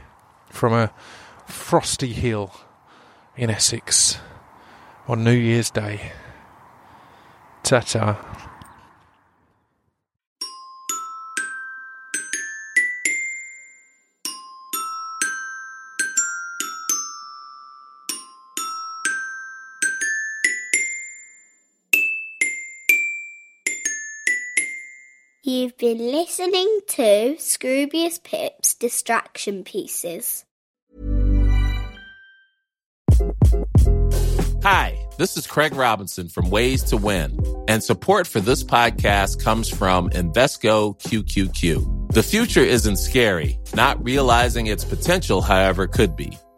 from 0.49 0.73
a 0.73 0.93
frosty 1.47 2.13
hill 2.13 2.55
in 3.37 3.51
Essex 3.51 4.19
on 5.07 5.25
New 5.25 5.33
Year's 5.33 5.71
Day. 5.71 6.13
Ta 7.63 7.81
ta. 7.81 8.48
Been 25.79 25.99
listening 25.99 26.81
to 26.89 27.37
Scroobius 27.39 28.21
Pip's 28.21 28.75
Distraction 28.75 29.63
Pieces. 29.63 30.45
Hi, 34.65 34.99
this 35.19 35.37
is 35.37 35.47
Craig 35.47 35.77
Robinson 35.77 36.29
from 36.29 36.51
Ways 36.51 36.83
to 36.85 36.97
Win, 36.97 37.39
and 37.69 37.81
support 37.81 38.27
for 38.27 38.41
this 38.41 38.65
podcast 38.65 39.41
comes 39.43 39.69
from 39.69 40.11
Invesco 40.11 40.99
QQQ. 40.99 42.13
The 42.13 42.25
future 42.25 42.65
isn't 42.65 42.97
scary, 42.97 43.61
not 43.73 44.03
realizing 44.03 44.67
its 44.67 44.85
potential, 44.85 45.41
however, 45.41 45.87
could 45.87 46.17
be. 46.17 46.37